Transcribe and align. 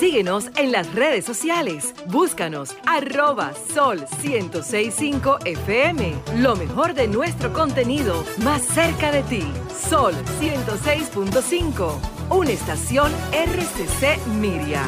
Síguenos 0.00 0.46
en 0.56 0.72
las 0.72 0.94
redes 0.94 1.26
sociales. 1.26 1.94
Búscanos 2.06 2.74
arroba 2.86 3.52
sol 3.74 4.02
1065 4.22 5.40
FM. 5.44 6.14
Lo 6.38 6.56
mejor 6.56 6.94
de 6.94 7.06
nuestro 7.06 7.52
contenido 7.52 8.24
más 8.42 8.62
cerca 8.62 9.12
de 9.12 9.22
ti. 9.24 9.42
Sol 9.90 10.14
106.5. 10.40 11.98
Una 12.30 12.50
estación 12.50 13.12
RCC 13.30 14.26
Miria. 14.40 14.82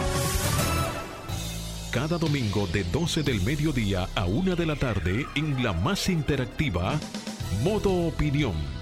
Cada 1.90 2.16
domingo 2.16 2.66
de 2.68 2.82
12 2.84 3.22
del 3.22 3.42
mediodía 3.42 4.08
a 4.14 4.24
1 4.24 4.56
de 4.56 4.64
la 4.64 4.76
tarde 4.76 5.26
en 5.34 5.62
la 5.62 5.74
más 5.74 6.08
interactiva, 6.08 6.98
Modo 7.62 8.06
Opinión 8.06 8.81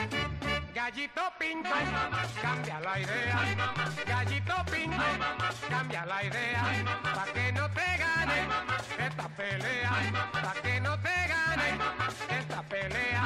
Gallito 0.93 1.21
Pinto, 1.39 1.69
cambia 2.41 2.79
la 2.81 2.99
idea. 2.99 3.39
Gallito 4.05 4.55
Pinto, 4.69 5.03
cambia 5.69 6.05
la 6.05 6.21
idea. 6.21 6.63
Pa' 7.15 7.25
que 7.31 7.51
no 7.53 7.69
te 7.69 7.97
gane 7.97 8.47
esta 8.99 9.29
pelea. 9.29 9.91
Pa' 10.33 10.53
que 10.61 10.81
no 10.81 10.99
te 10.99 11.27
gane 11.29 11.77
esta 12.37 12.61
pelea. 12.63 13.23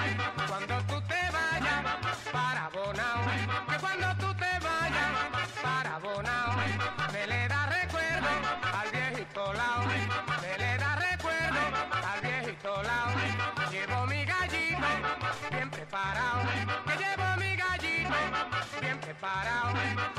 Cuando 0.48 0.78
tú 0.84 1.05
preparado. 19.26 19.74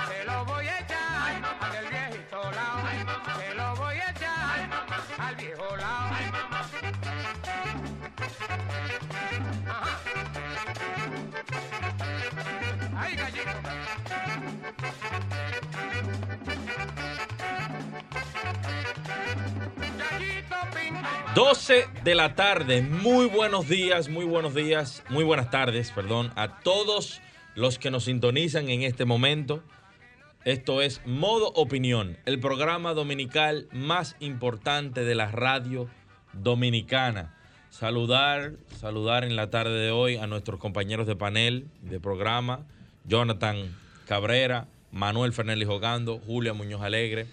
Se 0.09 0.25
lo 0.25 0.45
voy 0.45 0.67
a 0.67 0.81
echar 0.81 1.45
al 1.61 1.89
viejito 1.89 2.51
lao. 2.51 3.39
Se 3.39 3.55
lo 3.55 3.77
voy 3.77 3.97
a 3.97 4.11
echar 4.11 4.71
al 5.19 5.37
viejo 5.37 5.77
lao. 5.77 6.11
Ay, 12.99 13.17
gallito. 13.17 13.51
12 21.35 21.89
de 22.03 22.15
la 22.15 22.35
tarde. 22.35 22.81
Muy 22.81 23.27
buenos 23.27 23.69
días, 23.69 24.09
muy 24.09 24.25
buenos 24.25 24.55
días, 24.55 25.03
muy 25.11 25.23
buenas 25.23 25.51
tardes, 25.51 25.91
perdón, 25.93 26.33
a 26.35 26.61
todos 26.61 27.21
los 27.57 27.79
que 27.79 27.91
nos 27.91 28.05
sintonizan 28.05 28.69
en 28.69 28.83
este 28.83 29.05
momento. 29.07 29.63
Esto 30.45 30.83
es 30.83 31.01
Modo 31.07 31.49
Opinión, 31.55 32.19
el 32.27 32.39
programa 32.39 32.93
dominical 32.93 33.67
más 33.73 34.15
importante 34.21 35.05
de 35.05 35.15
la 35.17 35.33
radio 35.33 35.89
dominicana. 36.35 37.35
Saludar, 37.71 38.53
saludar 38.79 39.25
en 39.25 39.37
la 39.37 39.51
tarde 39.51 39.79
de 39.81 39.91
hoy 39.91 40.17
a 40.17 40.27
nuestros 40.27 40.61
compañeros 40.61 41.07
de 41.07 41.17
panel, 41.17 41.67
de 41.81 41.99
programa, 41.99 42.67
Jonathan 43.05 43.75
Cabrera, 44.07 44.69
Manuel 44.93 45.33
Fernández 45.33 45.67
Jogando, 45.67 46.21
Julia 46.27 46.53
Muñoz 46.53 46.83
Alegre, 46.83 47.27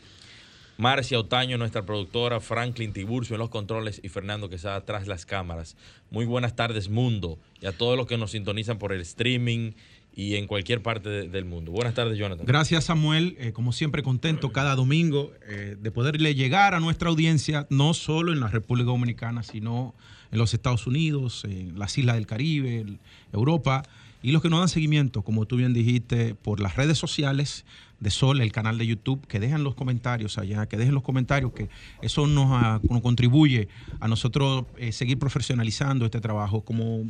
Marcia 0.78 1.20
Otaño, 1.20 1.58
nuestra 1.58 1.84
productora, 1.84 2.40
Franklin 2.40 2.94
Tiburcio 2.94 3.36
en 3.36 3.40
los 3.40 3.50
controles 3.50 4.00
y 4.04 4.10
Fernando 4.10 4.50
Quesada 4.50 4.86
tras 4.86 5.06
las 5.06 5.26
cámaras. 5.26 5.78
Muy 6.10 6.26
buenas 6.26 6.56
tardes, 6.56 6.90
mundo, 6.90 7.38
y 7.62 7.68
a 7.68 7.74
todos 7.74 7.96
los 7.96 8.08
que 8.08 8.18
nos 8.18 8.32
sintonizan 8.32 8.80
por 8.80 8.92
el 8.92 9.02
streaming 9.02 9.74
y 10.16 10.36
en 10.36 10.46
cualquier 10.48 10.82
parte 10.84 11.10
de- 11.10 11.28
del 11.30 11.46
mundo. 11.46 11.72
Buenas 11.72 11.94
tardes, 11.96 12.18
Jonathan. 12.18 12.46
Gracias 12.46 12.84
Samuel, 12.86 13.36
Eh, 13.40 13.52
como 13.52 13.72
siempre 13.72 14.04
contento 14.04 14.52
cada 14.52 14.76
domingo 14.76 15.32
eh, 15.50 15.76
de 15.80 15.92
poderle 15.92 16.36
llegar 16.36 16.76
a 16.76 16.80
nuestra 16.80 17.10
audiencia, 17.10 17.66
no 17.70 17.94
solo 17.94 18.32
en 18.32 18.40
la 18.40 18.48
República 18.48 18.88
Dominicana, 18.88 19.42
sino 19.44 19.96
en 20.32 20.38
los 20.40 20.54
Estados 20.54 20.86
Unidos, 20.88 21.44
en 21.46 21.78
las 21.80 21.98
islas 21.98 22.16
del 22.16 22.28
Caribe, 22.28 22.86
Europa, 23.32 23.84
y 24.22 24.32
los 24.32 24.42
que 24.42 24.50
nos 24.50 24.60
dan 24.60 24.70
seguimiento, 24.70 25.22
como 25.22 25.46
tú 25.46 25.58
bien 25.58 25.74
dijiste, 25.74 26.34
por 26.36 26.60
las 26.62 26.76
redes 26.78 26.98
sociales 26.98 27.66
de 28.00 28.10
Sol, 28.10 28.40
el 28.42 28.52
canal 28.52 28.78
de 28.78 28.86
YouTube, 28.88 29.26
que 29.28 29.40
dejen 29.40 29.64
los 29.64 29.76
comentarios 29.76 30.38
allá, 30.38 30.66
que 30.66 30.78
dejen 30.78 30.94
los 30.94 31.04
comentarios, 31.04 31.52
que 31.54 31.70
eso 32.02 32.26
nos, 32.28 32.48
ah, 32.52 32.80
nos 32.90 33.02
contribuye 33.02 33.68
a 34.00 34.08
nosotros 34.08 34.66
eh, 34.78 34.92
seguir 34.92 35.18
profesionalizando 35.20 36.06
este 36.06 36.20
trabajo. 36.22 36.62
Como 36.62 37.10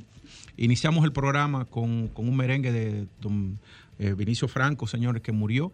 iniciamos 0.58 1.04
el 1.06 1.12
programa 1.12 1.66
con, 1.66 2.12
un 2.16 2.38
merengue 2.38 2.72
de 2.72 3.08
don 3.22 3.60
eh, 4.00 4.14
Vinicio 4.14 4.48
Franco, 4.48 4.88
señores, 4.88 5.22
que 5.22 5.32
murió, 5.32 5.72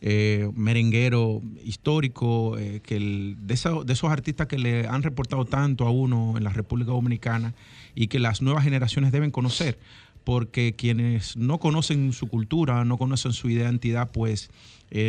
eh, 0.00 0.50
merenguero 0.54 1.40
histórico, 1.64 2.58
eh, 2.58 2.80
que 2.82 3.34
de, 3.38 3.54
esos 3.54 4.10
artistas 4.10 4.46
que 4.46 4.58
le 4.58 4.86
han 4.86 5.02
reportado 5.02 5.44
tanto 5.44 5.86
a 5.86 5.90
uno 5.90 6.34
en 6.36 6.44
la 6.44 6.50
República 6.50 6.90
Dominicana 6.90 7.54
y 7.94 8.08
que 8.08 8.18
las 8.18 8.42
nuevas 8.42 8.64
generaciones 8.64 9.12
deben 9.12 9.30
conocer, 9.30 9.78
porque 10.24 10.74
quienes 10.76 11.36
no 11.36 11.58
conocen 11.58 12.12
su 12.12 12.26
cultura, 12.26 12.84
no 12.84 12.98
conocen 12.98 13.32
su 13.32 13.48
identidad, 13.48 14.10
pues 14.12 14.50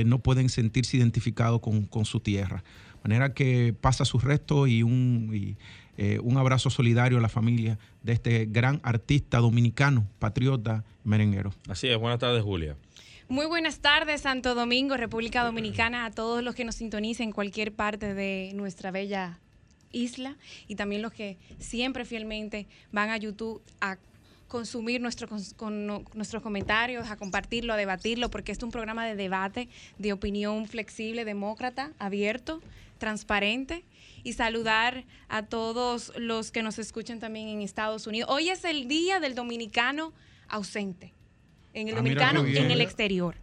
no 0.05 0.19
pueden 0.19 0.47
sentirse 0.47 0.95
identificados 0.95 1.59
con, 1.59 2.05
su 2.05 2.21
tierra. 2.21 2.63
De 3.03 3.09
manera 3.09 3.33
que 3.33 3.75
pasa 3.79 4.05
sus 4.05 4.23
restos 4.23 4.69
y 4.69 4.81
un, 4.81 5.57
eh, 5.97 6.19
un 6.21 6.37
abrazo 6.37 6.69
solidario 6.69 7.17
a 7.17 7.21
la 7.21 7.29
familia 7.29 7.77
de 8.01 8.13
este 8.13 8.45
gran 8.45 8.79
artista 8.83 9.39
dominicano, 9.39 10.07
patriota, 10.19 10.83
merenguero. 11.03 11.53
Así 11.67 11.87
es, 11.87 11.97
buenas 11.97 12.19
tardes, 12.19 12.43
Julia. 12.43 12.75
Muy 13.29 13.45
buenas 13.45 13.79
tardes, 13.79 14.21
Santo 14.21 14.53
Domingo, 14.53 14.97
República 14.97 15.43
Dominicana, 15.43 16.05
a 16.05 16.11
todos 16.11 16.43
los 16.43 16.55
que 16.55 16.65
nos 16.65 16.75
sintonicen 16.75 17.29
en 17.29 17.31
cualquier 17.31 17.71
parte 17.71 18.13
de 18.13 18.51
nuestra 18.53 18.91
bella 18.91 19.39
isla 19.91 20.35
y 20.67 20.75
también 20.75 21.01
los 21.01 21.13
que 21.13 21.37
siempre 21.59 22.05
fielmente 22.05 22.67
van 22.91 23.09
a 23.09 23.17
YouTube 23.17 23.61
a 23.79 23.97
consumir 24.53 25.01
nuestro, 25.01 25.27
con, 25.55 25.87
nuestros 26.13 26.43
comentarios, 26.43 27.09
a 27.09 27.17
compartirlo, 27.17 27.73
a 27.73 27.77
debatirlo, 27.77 28.29
porque 28.29 28.51
este 28.51 28.63
es 28.63 28.65
un 28.65 28.71
programa 28.71 29.03
de 29.05 29.15
debate, 29.15 29.67
de 29.97 30.13
opinión 30.13 30.67
flexible, 30.67 31.25
demócrata, 31.25 31.91
abierto, 31.97 32.61
transparente. 32.99 33.83
Y 34.23 34.33
saludar 34.33 35.03
a 35.27 35.43
todos 35.43 36.13
los 36.17 36.51
que 36.51 36.63
nos 36.63 36.79
escuchan 36.79 37.19
también 37.19 37.47
en 37.49 37.61
Estados 37.61 38.07
Unidos. 38.07 38.29
Hoy 38.31 38.49
es 38.49 38.63
el 38.63 38.87
Día 38.87 39.19
del 39.19 39.35
Dominicano 39.35 40.13
ausente 40.47 41.13
en 41.73 41.87
el 41.89 41.95
Ah, 41.95 41.97
dominicano 41.97 42.45
en 42.45 42.71
el 42.71 42.81
exterior. 42.81 43.35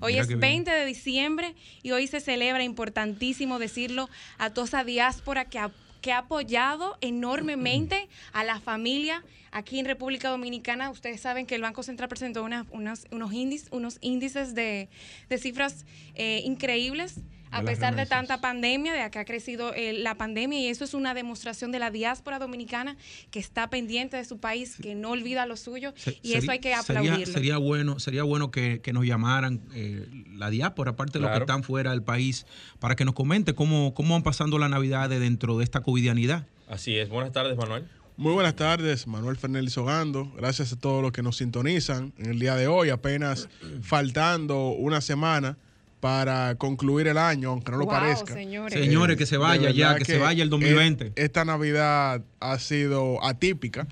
Hoy 0.00 0.12
Mira 0.14 0.22
es 0.22 0.28
qué 0.28 0.34
bien. 0.34 0.40
20 0.40 0.70
de 0.70 0.84
diciembre 0.84 1.54
y 1.82 1.92
hoy 1.92 2.06
se 2.06 2.20
celebra, 2.20 2.62
importantísimo 2.64 3.58
decirlo, 3.58 4.08
a 4.38 4.50
toda 4.50 4.66
esa 4.66 4.84
diáspora 4.84 5.44
que 5.46 5.58
ha, 5.58 5.70
que 6.00 6.12
ha 6.12 6.18
apoyado 6.18 6.98
enormemente 7.00 8.08
a 8.32 8.44
la 8.44 8.60
familia 8.60 9.24
aquí 9.50 9.78
en 9.78 9.86
República 9.86 10.28
Dominicana. 10.30 10.90
Ustedes 10.90 11.20
saben 11.20 11.46
que 11.46 11.54
el 11.54 11.62
Banco 11.62 11.82
Central 11.82 12.08
presentó 12.08 12.42
una- 12.44 12.66
unas- 12.70 13.06
unos, 13.10 13.32
índices, 13.32 13.68
unos 13.72 13.98
índices 14.00 14.54
de, 14.54 14.88
de 15.28 15.38
cifras 15.38 15.84
eh, 16.14 16.42
increíbles. 16.44 17.20
A 17.50 17.62
pesar 17.62 17.96
de 17.96 18.06
tanta 18.06 18.40
pandemia, 18.40 18.92
de 18.92 19.10
que 19.10 19.18
ha 19.18 19.24
crecido 19.24 19.72
eh, 19.74 19.92
la 19.92 20.16
pandemia, 20.16 20.58
y 20.60 20.66
eso 20.68 20.84
es 20.84 20.94
una 20.94 21.14
demostración 21.14 21.72
de 21.72 21.78
la 21.78 21.90
diáspora 21.90 22.38
dominicana 22.38 22.96
que 23.30 23.38
está 23.38 23.70
pendiente 23.70 24.16
de 24.16 24.24
su 24.24 24.38
país, 24.38 24.76
que 24.82 24.94
no 24.94 25.10
olvida 25.10 25.46
lo 25.46 25.56
suyo, 25.56 25.92
Se- 25.96 26.18
y 26.22 26.34
eso 26.34 26.50
hay 26.50 26.58
que 26.58 26.74
sería- 26.76 26.80
aplaudirlo. 27.00 27.32
Sería, 27.32 27.56
bueno, 27.58 27.98
sería 27.98 28.22
bueno 28.22 28.50
que, 28.50 28.80
que 28.80 28.92
nos 28.92 29.04
llamaran 29.06 29.60
eh, 29.74 30.06
la 30.36 30.50
diáspora, 30.50 30.92
aparte 30.92 31.18
de 31.18 31.22
los 31.24 31.30
que 31.32 31.38
están 31.38 31.62
fuera 31.62 31.90
del 31.92 32.02
país, 32.02 32.46
para 32.78 32.96
que 32.96 33.04
nos 33.04 33.14
comente 33.14 33.54
cómo, 33.54 33.94
cómo 33.94 34.14
van 34.14 34.22
pasando 34.22 34.58
la 34.58 34.68
Navidad 34.68 35.08
de 35.08 35.18
dentro 35.18 35.58
de 35.58 35.64
esta 35.64 35.80
covidianidad. 35.80 36.46
Así 36.68 36.96
es, 36.98 37.08
buenas 37.08 37.32
tardes, 37.32 37.56
Manuel. 37.56 37.86
Muy 38.16 38.32
buenas 38.32 38.56
tardes, 38.56 39.06
Manuel 39.06 39.36
Fernández 39.36 39.78
Hogando. 39.78 40.32
Gracias 40.36 40.72
a 40.72 40.76
todos 40.76 41.02
los 41.02 41.12
que 41.12 41.22
nos 41.22 41.36
sintonizan 41.36 42.12
en 42.18 42.26
el 42.30 42.38
día 42.40 42.56
de 42.56 42.66
hoy, 42.66 42.90
apenas 42.90 43.48
faltando 43.80 44.70
una 44.70 45.00
semana 45.00 45.56
para 46.00 46.54
concluir 46.56 47.08
el 47.08 47.18
año, 47.18 47.50
aunque 47.50 47.72
no 47.72 47.78
lo 47.78 47.84
Wow, 47.86 47.94
parezca. 47.94 48.34
señores. 48.34 48.72
Señores, 48.78 49.16
que 49.16 49.26
se 49.26 49.36
vaya 49.36 49.70
ya, 49.70 49.96
que, 49.96 50.04
se 50.04 50.18
vaya 50.18 50.42
el 50.42 50.50
2020. 50.50 51.06
e- 51.06 51.12
Esta 51.16 51.44
Navidad 51.44 52.22
ha 52.40 52.58
sido 52.58 53.24
atípica 53.24 53.86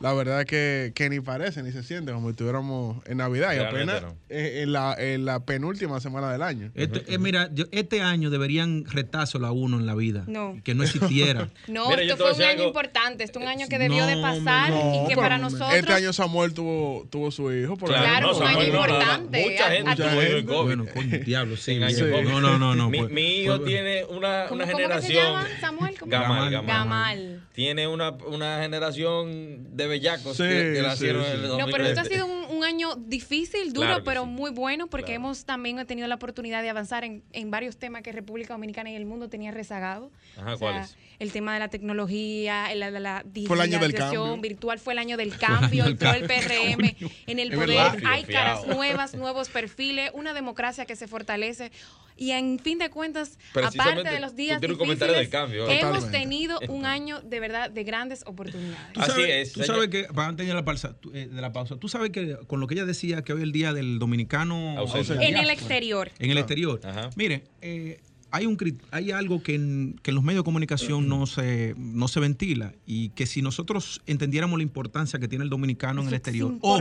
la 0.00 0.12
verdad 0.14 0.40
es 0.40 0.46
que, 0.46 0.92
que 0.94 1.10
ni 1.10 1.20
parece 1.20 1.62
ni 1.62 1.72
se 1.72 1.82
siente 1.82 2.12
como 2.12 2.28
si 2.28 2.30
estuviéramos 2.32 2.96
en 3.06 3.18
Navidad 3.18 3.54
y 3.54 3.58
apenas 3.58 4.02
eh, 4.28 4.60
en, 4.62 4.72
la, 4.72 4.94
en 4.98 5.24
la 5.24 5.44
penúltima 5.44 6.00
semana 6.00 6.32
del 6.32 6.42
año. 6.42 6.70
Este, 6.74 7.04
eh, 7.14 7.18
mira, 7.18 7.50
yo- 7.52 7.66
este 7.70 8.00
año 8.00 8.30
deberían 8.30 8.84
retárselo 8.86 9.46
a 9.46 9.52
uno 9.52 9.78
en 9.78 9.86
la 9.86 9.94
vida. 9.94 10.24
No. 10.26 10.58
Que 10.64 10.74
no 10.74 10.82
existiera. 10.84 11.48
No, 11.68 11.88
Mira, 11.90 12.02
esto 12.02 12.16
fue 12.16 12.32
un 12.32 12.40
año 12.42 12.50
algo. 12.50 12.64
importante, 12.68 13.24
esto 13.24 13.38
es 13.38 13.44
un 13.44 13.50
año 13.50 13.66
que 13.68 13.78
debió 13.78 14.06
de 14.06 14.16
pasar 14.20 14.70
no, 14.70 15.04
y 15.04 15.08
que 15.08 15.16
para 15.16 15.38
nosotros... 15.38 15.72
Este 15.74 15.92
año 15.92 16.12
Samuel 16.12 16.52
tuvo, 16.54 17.06
tuvo 17.10 17.30
su 17.30 17.52
hijo. 17.52 17.76
Por 17.76 17.90
Claro, 17.90 18.04
Claro, 18.04 18.26
no, 18.28 18.34
fue 18.34 18.42
un 18.46 18.52
Samuel, 18.52 18.66
año 18.70 18.76
importante. 18.76 19.50
Mucha 19.50 19.66
A- 19.66 19.70
gente 19.70 19.96
tuvo 19.96 20.08
gente. 20.20 20.44
COVID. 20.46 20.64
bueno, 20.66 20.86
coño, 20.92 21.18
diablo, 21.24 21.56
sí. 21.56 21.78
No, 21.78 22.40
no, 22.40 22.58
no, 22.58 22.74
no. 22.74 22.90
Mi, 22.90 22.98
pues- 22.98 23.10
mi 23.12 23.22
hijo 23.42 23.56
pues- 23.58 23.68
tiene 23.68 24.04
una, 24.06 24.46
¿Cómo- 24.48 24.62
una 24.64 24.64
cómo 24.64 24.66
que 24.66 24.66
se 24.66 24.76
generación. 25.12 25.24
llama, 25.24 25.46
Samuel? 25.60 25.98
¿Cómo? 25.98 26.10
Gamal, 26.10 26.50
Gamal. 26.50 26.66
Gamal. 26.66 27.18
Gamal. 27.18 27.40
Tiene 27.52 27.86
una, 27.86 28.10
una 28.12 28.60
generación 28.62 29.76
de 29.76 29.86
bellacos 29.90 30.36
Sí, 30.38 30.44
que, 30.44 30.48
que 30.48 30.76
sí, 30.76 30.82
nacieron 30.82 31.24
sí. 31.24 31.30
en 31.32 31.36
el 31.44 31.48
No, 31.58 31.66
pero 31.66 31.84
esto 31.84 32.00
ha 32.00 32.04
2020. 32.04 32.14
sido 32.14 32.26
un, 32.26 32.56
un 32.56 32.64
año 32.64 32.94
difícil, 32.96 33.72
duro, 33.74 33.86
Claro 33.88 34.04
pero 34.04 34.22
sí. 34.24 34.28
muy 34.30 34.50
bueno 34.50 34.86
porque 34.86 35.06
Claro. 35.12 35.16
hemos 35.24 35.44
también 35.44 35.84
tenido 35.86 36.08
la 36.08 36.14
oportunidad 36.14 36.62
de 36.62 36.70
avanzar 36.70 37.04
en, 37.04 37.22
en 37.32 37.50
varios 37.50 37.76
temas 37.76 38.02
que 38.02 38.12
República 38.12 38.54
Dominicana 38.54 38.90
y 38.90 38.94
el 38.96 39.04
mundo 39.04 39.28
tenía 39.28 39.50
rezagado. 39.50 40.10
Ajá, 40.38 40.54
O 40.54 40.56
sea, 40.56 40.70
¿cuáles? 40.72 40.96
El 41.20 41.30
tema 41.32 41.52
de 41.54 41.60
la 41.60 41.68
tecnología, 41.68 42.72
el- 42.72 42.80
la, 42.80 42.90
la, 42.90 43.24
Fue 43.46 43.54
el 43.56 43.60
año 43.62 43.78
del 43.78 43.92
digitalización 43.92 44.28
cambio. 44.30 44.40
virtual, 44.50 44.78
fue 44.80 44.92
el 44.94 44.98
año 44.98 45.16
del 45.16 45.36
cambio, 45.38 45.84
del 45.84 45.92
entró 45.92 46.12
el 46.12 46.26
cambio. 46.26 46.76
PRM 46.98 47.10
en 47.28 47.38
el 47.38 47.50
poder, 47.52 47.68
verdad. 47.68 47.96
hay 48.06 48.24
caras 48.24 48.66
nuevas, 48.66 49.14
nuevos 49.14 49.48
perfiles, 49.50 50.10
una 50.14 50.32
democracia 50.34 50.86
que 50.86 50.96
se 50.96 51.06
fortalece 51.06 51.70
y 52.16 52.32
en 52.32 52.58
fin 52.58 52.78
de 52.78 52.90
cuentas, 52.90 53.38
aparte 53.54 54.10
de 54.10 54.20
los 54.20 54.36
días 54.36 54.60
difíciles, 54.60 54.78
comentario 54.78 55.14
del 55.16 55.30
cambio, 55.30 55.64
hemos 55.68 55.80
Totalmente. 56.04 56.18
tenido 56.18 56.58
un 56.68 56.84
año 56.84 57.20
de 57.22 57.40
verdad 57.40 57.70
de 57.70 57.82
grandes 57.84 58.22
oportunidades. 58.26 58.92
Tú 58.92 59.00
Así 59.00 59.10
sabes, 59.12 59.28
es, 59.30 59.52
Tú 59.52 59.60
señor. 59.60 59.76
sabes 59.76 59.88
que, 59.90 60.04
para 60.12 60.28
antes 60.28 60.46
de 60.46 60.52
la, 60.52 60.62
pausa, 60.64 60.94
tú- 61.00 61.12
eh, 61.14 61.28
de 61.32 61.40
la 61.40 61.52
pausa, 61.52 61.76
tú 61.76 61.88
sabes 61.88 62.10
que 62.10 62.36
con 62.46 62.60
lo 62.60 62.66
que 62.66 62.74
ella 62.74 62.84
decía 62.84 63.22
que 63.22 63.32
hoy 63.32 63.38
es 63.40 63.44
el 63.44 63.52
día 63.52 63.72
del 63.72 63.98
dominicano 63.98 64.78
Ausente. 64.78 65.14
la 65.14 65.24
En 65.24 65.36
el 65.38 65.48
exterior. 65.50 66.10
En 66.18 66.30
el 66.30 66.36
exterior. 66.38 66.80
Ajá. 66.84 67.08
Mire, 67.16 67.44
eh, 67.62 68.00
hay, 68.30 68.46
un, 68.46 68.56
hay 68.90 69.10
algo 69.10 69.42
que 69.42 69.54
en, 69.54 70.00
que 70.02 70.10
en 70.10 70.14
los 70.14 70.24
medios 70.24 70.42
de 70.42 70.44
comunicación 70.44 71.08
no 71.08 71.26
se, 71.26 71.74
no 71.76 72.08
se 72.08 72.20
ventila 72.20 72.74
y 72.86 73.10
que 73.10 73.26
si 73.26 73.42
nosotros 73.42 74.02
entendiéramos 74.06 74.58
la 74.58 74.62
importancia 74.62 75.18
que 75.18 75.28
tiene 75.28 75.44
el 75.44 75.50
dominicano 75.50 76.02
en 76.02 76.08
el 76.08 76.14
exterior 76.14 76.56
o 76.60 76.80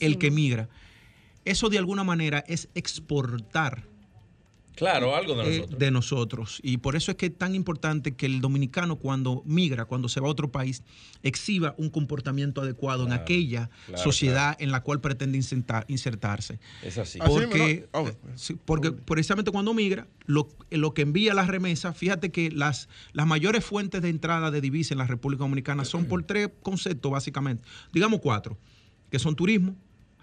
el 0.00 0.18
que 0.18 0.30
migra, 0.30 0.68
eso 1.44 1.68
de 1.68 1.78
alguna 1.78 2.04
manera 2.04 2.44
es 2.46 2.68
exportar 2.74 3.86
Claro, 4.74 5.14
algo 5.14 5.34
de 5.36 5.42
eh, 5.42 5.58
nosotros. 5.58 5.78
de 5.78 5.90
nosotros. 5.90 6.60
Y 6.62 6.78
por 6.78 6.96
eso 6.96 7.10
es 7.12 7.16
que 7.16 7.26
es 7.26 7.38
tan 7.38 7.54
importante 7.54 8.12
que 8.16 8.26
el 8.26 8.40
dominicano 8.40 8.96
cuando 8.96 9.42
migra, 9.46 9.84
cuando 9.84 10.08
se 10.08 10.20
va 10.20 10.26
a 10.26 10.30
otro 10.30 10.50
país, 10.50 10.82
exhiba 11.22 11.74
un 11.78 11.90
comportamiento 11.90 12.60
adecuado 12.60 13.06
en 13.06 13.12
aquella 13.12 13.70
claro, 13.86 14.02
sociedad 14.02 14.56
en 14.58 14.72
la 14.72 14.82
cual 14.82 15.00
pretende 15.00 15.38
insertar- 15.38 15.84
insertarse. 15.88 16.58
Es 16.82 16.98
así. 16.98 17.18
Así 17.20 17.30
Porque, 17.30 17.64
mismo, 17.64 17.86
¿no? 17.92 18.00
Oh, 18.00 18.08
eh, 18.08 18.16
sí, 18.34 18.56
porque 18.64 18.90
precisamente 18.92 19.50
cuando 19.52 19.74
migra, 19.74 20.08
lo, 20.26 20.48
lo 20.70 20.92
que 20.92 21.02
envía 21.02 21.34
la 21.34 21.46
remesa, 21.46 21.92
fíjate 21.92 22.30
que 22.32 22.50
las, 22.50 22.88
las 23.12 23.26
mayores 23.26 23.64
fuentes 23.64 24.02
de 24.02 24.08
entrada 24.08 24.50
de 24.50 24.60
divisas 24.60 24.92
en 24.92 24.98
la 24.98 25.06
República 25.06 25.44
Dominicana 25.44 25.84
son 25.84 26.06
por 26.06 26.22
tres 26.24 26.50
conceptos, 26.62 27.12
básicamente. 27.12 27.64
Digamos 27.92 28.20
cuatro, 28.20 28.58
que 29.10 29.18
son 29.20 29.36
turismo, 29.36 29.76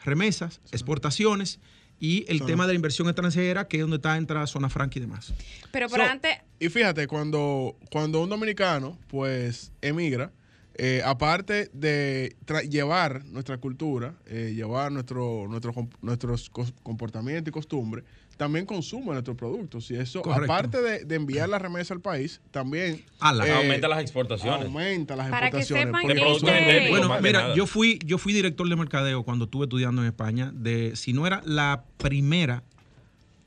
remesas, 0.04 0.60
exportaciones 0.72 1.60
y 2.02 2.26
el 2.28 2.40
Zona. 2.40 2.48
tema 2.48 2.64
de 2.66 2.74
la 2.74 2.76
inversión 2.76 3.08
extranjera, 3.08 3.68
que 3.68 3.78
es 3.78 3.82
donde 3.82 3.98
está 3.98 4.18
entrada 4.18 4.48
zona 4.48 4.70
franca 4.70 4.98
y 4.98 5.02
demás. 5.02 5.34
Pero 5.72 5.88
por 5.88 6.00
So, 6.00 6.06
antes, 6.06 6.32
Y 6.60 6.68
fíjate, 6.70 7.06
cuando, 7.08 7.78
cuando 7.92 8.22
un 8.24 8.30
dominicano 8.30 8.98
pues 9.08 9.72
emigra, 9.82 10.32
eh, 10.76 11.04
aparte 11.06 11.70
de 11.74 12.36
llevar 12.68 13.24
nuestra 13.26 13.60
cultura, 13.60 14.16
eh, 14.26 14.54
llevar 14.56 14.92
nuestro, 14.92 15.48
nuestro, 15.48 15.74
nuestros 16.02 16.50
comportamientos 16.82 17.50
y 17.50 17.52
costumbres, 17.52 18.04
también 18.42 18.66
consume 18.66 19.12
nuestros 19.14 19.38
productos. 19.38 19.92
Y 19.92 19.96
eso, 19.98 20.24
Correcto. 20.24 20.52
aparte 20.52 20.82
de, 20.82 21.06
de 21.06 21.16
enviar 21.16 21.48
la 21.48 21.60
remesa 21.60 21.94
al 21.94 22.02
país, 22.02 22.42
también 22.50 23.06
Ala. 23.20 23.46
eh, 23.48 23.52
Aumenta 23.52 23.88
las 23.88 24.02
exportaciones. 24.02 24.66
aumenta 24.66 25.16
las 25.16 25.30
Para 25.30 25.52
que 25.52 25.58
exportaciones. 25.60 25.86
sepan 25.86 26.02
porque 26.02 26.16
que 26.16 26.22
productos 26.22 26.50
este- 26.50 26.60
endémicos. 26.60 27.00
Bueno, 27.08 27.16
que 27.18 27.22
mira, 27.22 27.42
nada. 27.44 27.56
yo 27.56 27.68
fui, 27.68 28.00
yo 28.04 28.18
fui 28.18 28.34
director 28.34 28.68
de 28.68 28.76
mercadeo 28.76 29.22
cuando 29.22 29.46
estuve 29.46 29.66
estudiando 29.66 30.02
en 30.02 30.08
España. 30.08 30.52
De, 30.56 30.96
si 30.96 31.14
no 31.14 31.28
era 31.28 31.44
la 31.46 31.84
primera, 31.98 32.64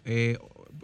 eh, 0.05 0.38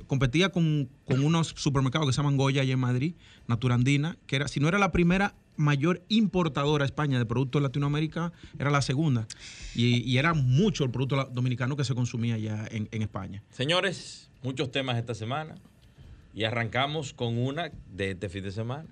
competía 0.08 0.48
con, 0.48 0.88
con 1.04 1.24
unos 1.24 1.54
supermercados 1.56 2.08
que 2.08 2.12
se 2.12 2.16
llaman 2.16 2.36
Goya 2.36 2.62
allá 2.62 2.72
en 2.72 2.80
Madrid, 2.80 3.14
Naturandina, 3.46 4.18
que 4.26 4.34
era, 4.34 4.48
si 4.48 4.58
no 4.58 4.66
era 4.66 4.80
la 4.80 4.90
primera 4.90 5.34
mayor 5.60 6.02
importadora 6.08 6.84
a 6.84 6.86
España 6.86 7.18
de 7.18 7.26
productos 7.26 7.60
de 7.60 7.68
Latinoamérica, 7.68 8.32
era 8.58 8.70
la 8.70 8.82
segunda. 8.82 9.26
Y, 9.74 10.16
era 10.16 10.34
mucho 10.34 10.84
el 10.84 10.90
producto 10.90 11.28
dominicano 11.32 11.76
que 11.76 11.84
se 11.84 11.94
consumía 11.94 12.34
allá 12.34 12.66
en, 12.70 12.88
en 12.90 13.02
España. 13.02 13.42
Señores, 13.50 14.28
muchos 14.42 14.70
temas 14.70 14.96
esta 14.96 15.14
semana. 15.14 15.54
Y 16.34 16.44
arrancamos 16.44 17.12
con 17.12 17.38
una 17.38 17.70
de 17.92 18.12
este 18.12 18.28
fin 18.28 18.44
de 18.44 18.52
semana. 18.52 18.88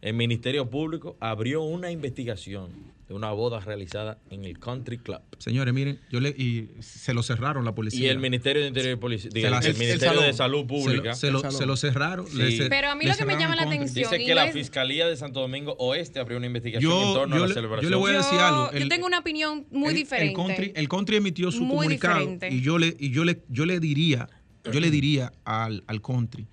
El 0.00 0.14
Ministerio 0.14 0.68
Público 0.68 1.16
abrió 1.20 1.62
una 1.62 1.90
investigación 1.90 2.70
de 3.10 3.16
una 3.16 3.32
boda 3.32 3.58
realizada 3.58 4.18
en 4.30 4.44
el 4.44 4.60
Country 4.60 4.96
Club. 4.96 5.18
Señores, 5.38 5.74
miren, 5.74 5.98
yo 6.12 6.20
le, 6.20 6.28
y 6.28 6.70
se 6.80 7.12
lo 7.12 7.24
cerraron 7.24 7.64
la 7.64 7.74
policía. 7.74 8.06
Y 8.06 8.08
el 8.08 8.20
Ministerio 8.20 8.62
de 8.62 8.68
Interior 8.68 8.92
y 8.92 9.00
Policía, 9.00 9.30
diga, 9.34 9.48
el, 9.58 9.74
Ministerio 9.76 9.98
salón. 10.10 10.24
de 10.26 10.32
Salud 10.32 10.58
se 10.60 10.62
lo, 10.62 10.66
Pública, 10.68 11.14
se 11.14 11.30
lo- 11.32 11.50
se 11.50 11.66
lo 11.66 11.76
cerraron. 11.76 12.28
Sí. 12.28 12.36
le 12.38 12.56
ce- 12.56 12.68
Pero 12.68 12.88
a 12.88 12.94
mí 12.94 13.04
lo 13.06 13.16
que 13.16 13.24
me 13.24 13.36
llama 13.36 13.56
la 13.56 13.62
atención- 13.62 14.08
dice 14.12 14.24
que 14.24 14.32
la 14.32 14.46
es- 14.46 14.52
Fiscalía 14.54 15.08
de 15.08 15.16
Santo 15.16 15.40
Domingo 15.40 15.74
Oeste 15.80 16.20
abrió 16.20 16.38
una 16.38 16.46
investigación 16.46 16.88
Yo- 16.88 17.08
en 17.08 17.14
torno 17.14 17.34
yo 17.36 17.42
a 17.42 17.46
la 17.46 17.48
le- 17.48 17.54
celebración. 17.54 17.82
yo 17.82 17.90
le 17.90 17.96
voy 18.00 18.12
a 18.12 18.16
decir 18.18 18.38
yo, 18.38 18.46
algo, 18.46 18.78
yo 18.78 18.88
tengo 18.88 19.06
una 19.06 19.18
opinión 19.18 19.66
muy 19.72 19.88
el, 19.88 19.94
diferente. 19.96 20.30
El 20.30 20.46
country, 20.46 20.72
el 20.76 20.88
country 20.88 21.16
emitió 21.16 21.50
su 21.50 21.64
Muy 21.64 21.78
comunicado 21.78 22.20
diferente. 22.20 22.48
y 22.52 22.60
yo 22.60 22.78
le 22.78 22.96
y 22.96 23.10
yo 23.10 23.24
le 23.24 23.42
yo 23.48 23.66
le 23.66 23.80
diría 23.80 24.28
yo 24.72 24.78
le 24.78 24.88
diría 24.92 25.32
al, 25.44 25.82
al 25.88 26.00
country 26.00 26.46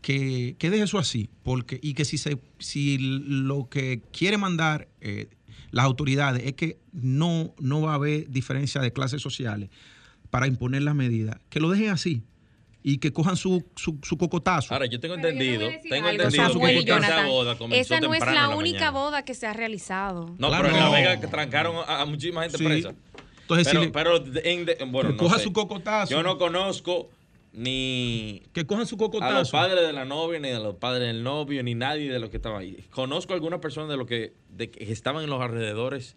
que, 0.00 0.56
que 0.58 0.70
deje 0.70 0.84
eso 0.84 0.98
así 0.98 1.28
porque 1.42 1.78
y 1.82 1.94
que 1.94 2.04
si 2.04 2.18
se 2.18 2.38
si 2.58 2.98
lo 2.98 3.68
que 3.68 4.00
quiere 4.12 4.36
mandar 4.38 4.88
eh, 5.00 5.28
las 5.72 5.84
autoridades 5.84 6.44
es 6.46 6.52
que 6.52 6.78
no 6.92 7.54
no 7.58 7.80
va 7.80 7.92
a 7.92 7.94
haber 7.96 8.30
diferencia 8.30 8.80
de 8.80 8.92
clases 8.92 9.20
sociales 9.20 9.68
para 10.30 10.46
imponer 10.46 10.82
las 10.82 10.94
medidas 10.94 11.38
que 11.50 11.58
lo 11.60 11.68
dejen 11.70 11.88
así 11.90 12.22
y 12.84 12.98
que 12.98 13.12
cojan 13.12 13.36
su, 13.36 13.64
su, 13.76 13.98
su 14.02 14.16
cocotazo 14.18 14.72
Ahora, 14.74 14.86
yo 14.86 14.98
tengo 15.00 15.14
Pero 15.16 15.28
entendido, 15.28 15.68
tengo 15.88 16.08
algo, 16.08 16.22
entendido 16.24 16.48
Samuel 16.52 16.84
que 16.84 16.90
esa 16.92 17.26
boda 17.26 17.56
comenzó 17.58 17.94
esa 17.94 18.00
no 18.06 18.12
es 18.14 18.20
la 18.26 18.48
única 18.56 18.90
boda 18.90 19.24
que 19.24 19.34
se 19.34 19.46
ha 19.46 19.52
realizado. 19.52 20.34
No, 20.38 20.48
Claro. 20.48 20.64
pero 20.64 20.76
en 20.76 20.82
La. 20.84 20.90
Vega 20.90 21.20
que 21.20 21.26
trancaron 21.28 21.76
a, 21.86 22.00
a 22.00 22.04
muchísima 22.06 22.42
gente 22.42 22.58
Sí. 22.58 22.64
presa. 22.64 22.94
entonces 23.42 23.68
Pero, 23.68 23.80
si 23.80 23.86
le- 23.86 23.92
pero 23.92 24.16
en 24.44 24.64
de- 24.66 24.78
bueno, 24.90 25.10
no 25.10 25.16
coja 25.16 25.38
sé. 25.38 25.44
su 25.44 25.52
cocotazo 25.52 26.10
Yo 26.10 26.22
no 26.22 26.38
conozco 26.38 27.08
ni 27.52 28.42
que 28.52 28.66
cojan 28.66 28.86
su 28.86 28.94
a 28.94 28.98
los 28.98 29.10
cocotazo 29.10 29.52
padres 29.52 29.86
de 29.86 29.92
la 29.92 30.04
novia, 30.04 30.40
ni 30.40 30.48
a 30.48 30.58
los 30.58 30.76
padres 30.76 31.08
del 31.08 31.22
novio, 31.22 31.62
ni 31.62 31.74
nadie 31.74 32.10
de 32.10 32.18
los 32.18 32.30
que 32.30 32.36
estaban 32.36 32.62
ahí. 32.62 32.84
Conozco 32.90 33.34
algunas 33.34 33.60
personas 33.60 33.90
de 33.90 33.96
los 33.96 34.06
que, 34.06 34.32
de 34.50 34.70
que 34.70 34.90
estaban 34.90 35.22
en 35.24 35.30
los 35.30 35.40
alrededores 35.40 36.16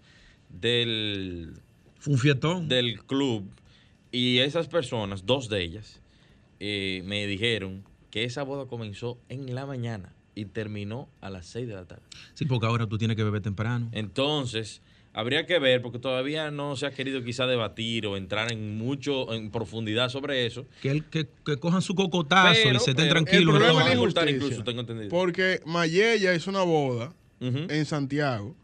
del, 0.49 1.53
fue 1.99 2.13
un 2.13 2.19
fietón 2.19 2.67
del 2.67 3.03
club 3.03 3.49
y 4.11 4.39
esas 4.39 4.67
personas, 4.67 5.25
dos 5.25 5.49
de 5.49 5.61
ellas, 5.61 6.01
eh, 6.59 7.01
me 7.05 7.27
dijeron 7.27 7.83
que 8.11 8.23
esa 8.23 8.43
boda 8.43 8.65
comenzó 8.65 9.17
en 9.27 9.53
la 9.53 9.65
mañana 9.65 10.13
y 10.35 10.45
terminó 10.45 11.09
a 11.21 11.29
las 11.29 11.47
6 11.47 11.67
de 11.67 11.73
la 11.73 11.85
tarde. 11.85 12.03
sí 12.33 12.45
porque 12.45 12.65
ahora 12.65 12.87
tú 12.87 12.97
tienes 12.97 13.17
que 13.17 13.23
beber 13.23 13.41
temprano 13.41 13.89
Entonces, 13.91 14.81
habría 15.15 15.45
que 15.45 15.57
ver, 15.59 15.81
porque 15.81 15.97
todavía 15.97 16.51
no 16.51 16.75
se 16.75 16.85
ha 16.85 16.91
querido 16.91 17.23
quizá 17.23 17.47
debatir 17.47 18.05
o 18.05 18.17
entrar 18.17 18.51
en 18.51 18.77
mucho, 18.77 19.33
en 19.33 19.49
profundidad 19.49 20.09
sobre 20.09 20.45
eso. 20.45 20.65
que, 20.81 20.91
el- 20.91 21.05
que, 21.05 21.25
que 21.45 21.57
cojan 21.57 21.81
su 21.81 21.95
cocotazo 21.95 22.59
Pero- 22.63 22.75
y 22.75 22.79
se 22.79 22.91
estén 22.91 23.07
pero 23.07 23.19
el 23.19 23.25
tranquilos. 23.25 23.55
problema 23.55 23.81
es 23.91 24.13
la 24.13 24.29
incluso, 24.29 24.63
tengo 24.63 24.81
entendido. 24.81 25.09
Porque 25.09 25.61
Mayella 25.65 26.35
hizo 26.35 26.49
una 26.51 26.63
boda 26.63 27.13
en 27.39 27.85
Santiago 27.85 28.55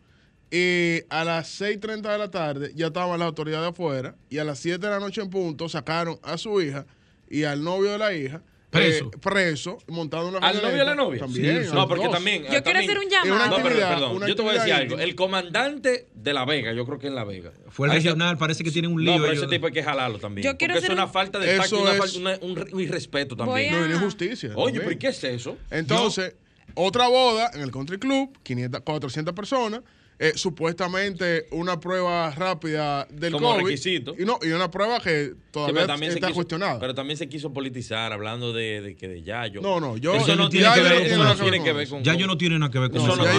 y 0.52 1.00
a 1.10 1.24
las 1.24 1.62
6.30 1.62 2.12
de 2.12 2.18
la 2.18 2.30
tarde 2.32 2.72
ya 2.76 2.88
estaban 2.88 3.18
las 3.20 3.28
autoridades 3.28 3.70
afuera 3.70 4.16
y 4.30 4.38
a 4.40 4.44
las 4.44 4.60
7 4.60 4.86
de 4.86 4.92
la 4.92 5.00
noche 5.00 5.22
en 5.22 5.30
punto 5.30 5.70
sacaron 5.70 6.18
a 6.24 6.38
su 6.38 6.62
hija 6.62 6.86
y 7.30 7.44
al 7.44 7.64
novio 7.64 7.92
de 7.92 7.98
la 7.98 8.14
hija 8.14 8.42
Preso. 8.72 9.06
eh, 9.14 9.18
preso 9.22 9.78
montado 9.90 10.30
en 10.30 10.36
una 10.36 10.48
¿Al 10.48 10.62
novio 10.62 10.78
de 10.78 10.86
la 10.86 10.96
novia? 10.96 11.20
También. 11.20 11.66
Sí, 11.66 11.72
No, 11.74 11.88
porque 11.88 12.06
dos. 12.06 12.14
también. 12.14 12.44
Yo 12.50 12.64
quiero 12.64 12.80
hacer 12.80 12.98
un 12.98 13.10
llamado. 13.10 13.58
No, 13.58 13.64
pero 13.64 13.76
perdón, 13.76 14.28
yo 14.28 14.36
te 14.36 14.42
voy 14.42 14.52
a 14.52 14.60
decir 14.60 14.74
algo. 14.74 14.98
El 14.98 15.14
comandante 15.16 16.08
de 16.16 16.34
La 16.34 16.46
Vega, 16.46 16.72
yo 16.74 16.86
creo 16.86 16.98
que 16.98 17.08
en 17.08 17.16
La 17.16 17.24
Vega. 17.26 17.52
Fue 17.70 17.88
el 17.88 17.94
regional, 17.94 18.38
parece 18.38 18.64
que 18.64 18.72
tiene 18.72 18.88
un 18.88 19.04
lío. 19.04 19.16
No, 19.18 19.22
pero 19.22 19.34
ese 19.34 19.48
tipo 19.48 19.68
hay 19.68 19.74
que 19.74 19.84
jalarlo 19.84 20.20
también. 20.20 20.46
Yo 20.46 20.58
quiero 20.58 20.74
porque 20.74 20.86
hacer 20.86 20.92
es 20.92 20.96
una 20.98 21.06
un- 21.06 21.12
falta 21.14 21.38
de 21.40 21.58
tacto 21.58 22.04
es- 22.04 22.16
una- 22.16 22.38
un, 22.42 22.66
un 22.72 22.80
irrespeto 22.80 23.36
también. 23.36 23.74
a- 23.74 23.88
No, 23.88 23.96
injusticia. 23.96 24.52
Oye, 24.56 24.80
también. 24.80 24.82
pero 24.84 24.92
¿y 24.92 24.98
qué 24.98 25.08
es 25.10 25.24
eso? 25.24 25.58
Entonces, 25.70 26.36
otra 26.74 27.08
boda 27.10 27.52
en 27.54 27.62
el 27.62 27.72
Country 27.72 28.00
Club, 28.00 28.38
500, 28.44 28.82
400 28.82 29.34
personas. 29.36 29.82
Eh, 30.24 30.34
supuestamente 30.36 31.48
una 31.50 31.80
prueba 31.80 32.30
rápida 32.30 33.08
del 33.10 33.34
Como 33.34 33.54
COVID. 33.54 33.66
requisito. 33.66 34.14
Y, 34.20 34.24
no, 34.24 34.38
y 34.44 34.50
una 34.52 34.70
prueba 34.70 35.00
que 35.00 35.30
Sí, 35.32 35.36
todavía 35.52 35.88
se 35.98 36.06
está 36.10 36.28
quiso- 36.28 36.34
cuestionada. 36.36 36.80
Pero 36.80 36.94
también 36.94 37.18
se 37.18 37.28
quiso 37.28 37.52
politizar 37.52 38.14
hablando 38.14 38.54
de, 38.54 38.82
de 38.82 38.96
que 38.96 39.08
de 39.08 39.24
Yayo. 39.24 39.62
No, 39.62 39.80
no, 39.80 39.98
yo- 39.98 40.14
Eso 40.16 40.36
no 40.36 40.48
tiene 40.48 40.68
que 40.76 40.82
ver, 40.82 40.94
eso 41.08 41.18
con 41.18 41.54
eso. 41.80 41.96
con. 41.96 42.04
Ya 42.04 42.14
yo 42.14 42.28
no 42.28 42.38
tiene 42.38 42.60
nada 42.60 42.70
que 42.72 42.78
ver 42.80 42.92
con 42.92 43.02
Eso 43.02 43.08
eso. 43.14 43.18
con 43.18 43.26
eso. 43.26 43.34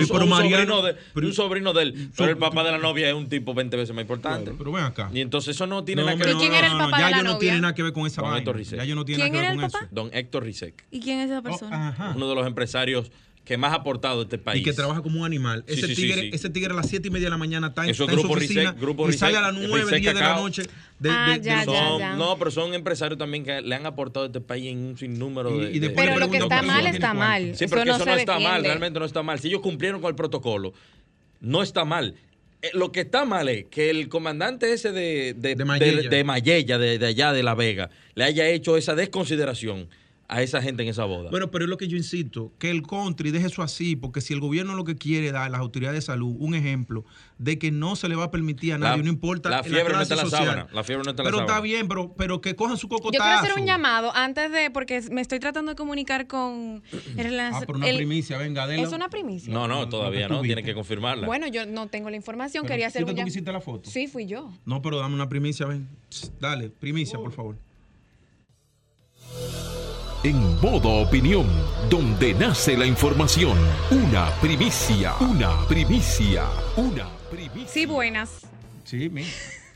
Eso 0.00 0.14
un 0.24 0.28
Mariano- 0.28 0.74
sobrino 0.74 0.82
de- 0.82 0.96
pero- 1.14 1.26
un 1.28 1.32
sobrino 1.34 1.72
de 1.72 1.82
él. 1.84 2.10
Pero 2.16 2.30
el 2.30 2.36
papá 2.36 2.64
de 2.64 2.72
la 2.72 2.78
novia 2.78 3.08
es 3.08 3.14
un 3.14 3.28
tipo 3.28 3.54
20 3.54 3.76
veces 3.76 3.94
más 3.94 4.02
importante. 4.02 4.52
Pero 4.58 4.72
ven 4.72 4.82
acá. 4.84 5.08
Y 5.14 5.20
entonces 5.20 5.54
eso 5.54 5.66
no 5.68 5.84
tiene 5.84 6.02
nada 6.02 6.16
que 6.16 6.24
ver 6.24 6.34
¿Y 6.34 6.38
quién 6.38 6.50
no, 6.50 6.58
era 6.58 6.66
el 6.66 6.72
no, 6.78 6.84
papá 6.86 6.98
ya 6.98 7.04
de 7.06 7.10
la 7.12 7.16
yo 7.18 7.22
no 7.22 7.28
novia? 7.34 7.38
tiene 7.40 7.60
nada 7.60 7.74
que 7.76 7.82
ver 7.84 7.92
con 7.92 8.06
esa 8.08 8.22
Con 8.22 8.30
vaina. 8.30 8.38
Héctor 8.40 8.56
Rizek. 8.56 8.78
Ya 8.78 8.84
yo 8.84 8.94
no 8.96 9.04
tiene 9.04 9.22
¿Quién 9.22 9.32
nada 9.34 9.40
que 9.40 9.46
era 9.46 9.54
ver 9.56 9.64
el 9.66 9.70
con 9.72 9.80
eso. 9.82 9.88
Don 9.94 10.10
Héctor 10.12 10.42
Rizek, 10.44 10.84
¿Y 10.90 11.00
quién 11.00 11.20
es 11.20 11.26
esa 11.30 11.38
Oh, 11.38 11.42
persona? 11.44 11.88
ajá. 11.90 12.12
uno 12.16 12.28
de 12.28 12.34
los 12.34 12.46
empresarios 12.46 13.10
que 13.44 13.56
más 13.56 13.72
ha 13.72 13.76
aportado 13.76 14.20
a 14.20 14.22
este 14.22 14.38
país. 14.38 14.60
Y 14.60 14.64
que 14.64 14.72
trabaja 14.72 15.02
como 15.02 15.20
un 15.20 15.26
animal. 15.26 15.64
Sí, 15.66 15.74
ese, 15.74 15.88
sí, 15.88 15.94
tigre, 15.96 16.20
sí. 16.22 16.30
ese 16.32 16.48
tigre 16.50 16.72
a 16.72 16.76
las 16.76 16.88
7 16.88 17.08
y 17.08 17.10
media 17.10 17.26
de 17.26 17.30
la 17.30 17.38
mañana 17.38 17.68
está, 17.68 17.82
en- 17.84 17.90
Eso 17.90 18.04
es 18.04 18.08
está 18.10 18.12
en 18.12 18.18
su 18.20 18.28
Grupo 18.28 18.38
oficina 18.38 18.60
Rizek, 18.70 18.80
Grupo 18.80 19.08
y 19.08 19.12
sale 19.14 19.36
a 19.36 19.40
las 19.40 19.54
Rizek, 19.54 19.68
9, 19.68 19.84
Rizek 19.84 20.00
10 20.02 20.14
de 20.14 20.20
la 20.20 20.34
noche. 20.36 20.62
De, 21.00 21.10
Ah, 21.10 21.26
de- 21.32 21.38
de 21.40 21.44
ya, 21.44 21.64
los- 21.64 21.74
ya, 21.74 21.88
Son- 21.88 21.98
ya. 21.98 22.16
no, 22.16 22.38
pero 22.38 22.50
son 22.52 22.74
empresarios 22.74 23.18
también 23.18 23.42
que 23.44 23.60
le 23.60 23.74
han 23.74 23.84
aportado 23.84 24.24
a 24.24 24.26
este 24.28 24.40
país 24.40 24.66
en 24.70 24.78
un 24.78 24.96
sinnúmero 24.96 25.50
de. 25.58 25.70
y 25.72 25.80
de- 25.80 25.88
después 25.88 26.06
Pero 26.06 26.18
lo 26.20 26.30
que 26.30 26.36
está 26.38 26.62
mal 26.62 26.86
está 26.86 27.14
mal. 27.14 27.42
Sí, 27.56 27.64
Eso 27.64 27.74
pero 27.74 27.84
no 27.84 27.96
eso 27.96 28.04
se 28.04 28.10
no 28.10 28.16
está 28.16 28.38
mal, 28.38 28.62
realmente 28.62 28.98
no 29.00 29.04
está 29.06 29.22
mal. 29.24 29.40
Si 29.40 29.48
ellos 29.48 29.60
cumplieron 29.60 30.00
con 30.00 30.08
el 30.10 30.14
protocolo, 30.14 30.72
no 31.40 31.64
está 31.64 31.84
mal. 31.84 32.14
Eh, 32.64 32.70
lo 32.74 32.92
que 32.92 33.00
está 33.00 33.24
mal 33.24 33.48
es 33.48 33.64
que 33.64 33.90
el 33.90 34.08
comandante 34.08 34.72
ese 34.72 34.92
de, 34.92 35.34
de, 35.36 35.56
De 35.56 35.64
Mayella. 35.64 36.02
de- 36.02 36.08
de 36.08 36.22
Mayella, 36.24 36.78
de, 36.78 36.98
de 37.00 37.06
allá 37.06 37.32
de 37.32 37.42
La 37.42 37.56
Vega, 37.56 37.90
le 38.14 38.22
haya 38.22 38.48
hecho 38.48 38.76
esa 38.76 38.94
desconsideración 38.94 39.88
a 40.28 40.40
esa 40.42 40.62
gente 40.62 40.82
en 40.82 40.88
esa 40.88 41.04
boda. 41.04 41.28
Bueno, 41.30 41.50
pero 41.50 41.64
es 41.64 41.68
lo 41.68 41.76
que 41.76 41.88
yo 41.88 41.96
insisto, 41.98 42.52
que 42.58 42.70
el 42.70 42.82
country 42.82 43.30
deje 43.32 43.48
eso 43.48 43.62
así, 43.62 43.96
porque 43.96 44.22
si 44.22 44.32
el 44.32 44.40
gobierno 44.40 44.74
lo 44.74 44.84
que 44.84 44.96
quiere 44.96 45.30
dar 45.30 45.42
a 45.42 45.48
las 45.50 45.60
autoridades 45.60 45.96
de 45.98 46.00
salud 46.02 46.34
un 46.38 46.54
ejemplo 46.54 47.04
de 47.38 47.58
que 47.58 47.70
no 47.70 47.96
se 47.96 48.08
le 48.08 48.16
va 48.16 48.24
a 48.24 48.30
permitir 48.30 48.72
a 48.72 48.78
La- 48.78 48.90
nadie, 48.90 49.02
no 49.02 49.10
importa 49.10 49.50
la 49.50 49.62
fiebre 49.62 49.82
no 49.82 49.88
clase 49.98 50.02
está 50.04 50.14
en 50.14 50.18
la 50.18 50.24
social. 50.30 50.44
sábana, 50.46 50.68
la 50.72 50.84
fiebre 50.84 51.04
no 51.04 51.10
está 51.10 51.22
en 51.22 51.26
la 51.26 51.30
Pero 51.32 51.40
está 51.42 51.60
bien, 51.60 51.86
pero, 51.88 52.14
pero 52.14 52.40
que 52.40 52.56
cojan 52.56 52.78
su 52.78 52.86
Yo 52.88 52.96
cocotazo. 52.96 53.22
quiero 53.24 53.38
hacer 53.40 53.60
un 53.60 53.66
llamado 53.66 54.10
antes 54.14 54.50
de, 54.50 54.70
porque 54.70 55.02
me 55.10 55.20
estoy 55.20 55.38
tratando 55.38 55.72
de 55.72 55.76
comunicar 55.76 56.26
con 56.26 56.82
el, 57.18 57.38
Ah, 57.40 57.60
pero 57.66 57.76
una 57.76 57.88
el- 57.90 57.96
primicia, 57.96 58.38
venga, 58.38 58.62
Adela. 58.62 58.82
¿Es 58.82 58.92
una 58.92 59.10
primicia? 59.10 59.52
no, 59.52 59.68
no, 59.68 59.88
todavía 59.88 60.28
no, 60.28 60.40
tiene 60.40 60.54
viste. 60.56 60.70
que 60.70 60.74
confirmarla. 60.74 61.26
Bueno, 61.26 61.46
yo 61.48 61.66
no 61.66 61.88
tengo 61.88 62.08
la 62.08 62.16
información, 62.16 62.62
Pero, 62.62 62.72
quería 62.72 62.86
hacer 62.86 63.02
¿fuiste 63.02 63.20
un 63.20 63.26
tú 63.26 63.28
hiciste 63.28 63.52
la 63.52 63.60
foto? 63.60 63.90
Sí, 63.90 64.06
fui 64.06 64.24
yo. 64.26 64.50
No, 64.64 64.80
pero 64.80 64.98
dame 64.98 65.14
una 65.14 65.28
primicia, 65.28 65.66
ven. 65.66 65.88
Dale, 66.40 66.70
primicia, 66.70 67.18
por 67.18 67.32
favor. 67.32 67.56
En 70.24 70.36
modo 70.60 70.88
opinión, 71.02 71.46
donde 71.90 72.32
nace 72.34 72.76
la 72.76 72.86
información. 72.86 73.58
Una 73.90 74.30
primicia, 74.40 75.14
una 75.18 75.66
primicia, 75.66 76.44
una 76.76 77.08
primicia. 77.30 77.66
Sí, 77.68 77.86
buenas. 77.86 78.46
Sí, 78.84 79.08
mira. 79.10 79.26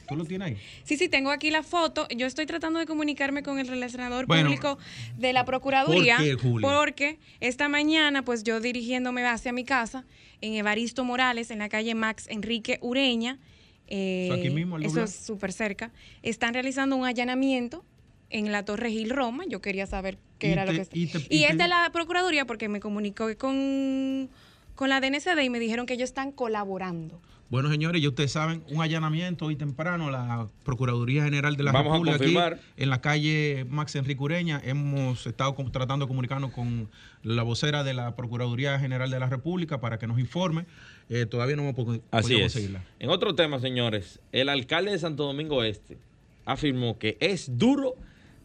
¿Tú 0.09 0.15
lo 0.15 0.25
tienes 0.25 0.47
ahí? 0.47 0.57
Sí, 0.85 0.97
sí, 0.97 1.09
tengo 1.09 1.31
aquí 1.33 1.51
la 1.51 1.65
foto. 1.65 2.07
Yo 2.17 2.29
estoy 2.29 2.47
tratando 2.47 2.79
de 2.79 2.87
comunicarme 2.87 3.43
con 3.43 3.59
el 3.59 3.67
relacionador 3.67 4.27
Bueno, 4.27 4.45
público 4.51 4.79
de 5.19 5.33
la 5.33 5.45
Procuraduría. 5.45 6.17
¿por 6.19 6.25
qué, 6.27 6.35
Julia? 6.35 6.69
Porque 6.69 7.19
esta 7.41 7.69
mañana, 7.69 8.25
pues 8.25 8.45
yo 8.45 8.61
dirigiéndome 8.61 9.27
hacia 9.27 9.53
mi 9.53 9.65
casa, 9.65 10.05
en 10.41 10.55
Evaristo 10.55 11.03
Morales, 11.03 11.51
en 11.51 11.59
la 11.59 11.69
calle 11.69 11.97
Max 11.97 12.27
Enrique 12.31 12.79
Ureña. 12.83 13.41
eh, 13.89 14.27
Eso 14.31 14.35
aquí 14.35 14.51
mismo, 14.51 14.79
eso 14.79 15.03
es 15.03 15.13
súper 15.13 15.53
cerca. 15.53 15.91
Están 16.23 16.55
realizando 16.55 16.95
un 16.95 17.05
allanamiento 17.05 17.85
en 18.31 18.53
la 18.53 18.65
Torre 18.65 18.91
Gil 18.91 19.11
Roma. 19.11 19.45
Yo 19.49 19.61
quería 19.61 19.87
saber 19.87 20.19
qué 20.39 20.49
Y 20.49 20.53
era 20.53 20.67
lo 20.67 20.73
que 20.73 20.81
está. 20.83 20.97
y 20.99 21.07
te- 21.07 21.27
y 21.35 21.45
es 21.45 21.51
te- 21.57 21.63
de 21.63 21.69
la 21.69 21.91
Procuraduría 21.93 22.45
porque 22.47 22.69
me 22.69 22.81
comunicó 22.81 23.27
con, 23.39 24.29
con 24.75 24.89
la 24.89 25.01
DNCD 25.01 25.43
y 25.45 25.51
me 25.51 25.59
dijeron 25.59 25.87
que 25.87 25.95
ellos 25.95 26.11
están 26.11 26.33
colaborando. 26.33 27.21
Bueno, 27.49 27.71
señores, 27.71 28.03
ya 28.03 28.09
ustedes 28.09 28.33
saben, 28.33 28.65
un 28.71 28.83
allanamiento 28.83 29.47
hoy 29.47 29.55
temprano, 29.55 30.11
la 30.11 30.49
Procuraduría 30.65 31.23
General 31.23 31.57
de 31.57 31.63
la 31.63 31.71
Vamos 31.71 31.91
a 31.91 31.93
República 31.93 32.17
aquí, 32.17 32.25
confirmar. 32.35 32.59
en 32.77 32.91
la 32.91 33.01
calle 33.01 33.65
Max 33.71 33.95
Enrique 33.95 34.21
Ureña. 34.21 34.61
Hemos 34.65 35.29
estado 35.29 35.55
tratando 35.71 36.07
de 36.07 36.09
comunicarnos 36.09 36.51
con 36.51 36.91
la 37.23 37.45
vocera 37.45 37.85
de 37.85 37.95
la 37.95 38.17
Procuraduría 38.17 38.81
General 38.81 39.09
de 39.13 39.21
la 39.21 39.29
República 39.29 39.79
para 39.81 39.97
que 40.01 40.09
nos 40.09 40.19
informe. 40.19 40.67
Eh, 41.09 41.25
todavía 41.25 41.55
no 41.55 41.63
hemos 41.63 41.77
podido 41.77 42.03
Así 42.11 42.35
es. 42.35 42.41
conseguirla. 42.53 42.83
En 42.99 43.11
otro 43.11 43.37
tema, 43.37 43.61
señores, 43.61 44.19
el 44.33 44.49
alcalde 44.49 44.91
de 44.91 44.99
Santo 44.99 45.23
Domingo 45.23 45.63
Este 45.63 45.99
afirmó 46.47 46.99
que 46.99 47.17
es 47.21 47.57
duro 47.59 47.95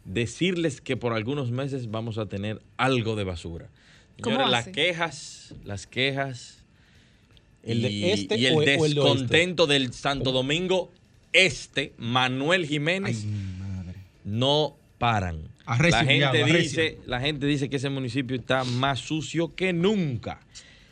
decirles 0.04 0.80
que 0.80 0.96
por 0.96 1.12
algunos 1.12 1.50
meses 1.50 1.90
vamos 1.90 2.18
a 2.18 2.26
tener 2.26 2.60
algo 2.76 3.16
de 3.16 3.24
basura. 3.24 3.68
¿Cómo 4.20 4.36
Señores, 4.36 4.50
las 4.52 4.68
quejas, 4.68 5.54
las 5.64 5.86
quejas 5.86 6.58
¿El 7.62 7.82
de 7.82 7.90
y, 7.90 8.10
este 8.10 8.36
y 8.38 8.46
el 8.46 8.54
o- 8.54 8.56
o 8.58 8.62
el 8.62 8.66
de 8.66 8.78
oeste? 8.80 8.94
descontento 8.94 9.66
del 9.66 9.92
Santo 9.92 10.32
Domingo 10.32 10.90
Este, 11.32 11.92
Manuel 11.96 12.66
Jiménez, 12.66 13.24
no 14.24 14.76
paran. 14.98 15.48
Arrecio, 15.64 15.98
la 16.00 16.04
gente 16.04 16.36
diablo, 16.36 16.58
dice, 16.58 16.98
la 17.06 17.20
gente 17.20 17.46
dice 17.46 17.70
que 17.70 17.76
ese 17.76 17.88
municipio 17.88 18.36
está 18.36 18.64
más 18.64 18.98
sucio 19.00 19.54
que 19.54 19.72
nunca. 19.72 20.40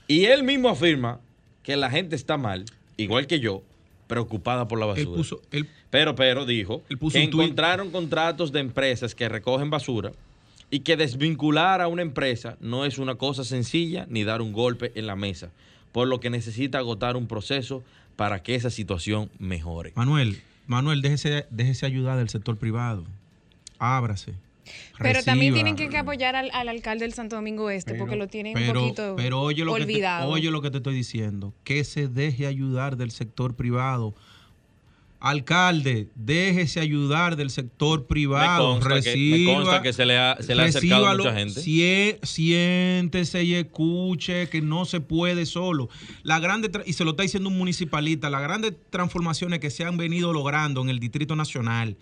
Y 0.06 0.24
él 0.26 0.42
mismo 0.44 0.68
afirma 0.68 1.20
que 1.62 1.76
la 1.76 1.90
gente 1.90 2.16
está 2.16 2.36
mal, 2.38 2.64
igual 2.96 3.26
que 3.26 3.40
yo, 3.40 3.62
preocupada 4.10 4.68
por 4.68 4.78
la 4.78 4.84
Él 4.86 4.90
basura. 5.06 5.16
puso, 5.16 5.40
él, 5.52 5.66
Pero, 5.88 6.14
pero 6.14 6.44
dijo 6.44 6.82
Él 6.90 6.98
puso 6.98 7.14
que 7.14 7.22
encontraron 7.22 7.90
contratos 7.90 8.52
de 8.52 8.60
empresas 8.60 9.14
que 9.14 9.28
recogen 9.28 9.70
basura 9.70 10.12
y 10.70 10.80
que 10.80 10.96
desvincular 10.96 11.80
a 11.80 11.88
una 11.88 12.02
empresa 12.02 12.56
no 12.60 12.84
es 12.84 12.98
una 12.98 13.14
cosa 13.14 13.44
sencilla 13.44 14.06
ni 14.10 14.24
dar 14.24 14.42
un 14.42 14.52
golpe 14.52 14.92
en 14.94 15.06
la 15.06 15.16
mesa, 15.16 15.50
por 15.92 16.06
lo 16.08 16.20
que 16.20 16.28
necesita 16.28 16.78
agotar 16.78 17.16
un 17.16 17.26
proceso 17.26 17.82
para 18.16 18.42
que 18.42 18.54
esa 18.54 18.70
situación 18.70 19.30
mejore. 19.38 19.92
Manuel, 19.96 20.42
Manuel, 20.66 21.00
déjese, 21.02 21.46
déjese 21.50 21.86
ayudar 21.86 22.18
del 22.18 22.28
sector 22.28 22.56
privado. 22.56 23.04
Ábrase. 23.78 24.34
Pero 24.98 25.22
también 25.22 25.52
reciba. 25.54 25.74
tienen 25.76 25.90
que 25.90 25.96
apoyar 25.98 26.36
al, 26.36 26.50
al 26.52 26.68
alcalde 26.68 27.04
del 27.04 27.14
Santo 27.14 27.36
Domingo 27.36 27.70
Este, 27.70 27.94
porque 27.94 28.16
lo 28.16 28.28
tienen 28.28 28.56
un 28.56 28.72
poquito 28.74 29.14
pero 29.16 29.40
oye 29.40 29.64
lo 29.64 29.72
olvidado. 29.72 30.26
Que 30.26 30.26
te, 30.28 30.32
oye 30.34 30.50
lo 30.50 30.62
que 30.62 30.70
te 30.70 30.76
estoy 30.78 30.94
diciendo, 30.94 31.54
que 31.64 31.84
se 31.84 32.08
deje 32.08 32.46
ayudar 32.46 32.96
del 32.96 33.10
sector 33.10 33.54
privado. 33.56 34.14
Alcalde, 35.22 36.08
déjese 36.14 36.80
ayudar 36.80 37.36
del 37.36 37.50
sector 37.50 38.06
privado. 38.06 38.68
Me 38.76 38.80
consta 38.80 38.88
que- 38.88 38.94
me 38.94 39.00
reciba, 39.36 39.54
consta 39.54 39.82
que 39.82 39.92
se 39.92 40.06
le 40.06 40.16
ha- 40.16 40.36
se 40.40 40.54
le 40.54 40.62
ha 40.62 40.64
acercado 40.64 41.02
recíbalo, 41.04 41.24
mucha 41.24 41.36
gente. 41.36 41.60
sie- 41.60 42.18
siéntese 42.22 43.44
y 43.44 43.54
escuche 43.54 44.48
que 44.48 44.62
no 44.62 44.86
se 44.86 45.00
puede 45.02 45.44
solo. 45.44 45.90
La 46.22 46.40
grande 46.40 46.70
y 46.86 46.94
se 46.94 47.04
lo 47.04 47.10
está 47.10 47.22
diciendo 47.22 47.50
un 47.50 47.58
municipalista, 47.58 48.30
las 48.30 48.40
grandes 48.40 48.72
transformaciones 48.88 49.58
que 49.58 49.68
se 49.70 49.84
han 49.84 49.98
venido 49.98 50.32
logrando 50.32 50.80
en 50.80 50.88
el 50.88 50.98
Distrito 51.00 51.36
Nacional 51.36 51.98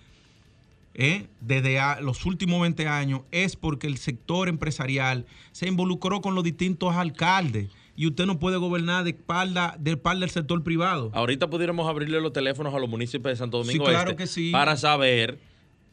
¿eh? 0.98 1.28
desde 1.40 1.80
los 2.02 2.26
últimos 2.26 2.60
20 2.60 2.86
años 2.88 3.22
es 3.30 3.56
porque 3.56 3.86
el 3.86 3.96
sector 3.96 4.48
empresarial 4.48 5.24
se 5.52 5.66
involucró 5.68 6.20
con 6.20 6.34
los 6.34 6.44
distintos 6.44 6.94
alcaldes 6.94 7.68
y 7.96 8.06
usted 8.06 8.26
no 8.26 8.38
puede 8.38 8.58
gobernar 8.58 9.04
de 9.04 9.10
espalda, 9.10 9.76
de 9.78 9.92
espalda 9.92 10.20
del 10.20 10.30
sector 10.30 10.62
privado. 10.62 11.10
Ahorita 11.14 11.48
pudiéramos 11.48 11.88
abrirle 11.88 12.20
los 12.20 12.32
teléfonos 12.32 12.74
a 12.74 12.78
los 12.78 12.88
municipios 12.88 13.32
de 13.32 13.36
Santo 13.36 13.58
Domingo 13.58 13.86
Sí, 13.86 13.90
claro 13.90 14.10
Este 14.10 14.22
que 14.22 14.26
sí. 14.26 14.50
para 14.50 14.76
saber 14.76 15.38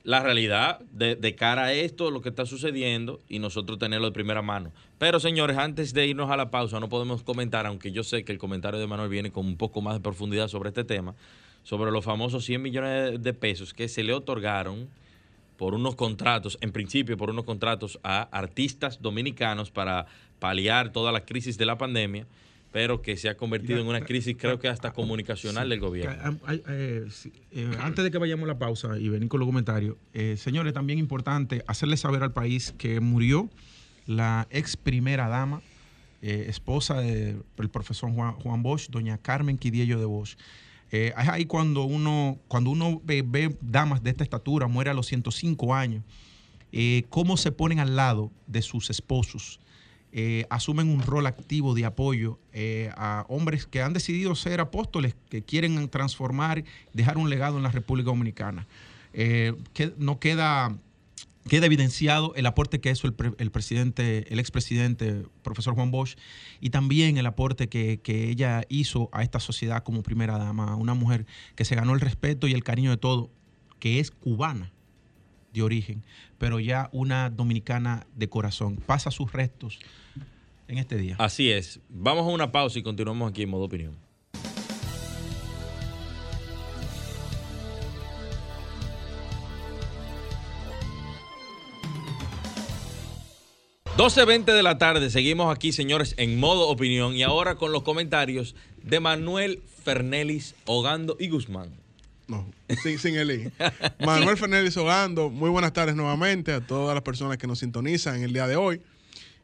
la 0.03 0.21
realidad 0.21 0.79
de, 0.91 1.15
de 1.15 1.35
cara 1.35 1.65
a 1.65 1.74
esto, 1.74 2.12
lo 2.12 2.21
que 2.21 2.29
está 2.29 2.45
sucediendo 2.45 3.21
y 3.27 3.39
nosotros 3.39 3.79
tenerlo 3.79 4.05
de 4.07 4.12
primera 4.12 4.43
mano. 4.43 4.71
Pero 5.00 5.19
señores, 5.19 5.57
antes 5.57 5.93
de 5.93 6.05
irnos 6.05 6.29
a 6.29 6.38
la 6.38 6.51
pausa, 6.51 6.79
no 6.79 6.89
podemos 6.89 7.24
comentar, 7.24 7.65
aunque 7.65 7.91
yo 7.91 8.03
sé 8.03 8.24
que 8.24 8.31
el 8.31 8.38
comentario 8.38 8.79
de 8.79 8.85
Manuel 8.85 9.09
viene 9.09 9.31
con 9.31 9.45
un 9.47 9.57
poco 9.57 9.81
más 9.81 9.95
de 9.95 10.00
profundidad 10.01 10.47
sobre 10.47 10.69
este 10.69 10.83
tema, 10.83 11.15
sobre 11.65 11.91
los 11.91 12.05
famosos 12.05 12.45
100 12.45 12.62
millones 12.62 13.22
de 13.24 13.34
pesos 13.34 13.74
que 13.74 13.89
se 13.89 14.03
le 14.03 14.13
otorgaron 14.13 14.88
por 15.57 15.74
unos 15.74 15.95
contratos, 15.95 16.60
en 16.62 16.72
principio 16.72 17.17
por 17.17 17.31
unos 17.31 17.43
contratos 17.43 18.00
a 18.03 18.22
artistas 18.22 19.01
dominicanos 19.01 19.72
para 19.72 20.05
paliar 20.39 20.91
toda 20.91 21.12
la 21.12 21.25
crisis 21.25 21.57
de 21.57 21.65
la 21.65 21.75
pandemia, 21.77 22.27
pero 22.72 23.01
que 23.01 23.17
se 23.17 23.29
ha 23.29 23.36
convertido 23.36 23.79
en 23.79 23.88
una 23.88 24.01
crisis 24.01 24.36
creo 24.38 24.60
que 24.60 24.67
hasta 24.67 24.93
comunicacional 24.93 25.67
del 25.67 25.79
gobierno. 25.79 26.22
ah, 26.22 26.34
ay, 26.45 26.62
eh, 26.67 27.07
sí, 27.10 27.34
eh, 27.51 27.72
antes 27.79 28.03
de 28.03 28.12
que 28.12 28.19
vayamos 28.19 28.43
a 28.43 28.48
la 28.48 28.60
pausa 28.60 29.00
y 29.00 29.10
venir 29.10 29.27
con 29.27 29.39
los 29.39 29.48
comentarios, 29.48 29.95
eh, 30.13 30.36
señores, 30.38 30.74
también 30.74 31.00
importante 31.00 31.63
hacerle 31.65 31.98
saber 31.98 32.22
al 32.22 32.34
país 32.34 32.75
que 32.77 33.00
murió 33.00 33.50
la 34.05 34.45
ex 34.51 34.77
primera 34.77 35.29
dama, 35.29 35.62
eh, 36.22 36.45
esposa 36.48 37.00
del 37.01 37.43
profesor 37.72 38.12
Juan, 38.12 38.34
Juan 38.34 38.62
Bosch, 38.62 38.89
doña 38.89 39.17
Carmen 39.17 39.57
Quidiello 39.57 40.00
de 40.00 40.05
Bosch. 40.05 40.36
Eh, 40.91 41.13
es 41.17 41.27
ahí 41.29 41.45
cuando 41.45 41.83
uno, 41.83 42.37
cuando 42.47 42.69
uno 42.69 43.01
ve, 43.03 43.55
damas 43.61 44.03
de 44.03 44.11
esta 44.11 44.23
estatura, 44.23 44.67
muere 44.67 44.89
a 44.89 44.93
los 44.93 45.07
105 45.07 45.73
años, 45.73 46.03
eh, 46.71 47.05
cómo 47.09 47.37
se 47.37 47.51
ponen 47.51 47.79
al 47.79 47.95
lado 47.95 48.31
de 48.47 48.61
sus 48.61 48.89
esposos, 48.89 49.59
eh, 50.11 50.45
asumen 50.49 50.89
un 50.89 51.01
rol 51.01 51.25
activo 51.25 51.73
de 51.73 51.85
apoyo 51.85 52.39
eh, 52.53 52.89
a 52.97 53.25
hombres 53.27 53.65
que 53.65 53.81
han 53.81 53.93
decidido 53.93 54.35
ser 54.35 54.59
apóstoles, 54.59 55.15
que 55.29 55.41
quieren 55.41 55.89
transformar, 55.89 56.63
dejar 56.93 57.17
un 57.17 57.29
legado 57.29 57.57
en 57.57 57.63
la 57.63 57.71
República 57.71 58.07
Dominicana. 58.07 58.67
Que 59.13 59.55
no 59.97 60.19
queda 60.19 60.75
queda 61.47 61.67
evidenciado 61.67 62.33
el 62.35 62.45
aporte 62.47 62.81
que 62.81 62.89
hizo 62.89 63.07
el, 63.07 63.13
pre- 63.13 63.33
el 63.37 63.51
presidente, 63.51 64.31
el 64.33 64.39
expresidente, 64.39 65.23
profesor 65.43 65.75
Juan 65.75 65.91
Bosch, 65.91 66.15
y 66.59 66.71
también 66.71 67.17
el 67.17 67.25
aporte 67.25 67.69
que, 67.69 67.99
que 68.01 68.29
ella 68.29 68.63
hizo 68.67 69.09
a 69.11 69.21
esta 69.23 69.39
sociedad 69.39 69.83
como 69.83 70.01
primera 70.01 70.37
dama, 70.37 70.75
una 70.75 70.93
mujer 70.95 71.25
que 71.55 71.65
se 71.65 71.75
ganó 71.75 71.93
el 71.93 71.99
respeto 72.01 72.47
y 72.47 72.53
el 72.53 72.63
cariño 72.63 72.89
de 72.89 72.97
todo, 72.97 73.29
que 73.79 73.99
es 73.99 74.09
cubana 74.11 74.71
de 75.53 75.61
origen, 75.61 76.03
pero 76.37 76.59
ya 76.59 76.89
una 76.91 77.29
dominicana 77.29 78.07
de 78.15 78.27
corazón. 78.27 78.77
Pasa 78.77 79.11
sus 79.11 79.31
restos 79.31 79.79
en 80.67 80.79
este 80.79 80.97
día. 80.97 81.15
Así 81.19 81.51
es. 81.51 81.79
Vamos 81.89 82.23
a 82.27 82.29
una 82.29 82.51
pausa 82.51 82.79
y 82.79 82.83
continuamos 82.83 83.29
aquí 83.29 83.43
en 83.43 83.49
modo 83.49 83.65
opinión. 83.65 84.04
12.20 93.97 94.53
de 94.53 94.61
la 94.61 94.77
tarde, 94.77 95.09
seguimos 95.09 95.55
aquí, 95.55 95.71
señores, 95.71 96.15
en 96.17 96.37
modo 96.37 96.67
opinión 96.67 97.13
y 97.13 97.23
ahora 97.23 97.55
con 97.55 97.71
los 97.71 97.83
comentarios 97.83 98.53
de 98.83 98.99
Manuel 98.99 99.63
Fernelis, 99.85 100.53
Ogando 100.65 101.15
y 101.17 101.29
Guzmán. 101.29 101.69
No, 102.27 102.45
sin, 102.83 102.99
sin 102.99 103.15
el 103.15 103.31
I. 103.31 103.51
Manuel 104.05 104.35
Fernández 104.35 104.75
Ogando, 104.75 105.29
muy 105.29 105.49
buenas 105.49 105.71
tardes 105.71 105.95
nuevamente 105.95 106.51
a 106.51 106.59
todas 106.59 106.93
las 106.93 107.03
personas 107.03 107.37
que 107.37 107.47
nos 107.47 107.59
sintonizan 107.59 108.17
en 108.17 108.23
el 108.23 108.33
día 108.33 108.47
de 108.47 108.57
hoy. 108.57 108.81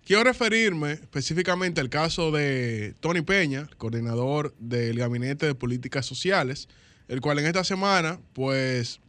Quiero 0.05 0.25
referirme 0.25 0.91
específicamente 0.91 1.79
al 1.79 1.87
caso 1.87 2.29
de 2.31 2.93
Tony 2.99 3.21
Peña, 3.21 3.69
coordinador 3.77 4.53
del 4.59 4.99
Gabinete 4.99 5.45
de 5.45 5.55
Políticas 5.55 6.05
Sociales, 6.05 6.67
el 7.07 7.21
cual 7.21 7.39
en 7.39 7.45
esta 7.45 7.63
semana, 7.63 8.19
pues, 8.33 8.99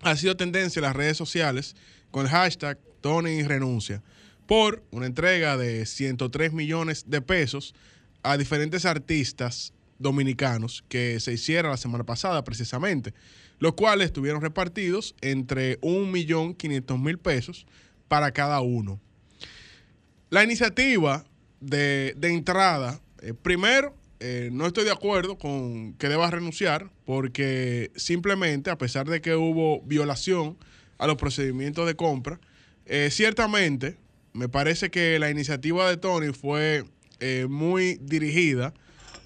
ha 0.00 0.16
sido 0.16 0.36
tendencia 0.36 0.80
en 0.80 0.84
las 0.86 0.96
redes 0.96 1.16
sociales 1.16 1.76
con 2.10 2.26
el 2.26 2.32
hashtag 2.32 2.76
Tony 3.00 3.44
renuncia 3.44 4.02
por 4.50 4.82
una 4.90 5.06
entrega 5.06 5.56
de 5.56 5.86
103 5.86 6.52
millones 6.52 7.04
de 7.06 7.22
pesos 7.22 7.72
a 8.24 8.36
diferentes 8.36 8.84
artistas 8.84 9.72
dominicanos 10.00 10.82
que 10.88 11.20
se 11.20 11.34
hicieron 11.34 11.70
la 11.70 11.76
semana 11.76 12.02
pasada 12.02 12.42
precisamente, 12.42 13.14
los 13.60 13.74
cuales 13.74 14.06
estuvieron 14.06 14.42
repartidos 14.42 15.14
entre 15.20 15.80
1.500.000 15.82 17.18
pesos 17.18 17.64
para 18.08 18.32
cada 18.32 18.60
uno. 18.60 19.00
La 20.30 20.42
iniciativa 20.42 21.24
de, 21.60 22.14
de 22.16 22.34
entrada, 22.34 23.00
eh, 23.22 23.34
primero, 23.40 23.94
eh, 24.18 24.48
no 24.52 24.66
estoy 24.66 24.82
de 24.82 24.90
acuerdo 24.90 25.38
con 25.38 25.94
que 25.94 26.08
deba 26.08 26.28
renunciar 26.28 26.90
porque 27.04 27.92
simplemente, 27.94 28.70
a 28.70 28.78
pesar 28.78 29.08
de 29.08 29.20
que 29.20 29.36
hubo 29.36 29.80
violación 29.82 30.58
a 30.98 31.06
los 31.06 31.14
procedimientos 31.14 31.86
de 31.86 31.94
compra, 31.94 32.40
eh, 32.86 33.10
ciertamente 33.12 33.96
me 34.40 34.48
parece 34.48 34.90
que 34.90 35.18
la 35.18 35.28
iniciativa 35.28 35.86
de 35.86 35.98
Tony 35.98 36.32
fue 36.32 36.84
eh, 37.20 37.46
muy 37.46 37.98
dirigida 38.00 38.72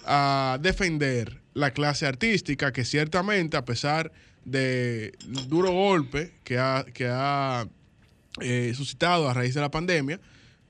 a 0.03 0.59
defender 0.61 1.39
la 1.53 1.71
clase 1.71 2.05
artística 2.05 2.73
que 2.73 2.83
ciertamente, 2.83 3.55
a 3.55 3.63
pesar 3.63 4.11
de 4.43 5.13
duro 5.47 5.71
golpe 5.71 6.33
que 6.43 6.57
ha, 6.57 6.85
que 6.93 7.07
ha 7.09 7.65
eh, 8.41 8.73
suscitado 8.75 9.29
a 9.29 9.33
raíz 9.33 9.53
de 9.53 9.61
la 9.61 9.71
pandemia, 9.71 10.19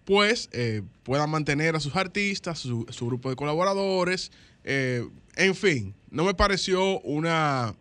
pues 0.05 0.47
eh, 0.51 0.83
puedan 1.01 1.31
mantener 1.31 1.75
a 1.75 1.79
sus 1.79 1.95
artistas, 1.95 2.59
su, 2.59 2.85
su 2.89 3.07
grupo 3.07 3.31
de 3.31 3.35
colaboradores, 3.35 4.31
en 4.63 5.55
fin, 5.55 5.93
no 6.11 6.23
me 6.23 6.33
pareció 6.33 6.99
una, 7.01 7.75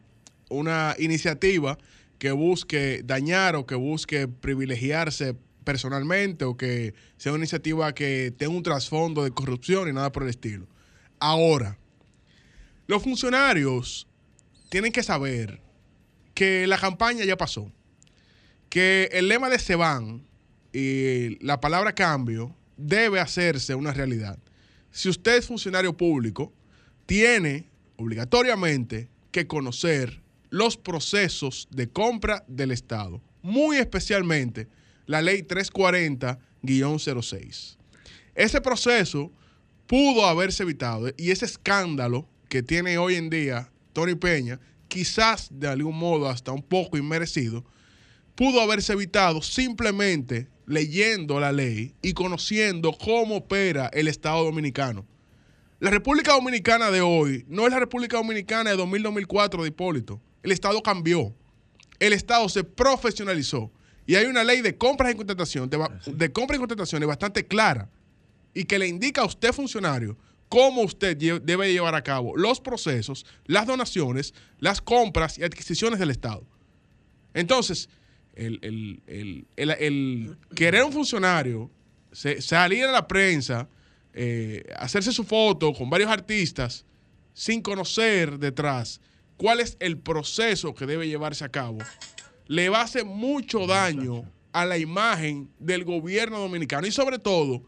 una 0.49 0.95
iniciativa 0.99 1.79
que 2.19 2.33
busque 2.33 3.03
dañar 3.05 3.57
o 3.57 3.67
que 3.67 3.75
busque 3.75 4.29
privilegiarse 4.29 5.35
personalmente 5.65 6.45
o 6.45 6.57
que 6.57 6.95
sea 7.17 7.33
una 7.33 7.41
iniciativa 7.41 7.95
que 7.95 8.33
tenga 8.37 8.55
un 8.55 8.63
trasfondo 8.63 9.25
de 9.25 9.31
corrupción 9.31 9.89
y 9.89 9.93
nada 9.93 10.13
por 10.13 10.23
el 10.23 10.29
estilo. 10.29 10.67
Ahora, 11.19 11.79
los 12.87 13.03
funcionarios 13.03 14.07
tienen 14.69 14.93
que 14.93 15.03
saber 15.03 15.61
que 16.35 16.67
la 16.67 16.79
campaña 16.79 17.25
ya 17.25 17.37
pasó, 17.37 17.73
que 18.69 19.09
el 19.13 19.29
lema 19.29 19.49
de 19.49 19.59
se 19.59 19.77
van 19.77 20.27
y 20.73 21.43
la 21.45 21.61
palabra 21.61 21.95
cambio 21.95 22.55
debe 22.77 23.21
hacerse 23.21 23.75
una 23.75 23.93
realidad. 23.93 24.39
Si 24.91 25.09
usted 25.09 25.37
es 25.37 25.47
funcionario 25.47 25.97
público, 25.97 26.53
tiene 27.07 27.69
obligatoriamente 27.97 29.09
que 29.31 29.47
conocer 29.47 30.21
los 30.51 30.77
procesos 30.77 31.69
de 31.71 31.89
compra 31.89 32.45
del 32.47 32.71
Estado, 32.71 33.21
muy 33.43 33.77
especialmente 33.77 34.69
la 35.07 35.23
ley 35.23 35.43
340-06. 35.43 37.77
Ese 38.35 38.61
proceso 38.61 39.33
pudo 39.87 40.27
haberse 40.27 40.63
evitado 40.63 41.09
y 41.17 41.31
ese 41.31 41.45
escándalo 41.45 42.29
que 42.49 42.63
tiene 42.63 42.99
hoy 42.99 43.17
en 43.17 43.31
día 43.31 43.71
Tony 43.93 44.15
Peña, 44.15 44.61
quizás 44.89 45.49
de 45.51 45.69
algún 45.69 45.97
modo 45.97 46.29
hasta 46.29 46.53
un 46.53 46.63
poco 46.63 46.97
inmerecido, 46.97 47.65
pudo 48.35 48.61
haberse 48.61 48.93
evitado 48.93 49.43
simplemente 49.43 50.49
leyendo 50.67 51.39
la 51.41 51.53
ley 51.53 51.95
y 52.03 52.13
conociendo 52.13 52.93
cómo 52.93 53.37
opera 53.37 53.91
el 53.93 54.09
Estado 54.09 54.45
dominicano. 54.45 55.07
La 55.81 55.91
República 55.91 56.33
Dominicana 56.33 56.91
de 56.91 57.03
hoy 57.03 57.45
no 57.49 57.67
es 57.67 57.73
la 57.73 57.79
República 57.79 58.17
Dominicana 58.17 58.71
de 58.71 58.79
2000-2004 58.79 59.63
de 59.63 59.69
Hipólito. 59.69 60.21
El 60.43 60.53
Estado 60.53 60.83
cambió. 60.83 61.35
El 61.99 62.13
Estado 62.13 62.49
se 62.49 62.65
profesionalizó. 62.65 63.71
Y 64.07 64.15
hay 64.17 64.27
una 64.27 64.45
ley 64.45 64.61
de 64.61 64.77
compras 64.77 65.13
y 65.13 65.17
contratación, 65.17 65.71
de, 65.71 66.33
compras 66.33 66.57
y 66.57 66.61
contrataciones 66.61 67.07
bastante 67.09 67.47
clara 67.47 67.89
y 68.53 68.65
que 68.65 68.79
le 68.79 68.87
indica 68.87 69.23
a 69.23 69.25
usted, 69.25 69.53
funcionario, 69.53 70.17
cómo 70.49 70.83
usted 70.83 71.17
lle- 71.19 71.41
debe 71.41 71.73
llevar 71.73 71.95
a 71.95 72.03
cabo 72.05 72.37
los 72.37 72.61
procesos, 72.61 73.25
las 73.47 73.67
donaciones, 73.67 74.35
las 74.59 74.81
compras 74.81 75.39
y 75.39 75.43
adquisiciones 75.45 75.99
del 75.99 76.11
Estado. 76.11 76.45
Entonces, 77.33 77.89
el, 78.35 78.59
el- 78.63 79.01
el- 79.07 79.47
el- 79.57 79.71
el 79.71 80.37
querer 80.55 80.85
un 80.85 80.93
funcionario 80.93 81.71
se- 82.13 82.41
salir 82.43 82.85
a 82.85 82.93
la 82.93 83.09
prensa, 83.09 83.69
eh, 84.13 84.65
hacerse 84.77 85.13
su 85.13 85.25
foto 85.25 85.73
con 85.73 85.91
varios 85.91 86.11
artistas 86.11 86.85
sin 87.33 87.61
conocer 87.63 88.39
detrás 88.39 89.01
cuál 89.37 89.59
es 89.61 89.77
el 89.81 89.99
proceso 89.99 90.75
que 90.75 90.87
debe 90.87 91.09
llevarse 91.09 91.45
a 91.45 91.49
cabo, 91.49 91.79
le 92.47 92.69
va 92.69 92.81
a 92.81 92.85
hacer 92.85 93.05
mucho 93.05 93.67
daño 93.67 94.25
a 94.53 94.65
la 94.67 94.79
imagen 94.79 95.49
del 95.59 95.85
gobierno 95.85 96.39
dominicano. 96.39 96.87
Y 96.87 96.93
sobre 96.93 97.19
todo, 97.19 97.63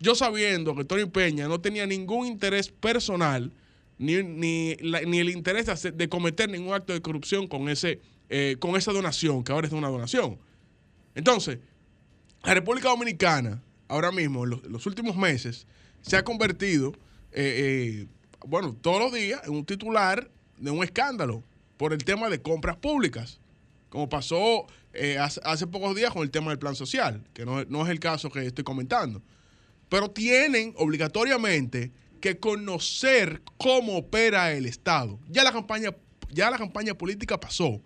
yo 0.00 0.14
sabiendo 0.14 0.74
que 0.74 0.84
Tony 0.84 1.06
Peña 1.06 1.48
no 1.48 1.60
tenía 1.60 1.86
ningún 1.86 2.26
interés 2.26 2.68
personal 2.68 3.52
ni, 3.98 4.22
ni, 4.22 4.76
la- 4.80 5.02
ni 5.02 5.18
el 5.18 5.28
interés 5.30 5.66
de, 5.66 5.72
hacer- 5.72 5.94
de 5.94 6.08
cometer 6.08 6.48
ningún 6.50 6.74
acto 6.74 6.92
de 6.92 7.00
corrupción 7.02 7.46
con, 7.46 7.68
ese, 7.68 8.00
eh, 8.30 8.56
con 8.58 8.76
esa 8.76 8.92
donación, 8.92 9.44
que 9.44 9.52
ahora 9.52 9.66
es 9.66 9.72
una 9.72 9.88
donación. 9.88 10.38
Entonces, 11.14 11.58
la 12.42 12.54
República 12.54 12.88
Dominicana, 12.88 13.62
ahora 13.88 14.10
mismo, 14.10 14.44
en 14.44 14.50
los, 14.50 14.64
en 14.64 14.72
los 14.72 14.86
últimos 14.86 15.16
meses, 15.16 15.66
se 16.00 16.16
ha 16.16 16.24
convertido, 16.24 16.92
eh, 17.32 18.04
eh, 18.04 18.06
bueno, 18.46 18.74
todos 18.80 18.98
los 18.98 19.12
días 19.12 19.40
en 19.44 19.52
un 19.52 19.64
titular 19.64 20.28
de 20.58 20.70
un 20.70 20.82
escándalo 20.82 21.44
por 21.76 21.92
el 21.92 22.02
tema 22.04 22.28
de 22.28 22.40
compras 22.42 22.76
públicas, 22.76 23.38
como 23.92 24.08
pasó 24.08 24.64
eh, 24.94 25.18
hace, 25.18 25.66
pocos 25.66 25.94
días 25.94 26.10
con 26.14 26.22
el 26.22 26.30
tema 26.30 26.48
del 26.48 26.58
plan 26.58 26.74
social, 26.74 27.22
que 27.34 27.44
no, 27.44 27.62
no 27.66 27.84
es 27.84 27.90
el 27.90 28.00
caso 28.00 28.30
que 28.30 28.46
estoy 28.46 28.64
comentando. 28.64 29.22
Pero 29.90 30.10
tienen 30.10 30.72
obligatoriamente 30.78 31.92
que 32.18 32.38
conocer 32.38 33.42
cómo 33.58 33.98
opera 33.98 34.52
el 34.54 34.64
Estado. 34.64 35.20
Ya 35.28 35.44
la 35.44 35.52
campaña, 35.52 35.94
ya 36.30 36.50
la 36.50 36.56
campaña 36.56 36.94
política 36.94 37.38
pasó 37.38 37.82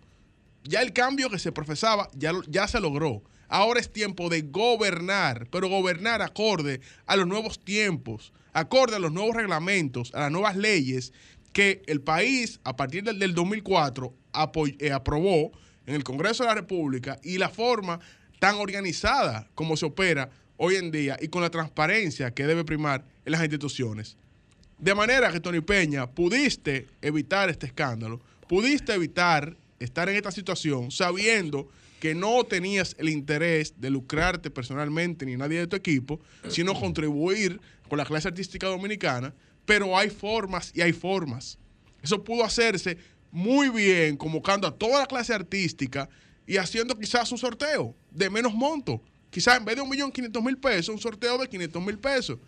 ya 0.63 0.81
el 0.83 0.93
cambio 0.93 1.29
que 1.29 1.39
se 1.41 1.51
profesaba 1.51 2.09
ya, 2.15 2.33
ya 2.49 2.69
se 2.69 2.79
logró. 2.81 3.23
Ahora 3.49 3.81
es 3.81 3.93
tiempo 3.93 4.29
de 4.29 4.43
gobernar, 4.43 5.49
pero 5.51 5.69
gobernar 5.69 6.23
acorde 6.23 6.81
a 7.07 7.17
los 7.17 7.27
nuevos 7.27 7.59
tiempos, 7.65 8.33
acorde 8.53 8.95
a 8.97 8.99
los 9.01 9.11
nuevos 9.13 9.35
reglamentos, 9.35 10.13
a 10.15 10.21
las 10.21 10.31
nuevas 10.33 10.57
leyes 10.57 11.13
que 11.53 11.83
el 11.87 12.01
país 12.01 12.61
a 12.63 12.77
partir 12.77 13.03
del, 13.03 13.19
del 13.19 13.35
2004 13.35 14.15
apo- 14.33 14.77
eh, 14.81 14.93
aprobó 14.93 15.51
en 15.87 15.95
el 15.95 16.05
Congreso 16.05 16.43
de 16.43 16.49
la 16.49 16.55
República 16.55 17.19
y 17.23 17.39
la 17.39 17.49
forma 17.49 18.01
tan 18.39 18.57
organizada 18.57 19.49
como 19.55 19.77
se 19.77 19.87
opera 19.87 20.31
hoy 20.57 20.77
en 20.77 20.91
día 20.91 21.17
y 21.21 21.29
con 21.29 21.43
la 21.43 21.51
transparencia 21.51 22.33
que 22.33 22.47
debe 22.47 22.65
primar 22.65 23.05
en 23.25 23.33
las 23.33 23.41
instituciones. 23.41 24.17
De 24.79 24.95
manera 24.95 25.33
que, 25.33 25.41
Tony 25.41 25.61
Peña, 25.61 26.07
pudiste 26.07 26.87
evitar 27.01 27.49
este 27.49 27.67
escándalo, 27.67 28.21
pudiste 28.49 28.93
evitar 28.93 29.57
estar 29.81 30.09
en 30.09 30.17
esta 30.17 30.31
situación 30.31 30.91
sabiendo 30.91 31.69
que 32.01 32.15
no 32.15 32.45
tenías 32.45 32.95
el 32.99 33.09
interés 33.09 33.75
de 33.81 33.91
lucrarte 33.91 34.51
personalmente 34.51 35.25
ni 35.25 35.37
nadie 35.37 35.61
de 35.61 35.67
tu 35.67 35.77
equipo, 35.77 36.21
sino 36.49 36.79
contribuir 36.79 37.61
con 37.89 37.99
la 37.99 38.05
clase 38.05 38.29
artística 38.29 38.67
dominicana, 38.67 39.33
pero 39.65 39.97
hay 39.97 40.11
formas 40.11 40.73
y 40.75 40.83
hay 40.83 40.93
formas. 40.93 41.59
Eso 42.03 42.23
pudo 42.23 42.45
hacerse 42.45 42.99
muy 43.37 43.69
bien, 43.69 44.17
convocando 44.17 44.67
a 44.67 44.75
toda 44.75 45.01
la 45.01 45.07
clase 45.07 45.35
artística 45.35 46.09
y 46.47 46.57
haciendo 46.57 46.99
quizás 46.99 47.31
un 47.33 47.37
sorteo 47.37 47.95
de 48.11 48.31
menos 48.31 48.55
monto. 48.55 49.03
Quizás 49.29 49.59
en 49.59 49.65
vez 49.67 49.77
de 49.77 49.83
un 49.83 49.91
millón 49.91 50.11
quinientos 50.11 50.43
mil 50.43 50.57
pesos, 50.57 50.89
un 50.95 50.99
sorteo 50.99 51.37
de 51.37 51.47
500 51.47 51.83
mil 51.85 51.99
pesos, 51.99 52.39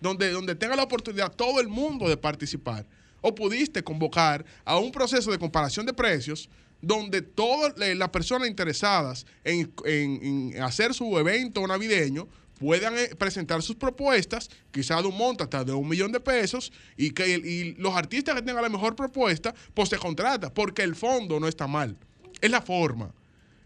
donde, 0.00 0.30
donde 0.30 0.54
tenga 0.54 0.74
la 0.74 0.84
oportunidad 0.84 1.30
todo 1.36 1.60
el 1.60 1.68
mundo 1.68 2.08
de 2.08 2.16
participar. 2.16 2.86
O 3.20 3.34
pudiste 3.34 3.82
convocar 3.84 4.42
a 4.64 4.78
un 4.78 4.90
proceso 4.90 5.30
de 5.30 5.38
comparación 5.38 5.84
de 5.84 5.92
precios 5.92 6.48
donde 6.80 7.20
todas 7.20 7.76
le- 7.76 7.94
las 7.94 8.08
personas 8.08 8.48
interesadas 8.48 9.26
en, 9.44 9.70
en- 9.84 10.54
en 10.54 10.62
hacer 10.62 10.94
su 10.94 11.18
evento 11.18 11.66
navideño 11.66 12.26
puedan 12.58 12.98
eh, 12.98 13.14
presentar 13.16 13.62
sus 13.62 13.76
propuestas, 13.76 14.50
quizás 14.70 15.02
de 15.02 15.08
un 15.08 15.16
monto 15.16 15.44
hasta 15.44 15.64
de 15.64 15.72
un 15.72 15.88
millón 15.88 16.12
de 16.12 16.20
pesos, 16.20 16.72
y 16.96 17.10
que 17.10 17.28
y 17.28 17.74
los 17.74 17.94
artistas 17.94 18.34
que 18.34 18.42
tengan 18.42 18.62
la 18.62 18.68
mejor 18.68 18.96
propuesta, 18.96 19.54
pues 19.74 19.88
se 19.88 19.96
contrata, 19.96 20.52
porque 20.52 20.82
el 20.82 20.94
fondo 20.94 21.40
no 21.40 21.48
está 21.48 21.66
mal, 21.66 21.96
es 22.40 22.50
la 22.50 22.60
forma. 22.60 23.14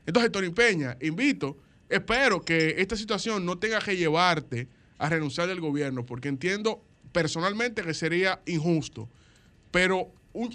Entonces, 0.07 0.31
Tony 0.33 0.51
Peña, 0.51 0.97
invito, 1.01 1.57
espero 1.89 2.43
que 2.43 2.77
esta 2.79 2.97
situación 2.97 3.45
no 3.47 3.59
tenga 3.59 3.81
que 3.81 3.97
llevarte 3.97 4.69
a 4.99 5.09
renunciar 5.09 5.49
del 5.49 5.61
gobierno, 5.61 6.05
porque 6.05 6.29
entiendo 6.29 6.83
personalmente 7.13 7.83
que 7.83 7.95
sería 7.95 8.41
injusto, 8.47 9.09
pero 9.71 10.13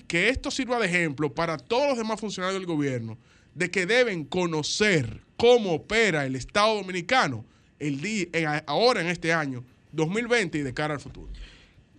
que 0.07 0.29
esto 0.29 0.51
sirva 0.51 0.79
de 0.79 0.87
ejemplo 0.87 1.33
para 1.33 1.57
todos 1.57 1.89
los 1.89 1.97
demás 1.97 2.19
funcionarios 2.19 2.59
del 2.59 2.67
gobierno, 2.67 3.17
de 3.53 3.71
que 3.71 3.85
deben 3.85 4.23
conocer 4.23 5.21
cómo 5.37 5.73
opera 5.73 6.25
el 6.25 6.35
Estado 6.35 6.75
Dominicano 6.75 7.45
el 7.79 8.01
día, 8.01 8.25
en- 8.33 8.63
ahora 8.67 9.01
en 9.01 9.07
este 9.07 9.33
año 9.33 9.63
2020 9.91 10.57
y 10.57 10.61
de 10.61 10.73
cara 10.73 10.93
al 10.95 10.99
futuro. 10.99 11.27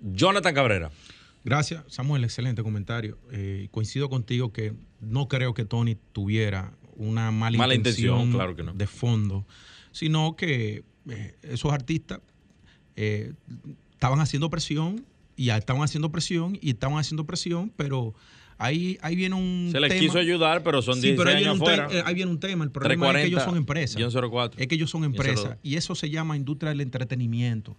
Jonathan 0.01 0.55
Cabrera. 0.55 0.91
Gracias, 1.45 1.83
Samuel, 1.89 2.25
excelente 2.25 2.63
comentario. 2.63 3.19
Eh, 3.33 3.69
coincido 3.71 4.09
contigo 4.11 4.53
que 4.53 4.75
no 5.01 5.29
creo 5.29 5.55
que 5.55 5.65
Tony 5.65 5.97
tuviera 6.13 6.73
una 6.97 7.31
mala, 7.31 7.57
Mala 7.57 7.75
intención, 7.75 8.15
intención, 8.17 8.37
claro 8.39 8.57
que 8.57 8.63
no. 8.65 8.73
de 8.75 8.87
fondo, 8.87 9.47
sino 9.93 10.37
que 10.37 10.83
eh, 11.09 11.37
esos 11.43 11.73
artistas 11.73 12.21
eh, 12.97 13.33
estaban 13.93 14.21
haciendo 14.21 14.51
presión 14.51 15.05
y 15.37 15.47
ya 15.47 15.57
estaban 15.57 15.83
haciendo 15.83 16.11
presión 16.11 16.59
y 16.61 16.71
estaban 16.71 16.99
haciendo 16.99 17.25
presión, 17.25 17.73
pero 17.77 18.15
ahí, 18.59 18.99
ahí 19.01 19.17
viene 19.17 19.35
un 19.37 19.69
Se 19.73 19.81
les 19.81 19.89
tema. 19.89 20.01
quiso 20.01 20.19
ayudar, 20.19 20.63
pero 20.63 20.83
son 20.83 20.97
Sí, 20.97 21.13
16 21.13 21.17
pero 21.19 21.31
ahí 21.31 21.37
viene, 21.37 21.51
años 21.51 21.63
afuera. 21.63 21.89
eh, 21.91 22.03
ahí 22.05 22.15
viene 22.15 22.31
un 22.31 22.41
tema. 22.41 22.65
El 22.65 22.71
problema 22.71 23.07
es 23.11 23.13
que 23.13 23.19
ellos 23.29 23.43
340, 23.45 23.51
son 23.51 23.57
empresas. 23.57 23.97
guion 23.97 24.11
04. 24.31 24.61
Es 24.61 24.67
que 24.69 24.75
ellos 24.75 24.91
son 24.91 25.05
empresas. 25.05 25.45
02. 25.45 25.57
Y 25.63 25.77
eso 25.77 25.95
se 25.95 26.11
llama 26.11 26.37
industria 26.37 26.71
del 26.71 26.81
entretenimiento. 26.81 27.77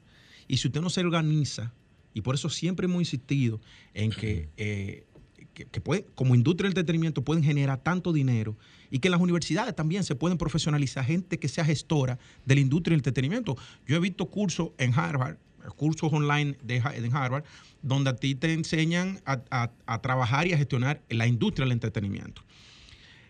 Y 0.47 0.57
si 0.57 0.67
usted 0.67 0.81
no 0.81 0.89
se 0.89 1.01
organiza, 1.01 1.73
y 2.13 2.21
por 2.21 2.33
eso 2.35 2.49
siempre 2.49 2.85
hemos 2.85 2.99
insistido 3.01 3.61
en 3.93 4.09
que, 4.11 4.49
eh, 4.57 5.05
que, 5.53 5.65
que 5.65 5.81
pueden- 5.81 6.05
como 6.15 6.33
industria 6.35 6.63
del 6.67 6.71
entretenimiento 6.71 7.23
pueden 7.23 7.43
generar 7.43 7.83
tanto 7.83 8.11
dinero 8.13 8.57
y 8.89 8.99
que 8.99 9.09
en 9.09 9.11
las 9.11 9.21
universidades 9.21 9.75
también 9.75 10.03
se 10.03 10.15
pueden 10.15 10.37
profesionalizar 10.37 11.05
gente 11.05 11.37
que 11.37 11.47
sea 11.47 11.65
gestora 11.65 12.17
de 12.45 12.55
la 12.55 12.61
industria 12.61 12.93
del 12.93 12.99
entretenimiento. 13.01 13.57
Yo 13.85 13.95
he 13.97 13.99
visto 13.99 14.25
cursos 14.27 14.69
en 14.77 14.93
Harvard, 14.97 15.37
cursos 15.73 16.11
online 16.11 16.57
de, 16.63 16.79
de 16.79 17.09
Harvard, 17.11 17.43
donde 17.81 18.09
a 18.11 18.15
ti 18.15 18.35
te 18.35 18.53
enseñan 18.53 19.21
a, 19.25 19.71
trabajar 20.01 20.47
y 20.47 20.53
a 20.53 20.57
gestionar 20.57 21.01
la 21.09 21.27
industria 21.27 21.65
del 21.65 21.73
entretenimiento. 21.73 22.43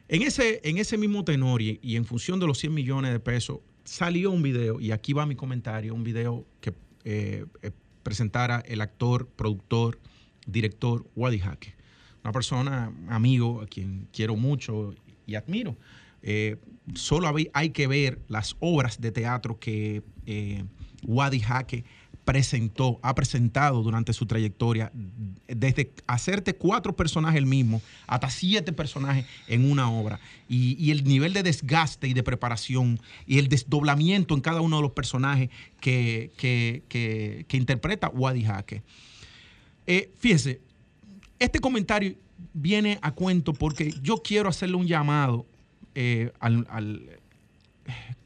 En 0.07 0.23
ese, 0.23 0.59
en 0.63 0.77
ese 0.77 0.97
mismo 0.97 1.23
tenor 1.23 1.61
y, 1.61 1.79
en 1.83 2.05
función 2.05 2.39
de 2.39 2.47
los 2.47 2.57
100 2.57 2.73
millones 2.73 3.11
de 3.11 3.19
pesos, 3.19 3.59
salió 3.83 4.31
un 4.31 4.41
video, 4.41 4.79
y 4.79 4.91
aquí 4.91 5.13
va 5.13 5.25
mi 5.25 5.35
comentario, 5.35 5.93
un 5.93 6.03
video 6.03 6.45
que 6.61 6.73
eh, 7.05 7.45
eh, 7.61 7.71
presentara 8.03 8.63
el 8.67 8.81
actor, 8.81 9.27
productor, 9.27 9.99
director 10.47 11.05
Wadi 11.15 11.39
Jaque. 11.39 11.75
Una 12.23 12.33
persona, 12.33 12.91
amigo, 13.07 13.61
a 13.61 13.67
quien 13.67 14.07
quiero 14.11 14.35
mucho 14.35 14.93
y 15.25 15.35
admiro. 15.35 15.77
Eh, 16.21 16.57
solo 16.95 17.27
hay, 17.27 17.49
hay 17.53 17.69
que 17.69 17.87
ver 17.87 18.19
las 18.27 18.55
obras 18.59 18.99
de 18.99 19.11
teatro 19.11 19.59
que 19.59 20.03
eh, 20.25 20.65
Wadi 21.03 21.39
Jaque 21.39 21.85
presentó, 22.29 22.99
ha 23.01 23.15
presentado 23.15 23.81
durante 23.81 24.13
su 24.13 24.27
trayectoria, 24.27 24.91
desde 25.47 25.91
hacerte 26.05 26.53
cuatro 26.53 26.95
personajes 26.95 27.39
el 27.39 27.47
mismo, 27.47 27.81
hasta 28.05 28.29
siete 28.29 28.71
personajes 28.71 29.25
en 29.47 29.69
una 29.71 29.89
obra. 29.89 30.19
Y, 30.47 30.91
el 30.91 31.05
nivel 31.05 31.33
de 31.33 31.41
desgaste 31.41 32.07
y 32.07 32.13
de 32.13 32.21
preparación 32.21 32.99
y 33.25 33.39
el 33.39 33.47
desdoblamiento 33.49 34.35
en 34.35 34.41
cada 34.41 34.61
uno 34.61 34.75
de 34.75 34.83
los 34.83 34.91
personajes 34.91 35.49
que, 35.81 36.29
que, 36.37 36.83
que- 36.87 37.45
que 37.47 37.57
interpreta 37.57 38.09
Wadi 38.09 38.43
Jaque. 38.43 38.83
Eh, 39.87 40.11
fíjese, 40.19 40.61
este 41.39 41.57
comentario 41.57 42.13
viene 42.53 42.99
a 43.01 43.11
cuento 43.11 43.53
porque 43.53 43.91
yo 44.03 44.17
quiero 44.21 44.49
hacerle 44.49 44.75
un 44.75 44.85
llamado 44.85 45.47
eh, 45.95 46.31
al, 46.39 47.09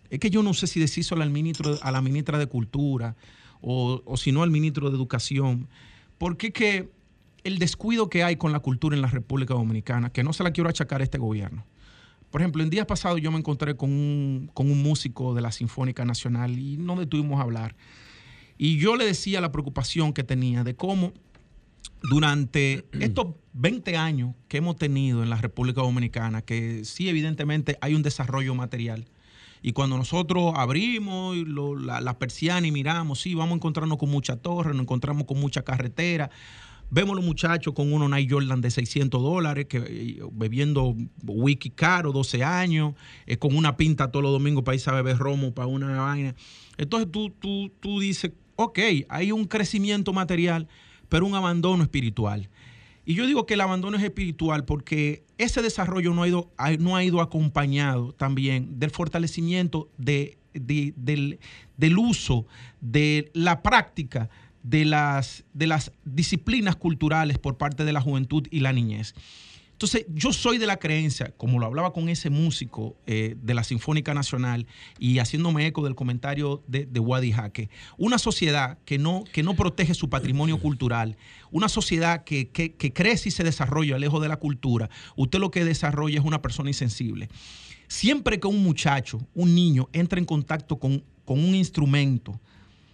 es 0.09 0.19
que 0.19 0.29
yo 0.29 0.43
no 0.43 0.53
sé 0.53 0.67
si 0.67 0.81
decírselo 0.81 1.23
al 1.23 1.29
ministro, 1.29 1.79
a 1.81 1.89
la 1.89 2.01
ministra 2.01 2.37
de 2.37 2.47
Cultura 2.47 3.15
o, 3.63 4.02
o 4.06 4.17
si 4.17 4.32
no 4.32 4.43
al 4.43 4.52
ministro 4.52 4.89
de 4.89 4.95
Educación, 4.95 5.67
porque 6.19 6.52
que 6.52 6.89
el 7.43 7.60
descuido 7.60 8.10
que 8.10 8.23
hay 8.23 8.36
con 8.36 8.52
la 8.52 8.60
cultura 8.60 8.95
en 8.95 9.02
la 9.02 9.08
República 9.08 9.54
Dominicana, 9.54 10.12
que 10.12 10.23
no 10.23 10.34
se 10.34 10.43
la 10.43 10.52
quiero 10.52 10.69
achacar 10.69 11.02
a 11.02 11.04
este 11.04 11.17
gobierno. 11.17 11.65
Por 12.32 12.41
ejemplo, 12.41 12.63
en 12.63 12.69
días 12.69 12.86
pasados 12.86 13.21
yo 13.21 13.32
me 13.32 13.38
encontré 13.38 13.76
con 13.76 13.91
un, 13.91 14.49
con 14.54 14.71
un 14.71 14.82
músico 14.82 15.36
de 15.36 15.41
la 15.41 15.52
Sinfónica 15.52 16.04
Nacional 16.04 16.58
y 16.58 16.78
no 16.78 16.95
detuvimos 16.95 17.39
a 17.39 17.43
hablar. 17.43 17.76
Y 18.58 18.78
yo 18.78 18.95
le 18.95 19.06
decía 19.06 19.41
la 19.41 19.52
preocupación 19.52 20.13
que 20.13 20.23
tenía 20.23 20.63
de 20.63 20.76
cómo 20.76 21.13
durante 22.02 22.86
estos 22.99 23.36
20 23.54 23.97
años 23.97 24.34
que 24.47 24.58
hemos 24.58 24.78
tenido 24.78 25.21
en 25.21 25.30
la 25.30 25.38
República 25.38 25.82
Dominicana, 25.82 26.41
que 26.41 26.86
sí 26.86 27.08
evidentemente 27.08 27.78
hay 27.82 27.93
un 27.93 28.02
desarrollo 28.02 28.56
material, 28.56 29.06
y 29.63 29.71
cuando 29.71 29.97
nosotros 29.97 30.54
abrimos 30.56 31.36
lo- 31.38 31.76
la, 31.76 32.19
persiana 32.19 32.67
y 32.67 32.71
miramos, 32.71 33.21
sí, 33.21 33.34
vamos 33.34 33.54
a 33.54 33.56
encontrarnos 33.56 33.97
con 33.97 34.12
mucha 34.12 34.36
torre, 34.36 34.73
nos 34.73 34.82
encontramos 34.82 35.26
con 35.26 35.39
mucha 35.39 35.63
carretera, 35.63 36.30
vemos 36.91 37.15
los 37.15 37.23
muchachos 37.26 37.73
con 37.73 37.91
unos 37.91 38.10
Nike 38.10 38.34
Jordan 38.34 38.60
de 38.62 38.69
600 38.69 39.21
dólares, 39.23 39.65
que, 39.67 39.78
eh, 39.78 40.19
bebiendo 40.34 40.95
whisky 41.26 41.69
caro, 41.69 42.12
12 42.12 42.43
años, 42.43 42.93
eh, 43.26 43.38
con 43.38 43.56
una 43.56 43.78
pinta 43.78 44.12
todos 44.12 44.21
los 44.21 44.34
domingos 44.34 44.63
para 44.63 44.76
irse 44.76 44.89
a 44.89 44.93
beber 44.93 45.17
romo 45.17 45.54
para 45.54 45.67
una 45.67 45.88
vaina. 46.02 46.36
Entonces 46.78 47.10
tú, 47.10 47.30
tú, 47.32 47.71
tú 47.80 47.99
dices, 48.02 48.34
ok, 48.58 48.80
hay 49.08 49.32
un 49.32 49.45
crecimiento 49.45 50.12
material, 50.13 50.67
pero 51.08 51.26
un 51.26 51.36
abandono 51.36 51.84
espiritual. 51.84 52.49
Y 53.05 53.15
yo 53.15 53.27
digo 53.27 53.45
que 53.45 53.55
el 53.55 53.61
abandono 53.61 53.97
es 53.97 54.03
espiritual 54.03 54.63
porque 54.65 55.23
ese 55.37 55.61
desarrollo 55.61 56.13
no 56.13 56.23
ha 56.23 57.03
ido, 57.03 57.21
acompañado 57.21 58.13
también 58.13 58.79
del 58.79 58.91
fortalecimiento 58.91 59.89
de, 59.97 60.37
de- 60.53 60.93
del, 60.95 61.97
uso, 61.97 62.45
de 62.79 63.29
la 63.33 63.61
práctica 63.61 64.29
de 64.63 64.85
las 64.85 65.43
disciplinas 66.05 66.77
culturales 66.77 67.37
por 67.39 67.57
parte 67.57 67.83
de 67.83 67.91
la 67.91 67.99
juventud 67.99 68.47
y 68.49 68.61
la 68.61 68.71
niñez. 68.71 69.13
Entonces, 69.83 70.05
yo 70.15 70.31
soy 70.31 70.59
de 70.59 70.65
la 70.65 70.77
creencia, 70.77 71.33
como 71.35 71.59
lo 71.59 71.65
hablaba 71.65 71.91
con 71.91 72.07
ese 72.07 72.29
músico 72.29 72.95
eh, 73.05 73.35
de 73.43 73.53
la 73.53 73.65
Sinfónica 73.65 74.13
Nacional 74.13 74.65
y 74.97 75.19
haciéndome 75.19 75.67
eco 75.67 75.83
del 75.83 75.93
comentario 75.93 76.63
de, 76.67 76.87
Wadi 77.01 77.33
Jaque, 77.33 77.69
una 77.97 78.17
sociedad 78.17 78.77
que 78.85 78.97
no, 78.97 79.25
que 79.33 79.43
no 79.43 79.55
protege 79.55 79.93
su 79.93 80.09
patrimonio 80.09 80.57
cultural, 80.61 81.17
una 81.51 81.67
sociedad 81.67 82.23
que, 82.23 82.47
que- 82.47 82.75
que 82.75 82.93
crece 82.93 83.27
y 83.27 83.31
se 83.33 83.43
desarrolla 83.43 83.99
lejos 83.99 84.21
de 84.21 84.29
la 84.29 84.37
cultura, 84.37 84.89
usted 85.17 85.39
lo 85.39 85.51
que 85.51 85.65
desarrolla 85.65 86.17
es 86.17 86.23
una 86.25 86.41
persona 86.41 86.69
insensible. 86.69 87.27
Siempre 87.89 88.39
que 88.39 88.47
un 88.47 88.63
muchacho, 88.63 89.19
un 89.35 89.53
niño, 89.53 89.89
entra 89.91 90.17
en 90.17 90.23
contacto 90.23 90.79
con, 90.79 91.03
con 91.25 91.39
un 91.43 91.55
instrumento, 91.55 92.39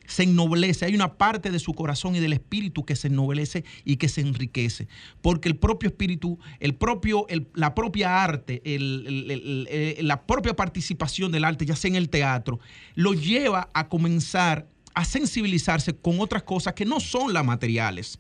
se 0.10 0.24
ennoblece, 0.24 0.86
hay 0.86 0.96
una 0.96 1.14
parte 1.18 1.52
de 1.52 1.60
su 1.60 1.74
corazón 1.74 2.16
y 2.16 2.20
del 2.20 2.34
espíritu 2.34 2.84
que 2.84 2.96
se 2.96 3.08
ennoblece 3.08 3.64
y 3.86 3.98
que 3.98 4.10
se 4.10 4.22
enriquece, 4.22 4.88
porque 5.22 5.48
el 5.48 5.56
propio 5.56 5.90
espíritu, 5.90 6.40
el 6.60 6.74
propio, 6.74 7.28
el- 7.30 7.48
la 7.54 7.76
propia 7.76 8.24
arte, 8.24 8.62
el- 8.66 9.98
la 10.02 10.24
propia 10.26 10.56
participación 10.56 11.32
del 11.32 11.46
arte, 11.46 11.66
ya 11.66 11.76
sea 11.76 11.90
en 11.90 11.96
el 11.96 12.10
teatro, 12.10 12.60
lo 12.96 13.14
lleva 13.14 13.70
a 13.74 13.88
comenzar 13.88 14.68
a 14.96 15.06
sensibilizarse 15.06 15.96
con 15.96 16.20
otras 16.20 16.42
cosas 16.44 16.74
que 16.74 16.86
no 16.86 17.00
son 17.00 17.32
las 17.32 17.46
materiales 17.46 18.20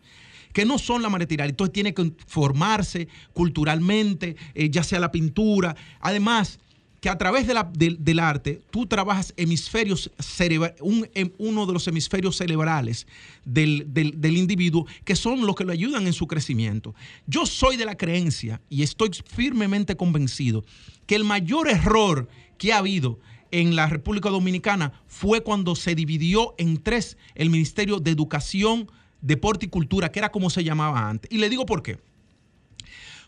que 0.53 0.65
no 0.65 0.79
son 0.79 1.03
la 1.03 1.09
material. 1.09 1.49
Entonces 1.49 1.71
tiene 1.73 1.93
que 1.93 2.11
formarse 2.25 3.07
culturalmente, 3.33 4.35
eh, 4.55 4.69
ya 4.71 4.81
sea 4.81 4.99
la 4.99 5.11
pintura. 5.11 5.75
Además, 5.99 6.59
que 7.01 7.09
a 7.09 7.17
través 7.17 7.47
de 7.47 7.53
la- 7.53 7.69
del- 7.73 8.19
arte 8.19 8.61
tú 8.71 8.85
trabajas 8.85 9.33
hemisferios 9.37 10.11
cerebra- 10.19 10.75
un- 10.81 11.07
em- 11.13 11.31
uno 11.37 11.65
de 11.65 11.73
los 11.73 11.87
hemisferios 11.87 12.35
cerebrales 12.37 13.07
del, 13.45 13.85
del- 13.93 14.19
del 14.19 14.35
individuo 14.37 14.85
que 15.05 15.15
son 15.15 15.45
los 15.45 15.55
que 15.55 15.63
lo 15.63 15.71
ayudan 15.71 16.07
en 16.07 16.13
su 16.13 16.27
crecimiento. 16.27 16.93
Yo 17.25 17.45
soy 17.45 17.77
de 17.77 17.85
la 17.85 17.95
creencia 17.95 18.61
y 18.69 18.83
estoy 18.83 19.11
firmemente 19.25 19.95
convencido 19.95 20.65
que 21.05 21.15
el 21.15 21.23
mayor 21.23 21.69
error 21.69 22.27
que 22.57 22.73
ha 22.73 22.79
habido 22.79 23.19
en 23.51 23.75
la 23.75 23.87
República 23.87 24.29
Dominicana 24.29 24.91
fue 25.07 25.41
cuando 25.41 25.75
se 25.75 25.95
dividió 25.95 26.53
en 26.57 26.77
tres 26.83 27.17
el 27.33 27.49
Ministerio 27.49 27.99
de 27.99 28.11
Educación, 28.11 28.91
Deporte 29.21 29.65
y 29.65 29.69
Cultura, 29.69 30.11
que 30.11 30.19
era 30.19 30.31
como 30.31 30.49
se 30.49 30.63
llamaba 30.63 31.09
antes. 31.09 31.31
Y 31.31 31.37
le 31.37 31.49
digo 31.49 31.65
por 31.65 31.81
qué. 31.81 31.97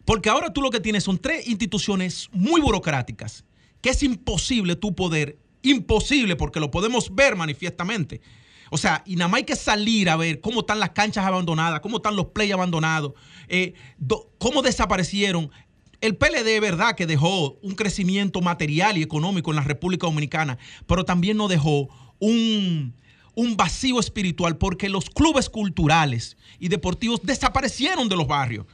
Porque 0.06 0.30
ahora 0.30 0.52
tú 0.52 0.62
lo 0.62 0.70
que 0.72 0.80
tienes 0.80 1.04
son 1.04 1.18
tres 1.18 1.48
instituciones 1.48 2.28
muy 2.34 2.60
burocráticas 2.62 3.46
que 3.82 3.90
es 3.90 4.04
imposible 4.04 4.76
tu 4.76 4.96
poder, 4.96 5.38
imposible 5.64 6.36
porque 6.36 6.60
lo 6.60 6.72
podemos 6.72 7.14
ver 7.14 7.36
manifiestamente. 7.36 8.22
O 8.70 8.78
sea, 8.78 9.04
y 9.06 9.16
nada 9.18 9.28
más 9.28 9.40
hay 9.40 9.44
que 9.44 9.56
salir 9.56 10.10
a 10.10 10.16
ver 10.16 10.40
cómo 10.40 10.62
están 10.62 10.80
las 10.80 10.92
canchas 10.92 11.26
abandonadas, 11.26 11.82
cómo 11.82 11.98
están 11.98 12.16
los 12.16 12.28
play 12.28 12.52
abandonados, 12.52 13.14
eh, 13.50 13.74
do- 13.98 14.32
cómo 14.38 14.62
desaparecieron. 14.62 15.52
El 16.00 16.16
PLD, 16.16 16.60
verdad, 16.62 16.96
que 16.96 17.06
dejó 17.06 17.60
un 17.62 17.76
crecimiento 17.76 18.40
material 18.42 18.98
y 18.98 19.04
económico 19.04 19.52
en 19.52 19.58
la 19.58 19.64
República 19.64 20.08
Dominicana, 20.08 20.58
pero 20.88 21.04
también 21.04 21.38
nos 21.38 21.50
dejó 21.50 21.90
un, 22.20 22.96
un 23.36 23.58
vacío 23.58 24.00
espiritual 24.00 24.58
porque 24.58 24.88
los 24.90 25.10
clubes 25.10 25.50
culturales 25.50 26.38
y 26.60 26.70
deportivos 26.70 27.20
desaparecieron 27.24 28.08
de 28.10 28.16
los 28.16 28.26
barrios. 28.28 28.66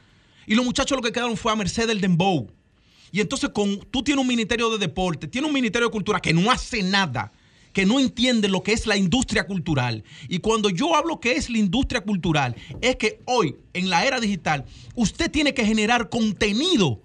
Y 0.46 0.54
los 0.54 0.64
muchachos 0.64 0.96
lo 0.96 1.02
que 1.02 1.12
quedaron 1.12 1.36
fue 1.36 1.52
a 1.52 1.56
merced 1.56 1.86
del 1.88 2.00
dembow. 2.00 2.50
Y 3.12 3.20
entonces 3.20 3.50
con, 3.50 3.78
tú 3.90 4.02
tienes 4.02 4.20
un 4.22 4.28
ministerio 4.28 4.70
de 4.70 4.78
deporte, 4.78 5.28
tienes 5.28 5.48
un 5.48 5.54
ministerio 5.54 5.88
de 5.88 5.92
cultura 5.92 6.20
que 6.20 6.32
no 6.32 6.50
hace 6.50 6.82
nada, 6.82 7.32
que 7.72 7.86
no 7.86 8.00
entiende 8.00 8.48
lo 8.48 8.62
que 8.62 8.72
es 8.72 8.86
la 8.86 8.96
industria 8.96 9.46
cultural. 9.46 10.04
Y 10.28 10.38
cuando 10.40 10.68
yo 10.70 10.96
hablo 10.96 11.20
que 11.20 11.32
es 11.32 11.48
la 11.50 11.58
industria 11.58 12.00
cultural, 12.00 12.56
es 12.80 12.96
que 12.96 13.20
hoy, 13.24 13.56
en 13.72 13.90
la 13.90 14.04
era 14.04 14.20
digital, 14.20 14.64
usted 14.94 15.30
tiene 15.30 15.54
que 15.54 15.64
generar 15.64 16.08
contenido, 16.08 17.00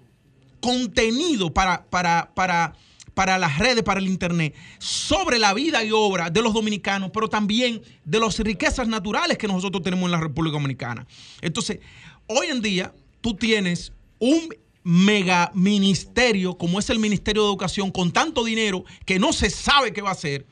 contenido 0.60 1.54
para, 1.54 1.86
para, 1.86 2.32
para, 2.34 2.74
para 3.13 3.38
las 3.38 3.60
redes, 3.60 3.84
para 3.84 4.00
el 4.00 4.08
internet, 4.08 4.56
sobre 4.80 5.38
la 5.38 5.54
vida 5.54 5.84
y 5.84 5.92
obra 5.92 6.30
de 6.30 6.42
los 6.42 6.54
dominicanos, 6.54 7.12
pero 7.13 7.28
también 7.30 7.82
de 8.04 8.20
las 8.20 8.39
riquezas 8.39 8.88
naturales 8.88 9.38
que 9.38 9.48
nosotros 9.48 9.84
tenemos 9.84 10.06
en 10.06 10.12
la 10.12 10.20
República 10.20 10.54
Dominicana. 10.54 11.06
Entonces, 11.42 11.80
hoy 12.28 12.48
en 12.48 12.62
día, 12.62 12.94
tú 13.22 13.36
tienes 13.36 13.92
un 14.20 14.56
mega 14.84 15.52
ministerio 15.54 16.58
como 16.58 16.80
es 16.80 16.89
el 16.89 17.00
Ministerio 17.00 17.43
de 17.43 17.48
Educación 17.50 17.91
con 17.91 18.12
tanto 18.12 18.43
dinero 18.43 18.84
que 19.06 19.19
no 19.19 19.32
se 19.34 19.50
sabe 19.50 19.93
qué 19.93 20.02
va 20.02 20.10
a 20.10 20.13
hacer. 20.13 20.46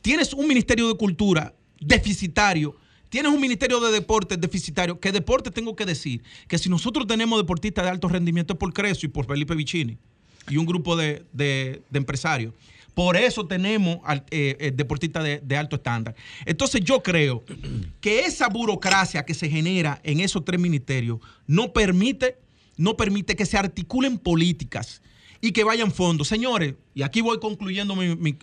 Tienes 0.00 0.32
un 0.32 0.46
Ministerio 0.46 0.88
de 0.88 0.94
Cultura 0.96 1.54
deficitario. 1.80 2.76
Tienes 3.08 3.32
un 3.32 3.40
Ministerio 3.40 3.80
de 3.80 3.90
Deportes 3.90 4.40
deficitario. 4.40 5.00
Que 5.00 5.12
deporte 5.12 5.50
tengo 5.50 5.74
que 5.74 5.84
decir 5.86 6.22
que 6.46 6.58
si 6.58 6.68
nosotros 6.68 7.06
tenemos 7.06 7.38
deportistas 7.38 7.84
de 7.84 7.90
alto 7.90 8.08
rendimiento 8.08 8.54
es 8.54 8.58
por 8.58 8.72
Crespo 8.72 9.06
y 9.06 9.08
por 9.08 9.26
Felipe 9.26 9.54
Vicini 9.54 9.98
y 10.48 10.56
un 10.56 10.66
grupo 10.66 10.96
de, 10.96 11.24
de- 11.32 11.82
empresarios. 11.92 12.54
Por 12.94 13.16
eso 13.16 13.46
tenemos 13.46 13.98
eh, 14.30 14.56
eh, 14.58 14.72
deportistas 14.74 15.22
de, 15.22 15.40
de 15.40 15.56
alto 15.56 15.76
estándar. 15.76 16.16
Entonces 16.46 16.80
yo 16.82 17.02
creo 17.02 17.44
que 18.00 18.20
esa 18.20 18.48
burocracia 18.48 19.24
que 19.24 19.34
se 19.34 19.48
genera 19.48 20.00
en 20.02 20.20
esos 20.20 20.44
tres 20.44 20.58
ministerios 20.60 21.20
no 21.46 21.72
permite, 21.72 22.38
no 22.78 22.96
permite 22.96 23.36
que 23.36 23.44
se 23.44 23.58
articulen 23.58 24.16
políticas 24.18 25.02
y 25.42 25.52
que 25.52 25.64
vayan 25.64 25.92
fondos. 25.92 26.28
Señores, 26.28 26.74
y 26.94 27.02
aquí 27.02 27.20
voy 27.20 27.38
concluyendo 27.38 27.94
mi... 27.94 28.16
mi- 28.16 28.38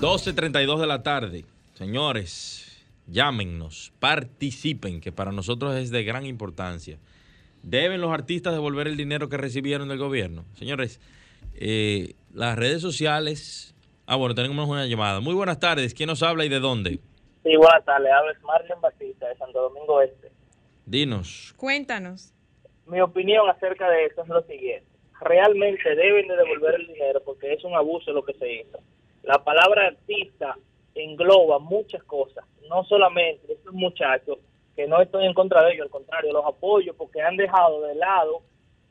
12.32 0.00 0.80
de 0.80 0.86
la 0.88 1.04
tarde. 1.04 1.44
Señores, 1.74 2.82
llámennos, 3.06 3.92
participen, 4.00 5.00
que 5.00 5.12
para 5.12 5.30
nosotros 5.30 5.76
es 5.76 5.92
de 5.92 6.02
gran 6.02 6.26
importancia. 6.26 6.98
¿Deben 7.62 8.00
los 8.00 8.10
artistas 8.10 8.52
devolver 8.52 8.88
el 8.88 8.96
dinero 8.96 9.28
que 9.28 9.36
recibieron 9.36 9.86
del 9.86 9.98
gobierno? 9.98 10.44
Señores, 10.58 10.98
eh, 11.54 12.14
las 12.32 12.56
redes 12.56 12.80
sociales... 12.80 13.74
Ah, 14.06 14.16
bueno, 14.16 14.34
tenemos 14.34 14.68
una 14.68 14.86
llamada. 14.86 15.20
Muy 15.20 15.34
buenas 15.34 15.60
tardes. 15.60 15.94
¿Quién 15.94 16.08
nos 16.08 16.22
habla 16.22 16.44
y 16.44 16.48
de 16.48 16.58
dónde? 16.60 16.98
Sí, 17.42 17.56
buenas 17.56 17.84
tardes. 17.84 18.10
Habla 18.12 18.32
Marlon 18.42 18.80
Batista 18.80 19.28
de 19.28 19.36
Santo 19.36 19.62
Domingo 19.62 20.02
Este. 20.02 20.30
Dinos. 20.84 21.54
Cuéntanos. 21.56 22.34
Mi 22.86 23.00
opinión 23.00 23.48
acerca 23.48 23.88
de 23.88 24.06
esto 24.06 24.22
es 24.22 24.28
lo 24.28 24.42
siguiente. 24.42 24.86
Realmente 25.20 25.94
deben 25.94 26.26
de 26.26 26.36
devolver 26.36 26.74
el 26.74 26.88
dinero 26.88 27.22
porque 27.24 27.52
es 27.52 27.64
un 27.64 27.74
abuso 27.74 28.12
lo 28.12 28.24
que 28.24 28.34
se 28.34 28.52
hizo. 28.52 28.78
La 29.22 29.42
palabra 29.42 29.86
artista 29.86 30.56
engloba 30.94 31.58
muchas 31.60 32.02
cosas, 32.02 32.44
no 32.68 32.84
solamente 32.84 33.52
estos 33.52 33.72
muchachos, 33.72 34.38
que 34.74 34.86
no 34.86 35.00
estoy 35.00 35.26
en 35.26 35.34
contra 35.34 35.62
de 35.64 35.74
ellos, 35.74 35.84
al 35.84 35.90
contrario, 35.90 36.32
los 36.32 36.44
apoyo 36.44 36.94
porque 36.94 37.22
han 37.22 37.36
dejado 37.36 37.82
de 37.82 37.94
lado 37.94 38.42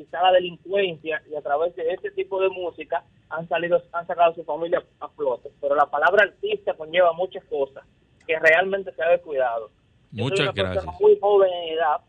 quizá 0.04 0.22
la 0.22 0.32
delincuencia 0.32 1.22
y 1.30 1.36
a 1.36 1.42
través 1.42 1.76
de 1.76 1.90
este 1.92 2.12
tipo 2.12 2.42
de 2.42 2.50
música 2.50 3.04
han 3.30 3.48
salido, 3.48 3.82
han 3.94 4.08
sacado 4.08 4.32
a 4.32 4.36
su 4.36 4.44
familia 4.44 4.84
a 5.00 5.08
flote. 5.10 5.50
Pero 5.62 5.76
la 5.76 5.86
palabra 5.86 6.24
artista 6.24 6.74
conlleva 6.74 7.14
muchas 7.14 7.44
cosas 7.46 7.86
que 8.26 8.40
realmente 8.40 8.92
se 8.94 9.04
ha 9.04 9.10
descuidado. 9.10 9.70
Yo 10.12 10.24
soy 10.24 10.24
Muchas 10.24 10.40
una 10.42 10.54
persona 10.54 10.82
gracias. 10.82 11.02
muy 11.02 11.20
joven 11.20 11.50
en 11.54 11.74
edad 11.74 12.02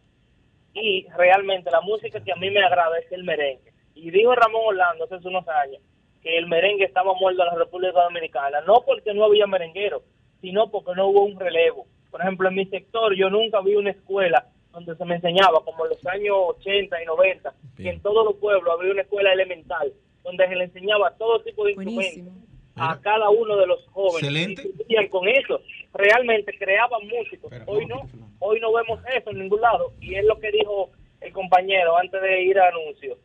y 0.74 1.06
realmente 1.16 1.70
la 1.70 1.80
música 1.82 2.20
que 2.20 2.32
a 2.32 2.36
mí 2.36 2.50
me 2.50 2.64
agrada 2.64 2.98
es 2.98 3.12
el 3.12 3.24
merengue. 3.24 3.72
Y 3.94 4.10
dijo 4.10 4.34
Ramón 4.34 4.62
Orlando 4.68 5.04
hace 5.04 5.28
unos 5.28 5.46
años 5.48 5.82
que 6.22 6.38
el 6.38 6.46
merengue 6.46 6.84
estaba 6.84 7.12
muerto 7.14 7.42
en 7.42 7.48
la 7.48 7.56
República 7.56 8.02
Dominicana, 8.04 8.60
no 8.62 8.82
porque 8.86 9.12
no 9.12 9.24
había 9.24 9.46
merenguero, 9.46 10.02
sino 10.40 10.70
porque 10.70 10.92
no 10.96 11.08
hubo 11.08 11.24
un 11.24 11.38
relevo. 11.38 11.86
Por 12.10 12.20
ejemplo, 12.20 12.48
en 12.48 12.54
mi 12.54 12.66
sector 12.66 13.14
yo 13.14 13.28
nunca 13.28 13.60
vi 13.60 13.74
una 13.74 13.90
escuela 13.90 14.46
donde 14.72 14.96
se 14.96 15.04
me 15.04 15.16
enseñaba, 15.16 15.62
como 15.64 15.84
en 15.84 15.90
los 15.90 16.06
años 16.06 16.36
80 16.58 17.02
y 17.02 17.06
90, 17.06 17.54
que 17.76 17.90
en 17.90 18.00
todos 18.00 18.24
los 18.24 18.36
pueblos 18.36 18.74
había 18.78 18.92
una 18.92 19.02
escuela 19.02 19.32
elemental, 19.32 19.92
donde 20.24 20.48
se 20.48 20.56
le 20.56 20.64
enseñaba 20.64 21.14
todo 21.16 21.42
tipo 21.42 21.64
de 21.64 21.72
instrumentos 21.72 22.34
a 22.76 22.98
cada 23.00 23.28
uno 23.30 23.56
de 23.56 23.66
los 23.66 23.86
jóvenes. 23.88 24.22
Excelente. 24.22 24.70
Y 24.88 25.08
con 25.08 25.28
eso. 25.28 25.60
Realmente 25.92 26.56
creaban 26.58 27.06
músicos. 27.06 27.52
Hoy 27.66 27.86
no, 27.86 28.08
hoy 28.38 28.60
no 28.60 28.72
vemos 28.72 29.00
eso 29.14 29.30
en 29.30 29.40
ningún 29.40 29.60
lado. 29.60 29.92
Y 30.00 30.14
es 30.14 30.24
lo 30.24 30.38
que 30.38 30.50
dijo 30.50 30.90
el 31.20 31.32
compañero 31.32 31.96
antes 31.98 32.20
de 32.20 32.42
ir 32.42 32.58
a 32.58 32.68
anuncio. 32.68 33.18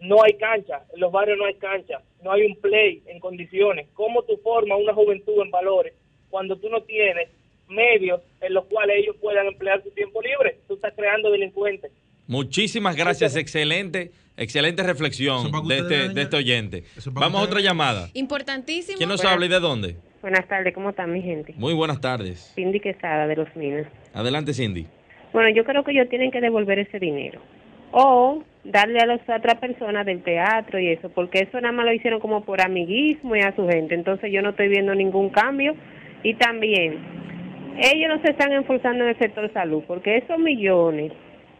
No 0.00 0.22
hay 0.22 0.34
cancha, 0.34 0.84
en 0.94 1.00
los 1.00 1.12
barrios 1.12 1.36
no 1.38 1.44
hay 1.44 1.54
cancha, 1.54 2.02
no 2.22 2.32
hay 2.32 2.46
un 2.46 2.56
play 2.56 3.02
en 3.06 3.20
condiciones. 3.20 3.88
¿Cómo 3.92 4.22
tú 4.22 4.38
formas 4.42 4.78
una 4.80 4.94
juventud 4.94 5.42
en 5.42 5.50
valores 5.50 5.94
cuando 6.30 6.56
tú 6.56 6.68
no 6.70 6.82
tienes 6.82 7.28
medios 7.70 8.20
en 8.40 8.54
los 8.54 8.66
cuales 8.66 8.96
ellos 8.98 9.16
puedan 9.20 9.46
emplear 9.46 9.82
su 9.82 9.90
tiempo 9.90 10.20
libre? 10.20 10.58
Tú 10.68 10.74
estás 10.74 10.92
creando 10.96 11.30
delincuentes. 11.30 11.90
Muchísimas 12.26 12.96
gracias. 12.96 13.34
Excelente, 13.36 14.12
Excelente 14.40 14.82
reflexión 14.82 15.52
que 15.52 15.68
de 15.68 15.80
este, 15.80 16.08
de 16.14 16.22
este 16.22 16.36
oyente. 16.36 16.84
Vamos 17.12 17.42
a 17.42 17.44
otra 17.44 17.60
llamada. 17.60 18.08
Importantísimo. 18.14 18.96
¿Quién 18.96 19.10
nos 19.10 19.22
habla 19.22 19.44
y 19.44 19.50
de 19.50 19.60
dónde? 19.60 19.96
Buenas 20.22 20.48
tardes, 20.48 20.72
¿cómo 20.72 20.90
están 20.90 21.12
mi 21.12 21.20
gente? 21.20 21.52
Muy 21.58 21.74
buenas 21.74 22.00
tardes. 22.00 22.52
Cindy 22.54 22.80
Quesada 22.80 23.26
de 23.26 23.36
Los 23.36 23.54
Minas. 23.54 23.86
Adelante, 24.14 24.54
Cindy. 24.54 24.86
Bueno, 25.34 25.50
yo 25.50 25.62
creo 25.64 25.84
que 25.84 25.92
ellos 25.92 26.08
tienen 26.08 26.30
que 26.30 26.40
devolver 26.40 26.78
ese 26.78 26.98
dinero. 26.98 27.42
O 27.92 28.42
darle 28.64 29.00
a 29.00 29.06
las 29.06 29.20
otras 29.28 29.60
personas 29.60 30.06
del 30.06 30.22
teatro 30.22 30.78
y 30.78 30.88
eso, 30.88 31.10
porque 31.10 31.40
eso 31.40 31.60
nada 31.60 31.72
más 31.72 31.84
lo 31.84 31.92
hicieron 31.92 32.18
como 32.18 32.42
por 32.42 32.62
amiguismo 32.62 33.36
y 33.36 33.40
a 33.40 33.54
su 33.54 33.68
gente. 33.68 33.94
Entonces 33.94 34.32
yo 34.32 34.40
no 34.40 34.50
estoy 34.50 34.68
viendo 34.68 34.94
ningún 34.94 35.28
cambio. 35.28 35.74
Y 36.22 36.32
también, 36.34 36.98
ellos 37.80 38.08
no 38.08 38.22
se 38.22 38.30
están 38.30 38.52
enforzando 38.52 39.04
en 39.04 39.10
el 39.10 39.18
sector 39.18 39.50
salud, 39.52 39.82
porque 39.86 40.18
esos 40.18 40.38
millones 40.38 41.12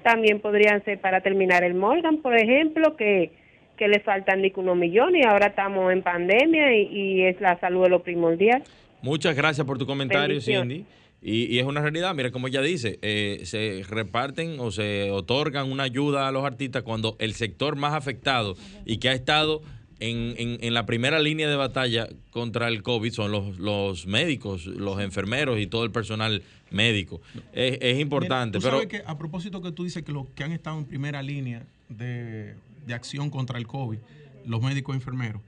también 0.03 0.41
podrían 0.41 0.85
ser 0.85 1.01
para 1.01 1.21
terminar 1.21 1.65
el 1.65 1.75
Morgan, 1.75 2.19
por 2.19 2.37
ejemplo, 2.37 2.97
que, 2.97 3.33
que 3.77 3.89
le 3.89 4.01
faltan 4.01 4.43
ni 4.43 4.51
que 4.51 4.61
unos 4.61 4.77
millones 4.77 5.23
y 5.25 5.27
ahora 5.27 5.49
estamos 5.49 5.93
en 5.93 6.03
pandemia 6.03 6.75
y, 6.77 6.89
y 6.93 7.23
es 7.23 7.41
la 7.41 7.59
salud 7.61 7.85
de 7.85 7.91
lo 7.91 8.03
primordial. 8.03 8.63
Muchas 9.03 9.35
gracias 9.35 9.67
por 9.67 9.79
tu 9.79 9.87
comentario. 9.87 10.41
Cindy. 10.41 10.85
Y, 11.23 11.55
y 11.55 11.59
es 11.59 11.67
una 11.67 11.83
realidad, 11.83 12.15
mira 12.15 12.31
como 12.31 12.49
ella 12.49 12.63
dice, 12.63 12.99
eh, 13.03 13.41
se 13.45 13.83
reparten 13.87 14.59
o 14.59 14.71
se 14.71 15.11
otorgan 15.11 15.71
una 15.71 15.83
ayuda 15.83 16.29
a 16.29 16.33
los 16.33 16.45
artistas 16.47 16.83
cuando 16.83 17.17
el 17.19 17.35
sector 17.35 17.77
más 17.77 17.93
afectado 17.93 18.57
y 18.87 18.99
que 18.99 19.11
ha 19.11 19.13
estado 19.13 19.61
en, 20.01 20.35
en- 20.39 20.59
en 20.63 20.75
la 20.75 20.87
primera 20.87 21.19
línea 21.21 21.49
de 21.49 21.57
batalla 21.57 22.09
contra 22.31 22.69
el 22.69 22.83
COVID 22.83 23.13
son 23.13 23.31
los, 23.33 23.59
los 23.59 24.07
médicos, 24.07 24.67
los 24.67 25.01
enfermeros 25.01 25.61
y 25.61 25.67
todo 25.67 25.85
el 25.85 25.91
personal 25.93 26.43
médico. 26.71 27.21
Es, 27.53 27.79
es 27.81 28.01
importante, 28.01 28.59
Mira, 28.59 28.71
tú 28.71 28.77
pero 28.77 28.83
sabes 28.83 28.89
que 28.89 29.03
a 29.11 29.17
propósito 29.19 29.61
que 29.63 29.73
tú 29.73 29.85
dices 29.85 30.03
que 30.03 30.13
los 30.13 30.27
que 30.35 30.43
han 30.45 30.53
estado 30.53 30.79
en 30.79 30.85
primera 30.87 31.23
línea 31.23 31.65
de, 31.89 32.55
de 32.87 32.95
acción 32.95 33.31
contra 33.31 33.59
el 33.59 33.67
COVID, 33.67 33.99
los 34.47 34.63
médicos 34.63 34.95
y 34.95 34.97
enfermeros, 34.99 35.43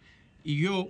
y 0.45 0.59
yo, 0.59 0.89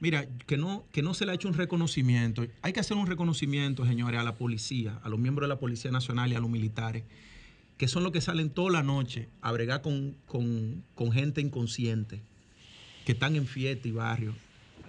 mira, 0.00 0.26
que 0.46 0.56
no, 0.56 0.84
que 0.92 1.02
no 1.02 1.14
se 1.14 1.26
le 1.26 1.32
ha 1.32 1.34
hecho 1.34 1.48
un 1.48 1.54
reconocimiento. 1.54 2.44
Hay 2.62 2.72
que 2.72 2.80
hacer 2.80 2.96
un 2.96 3.06
reconocimiento, 3.06 3.84
señores, 3.86 4.18
a 4.20 4.24
la 4.24 4.34
policía, 4.34 4.98
a 5.04 5.08
los 5.08 5.18
miembros 5.18 5.46
de 5.46 5.54
la 5.54 5.60
Policía 5.60 5.90
Nacional 5.90 6.32
y 6.32 6.34
a 6.34 6.40
los 6.40 6.50
militares, 6.50 7.04
que 7.78 7.88
son 7.88 8.02
los 8.02 8.12
que 8.12 8.20
salen 8.20 8.50
toda 8.50 8.70
la 8.70 8.82
noche 8.82 9.28
a 9.40 9.52
bregar 9.52 9.82
con, 9.82 10.14
con- 10.26 10.82
con 10.94 11.12
gente 11.12 11.40
inconsciente, 11.40 12.20
que 13.04 13.12
están 13.12 13.36
en 13.36 13.46
fiesta 13.46 13.88
y 13.88 13.92
barrio. 13.92 14.34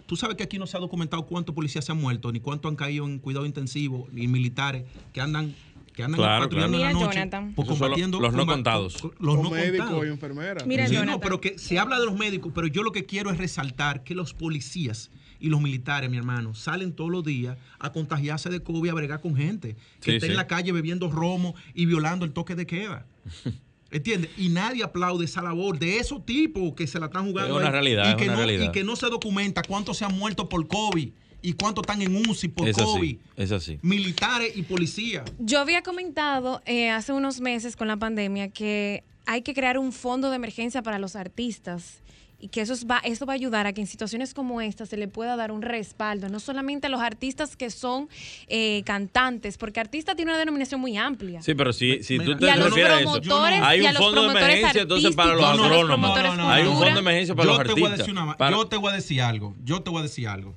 Tú 0.06 0.16
sabes 0.16 0.36
que 0.36 0.44
aquí 0.44 0.60
no 0.60 0.68
se 0.68 0.78
ha 0.78 0.80
documentado 0.80 1.26
cuántos 1.26 1.56
policías 1.56 1.86
se 1.86 1.92
han 1.92 2.00
muerto, 2.00 2.32
ni 2.32 2.40
cuántos 2.40 2.70
han 2.70 2.76
caído 2.76 3.06
en 3.06 3.20
cuidado 3.20 3.46
intensivo, 3.46 4.08
ni 4.12 4.28
militares 4.28 4.84
que 5.14 5.22
andan 5.22 5.56
que 5.94 6.02
andan 6.02 6.18
Claro, 6.20 6.46
patrullando 6.46 6.78
claro. 6.80 6.90
en 6.90 6.94
la 6.96 7.00
Mira, 7.00 7.06
noche. 7.08 7.20
Jonathan. 7.20 7.54
por 7.54 7.68
combatiendo- 7.68 8.20
los 8.20 8.34
no 8.34 8.48
contados. 8.48 8.98
con- 9.00 9.12
Los 9.20 9.36
Los 9.36 9.44
no 9.44 9.52
médicos 9.52 9.78
contados. 9.86 10.06
y 10.06 10.10
enfermeras. 10.10 10.66
Mira, 10.66 10.88
Sí, 10.88 10.94
no, 10.96 11.00
Jonathan. 11.02 11.20
pero 11.22 11.40
que 11.40 11.60
se 11.60 11.78
habla 11.78 12.00
de 12.00 12.08
los 12.08 12.18
médicos, 12.18 12.52
pero 12.56 12.66
yo 12.66 12.82
lo 12.82 12.92
que 12.92 13.06
quiero 13.06 13.30
es 13.30 13.38
resaltar 13.38 14.04
que 14.04 14.16
los 14.16 14.34
policías 14.34 15.12
y 15.40 15.50
los 15.50 15.62
militares, 15.62 16.10
mi 16.10 16.18
hermano, 16.18 16.56
salen 16.56 16.94
todos 16.94 17.12
los 17.12 17.24
días 17.24 17.60
a 17.78 17.92
contagiarse 17.92 18.50
de 18.50 18.60
COVID, 18.64 18.90
a 18.90 18.94
bregar 18.96 19.22
con 19.22 19.36
gente 19.36 19.76
que 20.02 20.10
Sí, 20.10 20.12
está 20.16 20.26
sí. 20.26 20.32
en 20.32 20.38
la 20.38 20.48
calle 20.48 20.72
bebiendo 20.72 21.12
romo 21.12 21.54
y 21.76 21.86
violando 21.86 22.26
el 22.26 22.32
toque 22.34 22.56
de 22.56 22.66
queda. 22.66 23.06
¿Entiendes? 23.94 24.32
Y 24.38 24.50
nadie 24.50 24.84
aplaude 24.84 25.26
esa 25.26 25.42
labor 25.42 25.78
de 25.78 26.00
esos 26.00 26.26
tipos 26.26 26.74
que 26.74 26.88
se 26.88 27.00
la 27.00 27.06
están 27.06 27.28
jugando. 27.28 27.54
Es 27.54 27.58
una 27.58 27.68
ahí 27.68 27.72
realidad, 27.72 28.06
y 28.06 28.10
es 28.10 28.16
que 28.16 28.24
una 28.24 28.34
no, 28.34 28.40
realidad. 28.40 28.66
Y 28.66 28.72
que 28.72 28.84
no 28.84 28.96
se 28.96 29.08
documenta 29.08 29.62
cuántos 29.62 29.98
se 29.98 30.06
han 30.06 30.18
muerto 30.18 30.50
por 30.50 30.68
COVID 30.68 31.12
y 31.44 31.54
cuántos 31.54 31.84
están 31.84 32.02
en 32.02 32.16
UCI 32.16 32.48
por 32.48 32.68
es 32.68 32.76
COVID. 32.76 33.18
así, 33.18 33.20
es 33.38 33.52
así. 33.52 33.80
Militares 33.84 34.54
y 34.56 34.64
policías. 34.64 35.32
Yo 35.38 35.60
había 35.60 35.84
comentado 35.84 36.62
eh, 36.66 36.90
hace 36.90 37.14
unos 37.14 37.40
meses 37.40 37.76
con 37.76 37.88
la 37.88 37.98
pandemia 37.98 38.50
que 38.50 39.04
hay 39.26 39.42
que 39.44 39.54
crear 39.54 39.78
un 39.78 39.92
fondo 39.92 40.30
de 40.30 40.38
emergencia 40.38 40.82
para 40.82 40.98
los 40.98 41.16
artistas 41.16 42.02
y 42.44 42.50
que 42.50 42.60
eso 42.62 42.74
es- 42.74 42.86
va, 42.86 43.00
eso 43.06 43.26
va 43.26 43.34
a 43.34 43.36
ayudar 43.36 43.68
a 43.68 43.74
que 43.74 43.80
en 43.80 43.88
situaciones 43.88 44.34
como 44.34 44.60
esta 44.60 44.86
se 44.86 44.98
le 44.98 45.08
pueda 45.08 45.36
dar 45.38 45.52
un 45.52 45.62
respaldo, 45.62 46.28
no 46.28 46.40
solamente 46.42 46.88
a 46.88 46.90
los 46.90 47.00
artistas 47.02 47.56
que 47.56 47.70
son 47.70 48.10
eh, 48.48 48.84
cantantes, 48.86 49.58
porque 49.58 49.80
artista 49.80 50.14
tiene 50.16 50.32
una 50.32 50.40
denominación 50.40 50.82
muy 50.82 50.98
amplia. 50.98 51.42
Sí, 51.42 51.56
pero 51.56 51.72
si, 51.72 52.04
si 52.04 52.18
tú 52.20 52.36
te 52.38 52.46
y 52.46 52.50
a 52.50 52.58
los 52.58 52.66
refieres 52.70 52.92
a 52.92 53.00
eso, 53.02 53.12
promotores 53.22 53.60
hay 53.62 53.82
un 53.82 53.96
fondo 53.96 54.24
de 54.24 54.30
emergencia 54.32 54.82
entonces 54.82 55.16
para 55.16 55.34
los 55.36 55.44
agrónomos. 55.46 56.18
Hay 56.18 56.68
un 56.68 56.74
fondo 56.74 56.94
de 56.94 57.00
emergencia 57.00 57.34
para 57.36 57.50
yo 57.50 57.58
los 57.58 57.68
te 57.68 57.74
voy 57.74 57.84
a 57.84 57.86
artistas. 57.86 57.98
decir 58.00 58.12
una 58.14 58.26
ma- 58.26 58.38
Para- 58.38 58.58
yo 58.58 58.68
te 58.68 58.76
voy 58.78 58.92
a 58.92 58.96
decir 58.96 59.22
algo. 59.22 59.56
Yo 59.64 59.82
te 59.82 59.90
voy 59.90 60.00
a 60.00 60.04
decir 60.04 60.28
algo. 60.28 60.56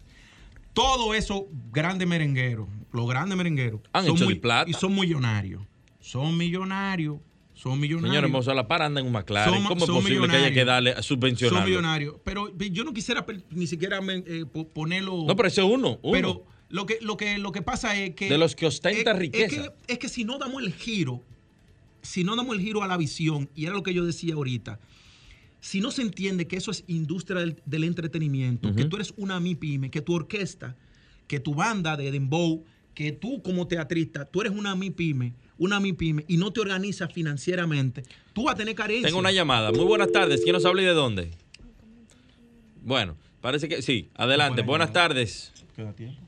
Todo 0.72 1.14
eso 1.14 1.46
grandes 1.72 2.06
merengueros, 2.06 2.68
los 2.92 3.08
grandes 3.08 3.36
merengueros, 3.38 3.80
Han 3.92 4.04
son 4.06 4.16
hecho 4.16 4.24
muy, 4.24 4.34
de 4.34 4.40
plata. 4.40 4.68
y 4.70 4.74
son 4.74 4.94
millonarios. 4.94 5.62
Son 6.00 6.36
millonarios. 6.36 7.16
Son 7.56 7.80
millonarios. 7.80 8.10
Señor 8.12 8.24
Hermoso, 8.24 8.52
la 8.54 8.68
para 8.68 8.84
anda 8.86 9.00
en 9.00 9.06
un 9.06 9.12
McLaren. 9.12 9.52
Son- 9.54 9.64
¿Cómo 9.64 9.80
es 9.80 9.86
son 9.86 9.96
posible 10.02 10.28
que 10.28 10.36
haya 10.36 10.52
que 10.52 10.64
darle 10.64 11.02
subvencionarlo? 11.02 11.58
Son 11.60 11.68
millonarios. 11.68 12.16
Pero 12.22 12.56
yo 12.56 12.84
no 12.84 12.92
quisiera 12.92 13.24
ni 13.50 13.66
siquiera 13.66 13.98
eh, 14.08 14.44
po- 14.52 14.68
ponerlo. 14.68 15.24
No, 15.26 15.34
pero 15.34 15.48
ese 15.48 15.62
es 15.62 15.66
uno, 15.66 15.98
uno. 16.02 16.12
Pero 16.12 16.44
lo 16.68 16.84
que, 16.84 16.98
lo 17.00 17.16
que, 17.16 17.38
lo 17.38 17.52
que 17.52 17.62
pasa 17.62 17.96
es 17.96 18.14
que. 18.14 18.28
De 18.28 18.36
los 18.38 18.54
que 18.54 18.66
ostenta 18.66 19.12
es- 19.12 19.18
riqueza. 19.18 19.46
Es 19.46 19.52
que, 19.52 19.70
es 19.94 19.98
que 19.98 20.08
si 20.08 20.24
no 20.24 20.36
damos 20.38 20.62
el 20.62 20.74
giro, 20.74 21.22
si 22.02 22.24
no 22.24 22.36
damos 22.36 22.56
el 22.56 22.62
giro 22.62 22.82
a 22.82 22.86
la 22.86 22.96
visión, 22.98 23.48
y 23.54 23.64
era 23.64 23.74
lo 23.74 23.82
que 23.82 23.94
yo 23.94 24.04
decía 24.04 24.34
ahorita, 24.34 24.78
si 25.60 25.80
no 25.80 25.90
se 25.90 26.02
entiende 26.02 26.46
que 26.46 26.56
eso 26.56 26.70
es 26.70 26.84
industria 26.86 27.40
del, 27.40 27.60
del 27.64 27.84
entretenimiento, 27.84 28.74
que 28.74 28.84
tú 28.84 28.96
eres 28.96 29.14
una 29.16 29.40
MIPYME, 29.40 29.90
que 29.90 30.02
tu 30.02 30.12
orquesta, 30.14 30.76
que 31.26 31.40
tu 31.40 31.54
banda 31.54 31.96
de 31.96 32.12
Dembow, 32.12 32.64
que 32.96 33.12
tú 33.12 33.42
como 33.42 33.68
teatrista, 33.68 34.24
tú 34.24 34.40
eres 34.40 34.52
una 34.54 34.74
MIPYME, 34.74 35.34
una 35.58 35.78
MIPYME, 35.80 36.24
y 36.28 36.38
no 36.38 36.50
te 36.52 36.60
organizas 36.60 37.12
financieramente, 37.12 38.02
tú 38.32 38.44
vas 38.44 38.54
a 38.54 38.58
tener 38.58 38.74
carencia. 38.74 39.06
Tengo 39.06 39.20
una 39.20 39.30
llamada. 39.32 39.70
Muy 39.70 39.84
buenas 39.84 40.10
tardes. 40.10 40.40
¿Quién 40.42 40.54
nos 40.54 40.64
habla 40.64 40.80
y 40.80 40.86
de 40.86 40.94
dónde? 40.94 41.30
Bueno, 42.82 43.16
parece 43.40 43.68
que 43.68 43.82
sí. 43.82 44.08
Adelante. 44.14 44.62
Buena 44.62 44.86
Buenas 44.86 44.88
llamada. 44.88 45.08
tardes. 45.08 45.52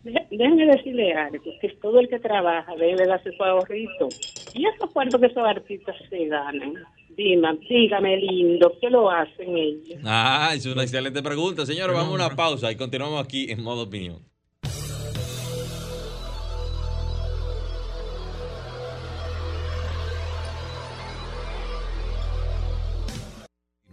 Dé- 0.05 0.27
Déjeme 0.31 0.67
decirle 0.67 1.15
algo, 1.15 1.43
que 1.61 1.69
todo 1.81 2.01
el 2.01 2.09
que 2.09 2.19
trabaja 2.19 2.75
debe 2.77 3.07
darse 3.07 3.31
su 3.35 3.43
ahorrito. 3.43 4.09
Y 4.55 4.67
esos 4.67 4.91
cuartos 4.93 5.19
que 5.21 5.27
esos 5.29 5.43
artistas 5.43 5.97
se 6.11 6.27
ganan, 6.27 6.75
dime, 7.17 7.49
dígame 7.69 8.19
lindo, 8.19 8.75
¿qué 8.79 8.91
lo 8.91 9.11
hacen 9.11 9.57
ellos? 9.57 9.99
Ah, 10.05 10.53
es 10.55 10.67
una 10.67 10.83
excelente 10.83 11.23
pregunta. 11.23 11.65
Señores, 11.65 11.97
vamos 11.97 12.13
a 12.13 12.27
una 12.27 12.37
pausa 12.37 12.71
y 12.71 12.77
continuamos 12.77 13.25
aquí 13.25 13.51
en 13.51 13.63
modo 13.63 13.85
opinión. 13.85 14.19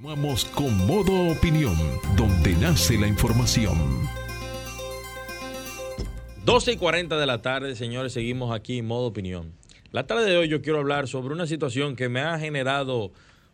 Continuamos 0.06 0.46
con 0.46 0.86
Modo 0.86 1.32
Opinión, 1.32 1.76
donde 2.16 2.54
nace 2.58 2.96
la 2.96 3.08
información. 3.08 4.08
12 6.46 6.74
y 6.74 6.78
40 6.78 7.18
de 7.18 7.26
la 7.26 7.42
tarde, 7.42 7.76
señores, 7.76 8.14
seguimos 8.14 8.56
aquí 8.56 8.78
en 8.78 8.86
modo 8.86 9.08
opinión. 9.08 9.54
La 9.92 10.06
tarde 10.06 10.30
de 10.30 10.38
hoy 10.38 10.48
yo 10.48 10.62
quiero 10.62 10.78
hablar 10.78 11.08
sobre 11.08 11.34
una 11.34 11.48
situación 11.48 11.96
que 11.96 12.08
me 12.08 12.22
ha 12.22 12.38
generado 12.38 13.14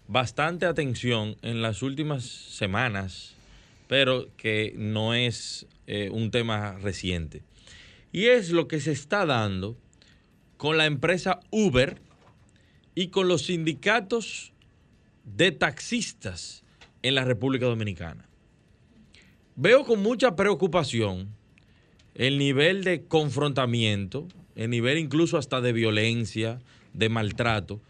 bastante 0.09 0.65
atención 0.65 1.37
en 1.41 1.61
las 1.61 1.83
últimas 1.83 2.25
semanas, 2.25 3.33
pero 3.87 4.27
que 4.35 4.73
no 4.75 5.13
es 5.13 5.67
eh, 5.87 6.09
un 6.11 6.31
tema 6.31 6.77
reciente. 6.79 7.43
Y 8.11 8.25
es 8.25 8.49
lo 8.49 8.67
que 8.67 8.81
se 8.81 8.91
está 8.91 9.25
dando 9.25 9.77
con 10.57 10.77
la 10.77 10.85
empresa 10.85 11.39
Uber 11.49 12.01
y 12.93 13.07
con 13.07 13.29
los 13.29 13.43
sindicatos 13.43 14.50
de 15.23 15.51
taxistas 15.51 16.63
en 17.01 17.15
la 17.15 17.25
República 17.25 17.65
Dominicana. 17.65 18.27
Veo 19.55 19.85
con 19.85 20.01
mucha 20.01 20.35
preocupación 20.35 21.35
el 22.15 22.37
nivel 22.37 22.83
de 22.83 23.05
confrontamiento, 23.05 24.27
el 24.55 24.69
nivel 24.69 24.97
incluso 24.97 25.37
hasta 25.37 25.61
de 25.61 25.73
violencia, 25.73 26.59
de 26.93 27.09
maltrato, 27.09 27.81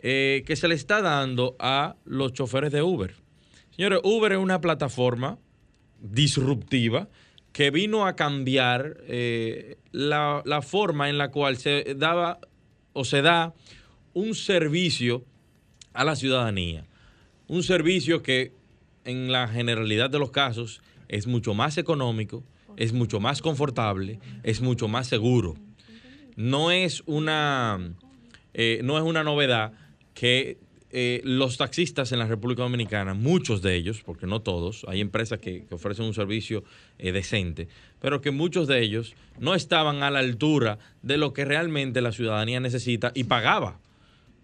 eh, 0.00 0.44
que 0.46 0.56
se 0.56 0.68
le 0.68 0.74
está 0.74 1.02
dando 1.02 1.56
a 1.58 1.96
los 2.04 2.32
choferes 2.32 2.72
de 2.72 2.82
Uber. 2.82 3.14
Señores, 3.70 4.00
Uber 4.04 4.32
es 4.32 4.38
una 4.38 4.60
plataforma 4.60 5.38
disruptiva 6.00 7.08
que 7.52 7.70
vino 7.70 8.06
a 8.06 8.16
cambiar 8.16 8.98
eh, 9.06 9.78
la, 9.92 10.42
la 10.44 10.62
forma 10.62 11.08
en 11.08 11.18
la 11.18 11.30
cual 11.30 11.56
se 11.56 11.94
daba 11.96 12.38
o 12.92 13.04
se 13.04 13.22
da 13.22 13.54
un 14.12 14.34
servicio 14.34 15.24
a 15.96 16.04
la 16.04 16.16
ciudadanía. 16.16 16.84
Un 17.48 17.62
servicio 17.62 18.22
que 18.22 18.52
en 19.04 19.32
la 19.32 19.48
generalidad 19.48 20.10
de 20.10 20.18
los 20.18 20.30
casos 20.30 20.82
es 21.08 21.26
mucho 21.26 21.54
más 21.54 21.78
económico, 21.78 22.44
es 22.76 22.92
mucho 22.92 23.20
más 23.20 23.40
confortable, 23.40 24.18
es 24.42 24.60
mucho 24.60 24.88
más 24.88 25.06
seguro. 25.06 25.54
No 26.36 26.70
es 26.70 27.02
una, 27.06 27.94
eh, 28.52 28.80
no 28.84 28.98
es 28.98 29.04
una 29.04 29.24
novedad 29.24 29.72
que 30.14 30.58
eh, 30.90 31.20
los 31.24 31.56
taxistas 31.56 32.12
en 32.12 32.18
la 32.18 32.26
República 32.26 32.62
Dominicana, 32.62 33.14
muchos 33.14 33.60
de 33.60 33.74
ellos, 33.74 34.02
porque 34.04 34.26
no 34.26 34.40
todos, 34.40 34.84
hay 34.88 35.00
empresas 35.00 35.38
que, 35.38 35.66
ofrecen 35.70 36.04
un 36.04 36.14
servicio 36.14 36.64
eh, 36.98 37.12
decente, 37.12 37.68
pero 38.00 38.20
que 38.20 38.30
muchos 38.30 38.66
de 38.66 38.82
ellos 38.82 39.14
no 39.38 39.54
estaban 39.54 40.02
a 40.02 40.10
la 40.10 40.20
altura 40.20 40.78
de 41.02 41.16
lo 41.16 41.32
que 41.32 41.44
realmente 41.44 42.00
la 42.00 42.12
ciudadanía 42.12 42.60
necesita 42.60 43.12
y 43.14 43.24
pagaba. 43.24 43.78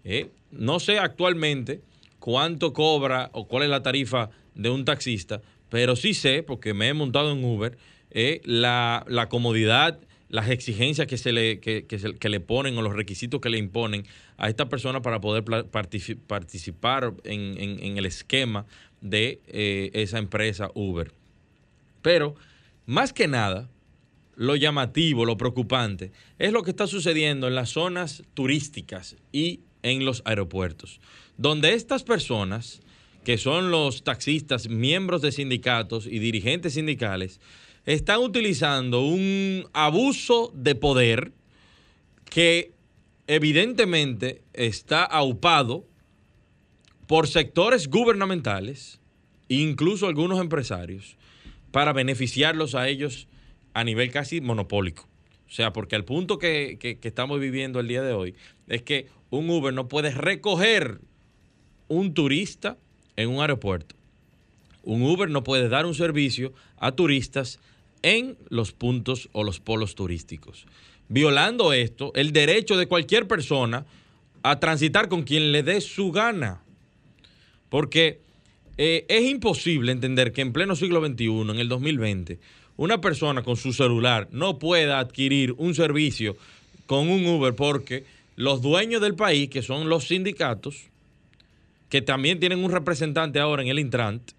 Eh, 0.03 0.29
No 0.51 0.79
sé 0.79 0.99
actualmente 0.99 1.81
cuánto 2.19 2.73
cobra 2.73 3.29
o 3.33 3.47
cuál 3.47 3.63
es 3.63 3.69
la 3.69 3.81
tarifa 3.83 4.29
de 4.55 4.69
un 4.69 4.85
taxista, 4.85 5.41
pero 5.69 5.95
sí 5.95 6.13
sé, 6.13 6.43
porque 6.43 6.73
me 6.73 6.87
he 6.89 6.93
montado 6.93 7.31
en 7.31 7.43
Uber, 7.43 7.77
eh, 8.11 8.39
la, 8.45 9.03
la 9.07 9.27
comodidad, 9.29 9.99
las 10.29 10.49
exigencias 10.49 11.07
que 11.07 11.17
se, 11.17 11.31
le, 11.31 11.59
que, 11.59 11.85
que 11.87 12.29
le 12.29 12.39
ponen 12.39 12.77
o 12.77 12.81
los 12.81 12.93
requisitos 12.93 13.41
que 13.41 13.49
le 13.49 13.57
imponen 13.57 14.05
a 14.37 14.49
esta 14.49 14.69
persona 14.69 15.01
para 15.01 15.19
poder 15.21 15.43
participar 15.43 17.13
en, 17.23 17.57
en- 17.57 17.83
en 17.83 17.97
el 17.97 18.05
esquema 18.05 18.65
de 19.01 19.41
eh, 19.47 19.89
esa 19.93 20.17
empresa 20.19 20.69
Uber. 20.75 21.11
Pero, 22.01 22.35
más 22.85 23.11
que 23.13 23.27
nada, 23.27 23.69
lo 24.35 24.55
llamativo, 24.55 25.25
lo 25.25 25.37
preocupante, 25.37 26.11
es 26.39 26.51
lo 26.51 26.63
que 26.63 26.71
está 26.71 26.87
sucediendo 26.87 27.47
en 27.47 27.55
las 27.55 27.69
zonas 27.69 28.23
turísticas 28.33 29.15
y 29.31 29.61
en 29.83 30.05
los 30.05 30.21
aeropuertos, 30.25 30.99
donde 31.37 31.73
estas 31.73 32.03
personas, 32.03 32.81
que 33.23 33.37
son 33.37 33.71
los 33.71 34.03
taxistas, 34.03 34.67
miembros 34.69 35.21
de 35.21 35.31
sindicatos 35.31 36.07
y 36.07 36.19
dirigentes 36.19 36.73
sindicales, 36.73 37.39
están 37.85 38.19
utilizando 38.19 39.01
un 39.01 39.65
abuso 39.73 40.51
de 40.55 40.75
poder 40.75 41.31
que 42.29 42.71
evidentemente 43.27 44.41
está 44.53 45.03
aupado 45.03 45.85
por 47.07 47.27
sectores 47.27 47.89
gubernamentales, 47.89 48.99
incluso 49.49 50.07
algunos 50.07 50.39
empresarios, 50.39 51.17
para 51.71 51.93
beneficiarlos 51.93 52.75
a 52.75 52.87
ellos 52.87 53.27
a 53.73 53.83
nivel 53.83 54.11
casi 54.11 54.39
monopólico. 54.41 55.07
O 55.47 55.51
sea, 55.55 55.73
porque 55.73 55.95
al 55.95 56.05
punto 56.05 56.39
que, 56.39 56.77
que- 56.79 56.97
que 56.97 57.07
estamos 57.07 57.39
viviendo 57.39 57.79
el 57.79 57.87
día 57.87 58.01
de 58.01 58.13
hoy 58.13 58.35
es 58.67 58.81
que 58.81 59.07
un 59.29 59.49
Uber 59.49 59.73
no 59.73 59.87
puede 59.87 60.11
recoger 60.11 60.99
un 61.87 62.13
turista 62.13 62.77
en 63.15 63.29
un 63.29 63.41
aeropuerto. 63.41 63.95
Un 64.83 65.01
Uber 65.01 65.29
no 65.29 65.43
puede 65.43 65.69
dar 65.69 65.85
un 65.85 65.95
servicio 65.95 66.53
a 66.77 66.91
turistas 66.91 67.59
en 68.01 68.37
los 68.49 68.73
puntos 68.73 69.29
o 69.31 69.43
los 69.43 69.59
polos 69.59 69.95
turísticos. 69.95 70.65
Violando 71.07 71.73
esto, 71.73 72.11
el 72.15 72.33
derecho 72.33 72.77
de 72.77 72.87
cualquier 72.87 73.27
persona 73.27 73.85
a 74.43 74.59
transitar 74.59 75.07
con 75.07 75.23
quien 75.23 75.51
le 75.51 75.63
dé 75.63 75.79
su 75.81 76.11
gana. 76.11 76.61
Porque 77.69 78.19
eh, 78.77 79.05
es 79.07 79.23
imposible 79.23 79.91
entender 79.91 80.33
que 80.33 80.41
en 80.41 80.53
pleno 80.53 80.75
siglo 80.75 81.05
XXI, 81.05 81.25
en 81.25 81.59
el 81.59 81.69
2020, 81.69 82.39
una 82.75 82.99
persona 83.01 83.43
con 83.43 83.55
su 83.55 83.71
celular 83.73 84.27
no 84.31 84.59
pueda 84.59 84.99
adquirir 84.99 85.53
un 85.57 85.75
servicio 85.75 86.35
con 86.85 87.09
un 87.09 87.25
Uber 87.25 87.55
porque 87.55 88.03
los 88.35 88.61
dueños 88.61 89.01
del 89.01 89.15
país, 89.15 89.49
que 89.49 89.61
son 89.61 89.89
los 89.89 90.07
sindicatos, 90.07 90.89
que 91.89 92.01
también 92.01 92.39
tienen 92.39 92.63
un 92.63 92.71
representante 92.71 93.39
ahora 93.39 93.61
en 93.61 93.67
el 93.67 93.79
Intrant, 93.79 94.31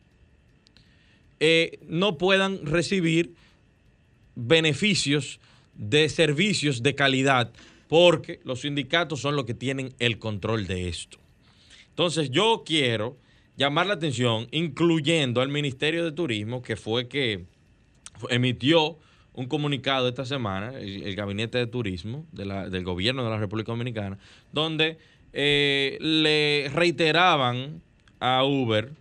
eh, 1.41 1.79
no 1.87 2.19
puedan 2.19 2.65
recibir 2.67 3.35
beneficios 4.35 5.41
de 5.75 6.09
servicios 6.09 6.83
de 6.83 6.95
calidad 6.95 7.53
porque 7.89 8.41
los 8.45 8.63
sindicatos 8.63 9.21
son 9.21 9.37
los 9.37 9.45
que 9.45 9.55
tienen 9.55 9.95
el 9.99 10.19
control 10.19 10.67
de 10.67 10.89
esto. 10.89 11.19
Entonces 11.91 12.31
yo 12.31 12.65
quiero 12.67 13.17
llamar 13.57 13.87
la 13.87 13.95
atención, 13.95 14.49
incluyendo 14.51 15.41
al 15.41 15.49
Ministerio 15.49 16.05
de 16.05 16.13
Turismo, 16.13 16.63
que 16.63 16.77
fue 16.77 17.09
que 17.09 17.45
emitió 18.31 18.99
un 19.35 19.47
comunicado 19.47 20.09
esta 20.09 20.25
semana, 20.25 20.79
el, 20.79 21.03
el 21.03 21.15
Gabinete 21.17 21.59
de 21.59 21.67
Turismo 21.67 22.25
de 22.33 22.45
la- 22.47 22.69
del 22.71 22.85
Gobierno 22.85 23.25
de 23.25 23.31
la 23.31 23.39
República 23.39 23.73
Dominicana, 23.73 24.19
donde 24.53 24.97
eh, 25.33 25.99
le 26.01 26.71
reiteraban 26.73 27.83
a 28.21 28.45
Uber 28.45 28.93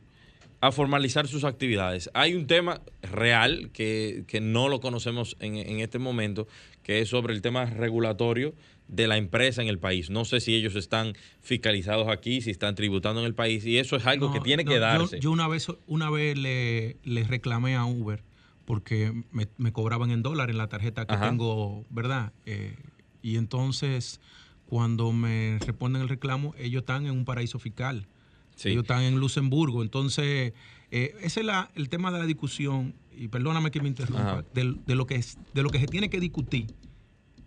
a 0.61 0.71
formalizar 0.71 1.27
sus 1.27 1.43
actividades. 1.43 2.09
Hay 2.13 2.33
un 2.35 2.47
tema 2.47 2.81
real 3.01 3.69
que, 3.73 4.23
que 4.27 4.39
no 4.41 4.69
lo 4.69 4.79
conocemos 4.79 5.35
en, 5.39 5.57
en 5.57 5.79
este 5.81 5.99
momento, 5.99 6.47
que 6.83 7.01
es 7.01 7.09
sobre 7.09 7.33
el 7.33 7.41
tema 7.41 7.65
regulatorio 7.65 8.53
de 8.87 9.07
la 9.07 9.17
empresa 9.17 9.61
en 9.61 9.67
el 9.67 9.77
país. 9.77 10.09
No 10.09 10.23
sé 10.25 10.39
si 10.39 10.55
ellos 10.55 10.75
están 10.75 11.13
fiscalizados 11.41 12.07
aquí, 12.07 12.41
si 12.41 12.49
están 12.51 12.75
tributando 12.75 13.19
en 13.21 13.27
el 13.27 13.35
país, 13.35 13.65
y 13.65 13.77
eso 13.77 13.95
es 13.97 14.05
algo 14.07 14.27
No, 14.27 14.33
que 14.33 14.39
tiene 14.39 14.63
no, 14.63 14.69
que 14.69 14.75
yo- 14.75 14.81
darse. 14.81 15.19
Yo, 15.19 15.31
una 15.31 15.47
vez, 15.47 15.67
una 15.87 16.09
vez 16.09 16.37
le, 16.37 16.97
le 17.03 17.23
reclamé 17.25 17.75
a 17.75 17.85
Uber 17.85 18.23
porque 18.65 19.13
me, 19.31 19.47
me 19.57 19.71
cobraban 19.71 20.11
en 20.11 20.23
dólar 20.23 20.49
en 20.49 20.57
la 20.57 20.67
tarjeta 20.67 21.05
que 21.05 21.15
Ajá. 21.15 21.29
tengo, 21.29 21.85
¿verdad? 21.89 22.31
Eh, 22.45 22.75
y 23.21 23.37
entonces, 23.37 24.19
cuando 24.65 25.11
me 25.11 25.59
responden 25.59 26.01
el 26.01 26.09
reclamo, 26.09 26.53
ellos 26.57 26.81
están 26.81 27.05
en 27.05 27.11
un 27.11 27.25
paraíso 27.25 27.59
fiscal. 27.59 28.07
Sí. 28.55 28.69
Ellos 28.69 28.83
están 28.83 29.01
en 29.03 29.19
Luxemburgo. 29.19 29.81
Entonces, 29.83 30.53
eh, 30.91 31.15
ese 31.21 31.39
es 31.41 31.45
la- 31.45 31.71
el 31.75 31.89
tema 31.89 32.11
de 32.11 32.19
la 32.19 32.25
discusión, 32.25 32.93
y 33.15 33.27
perdóname 33.27 33.71
que 33.71 33.81
me 33.81 33.87
interrumpa, 33.89 34.43
del- 34.53 34.79
de, 34.85 34.95
lo 34.95 35.05
que 35.07 35.15
es, 35.15 35.37
de 35.53 35.63
lo 35.63 35.69
que 35.69 35.79
se 35.79 35.87
tiene 35.87 36.09
que 36.09 36.19
discutir 36.19 36.67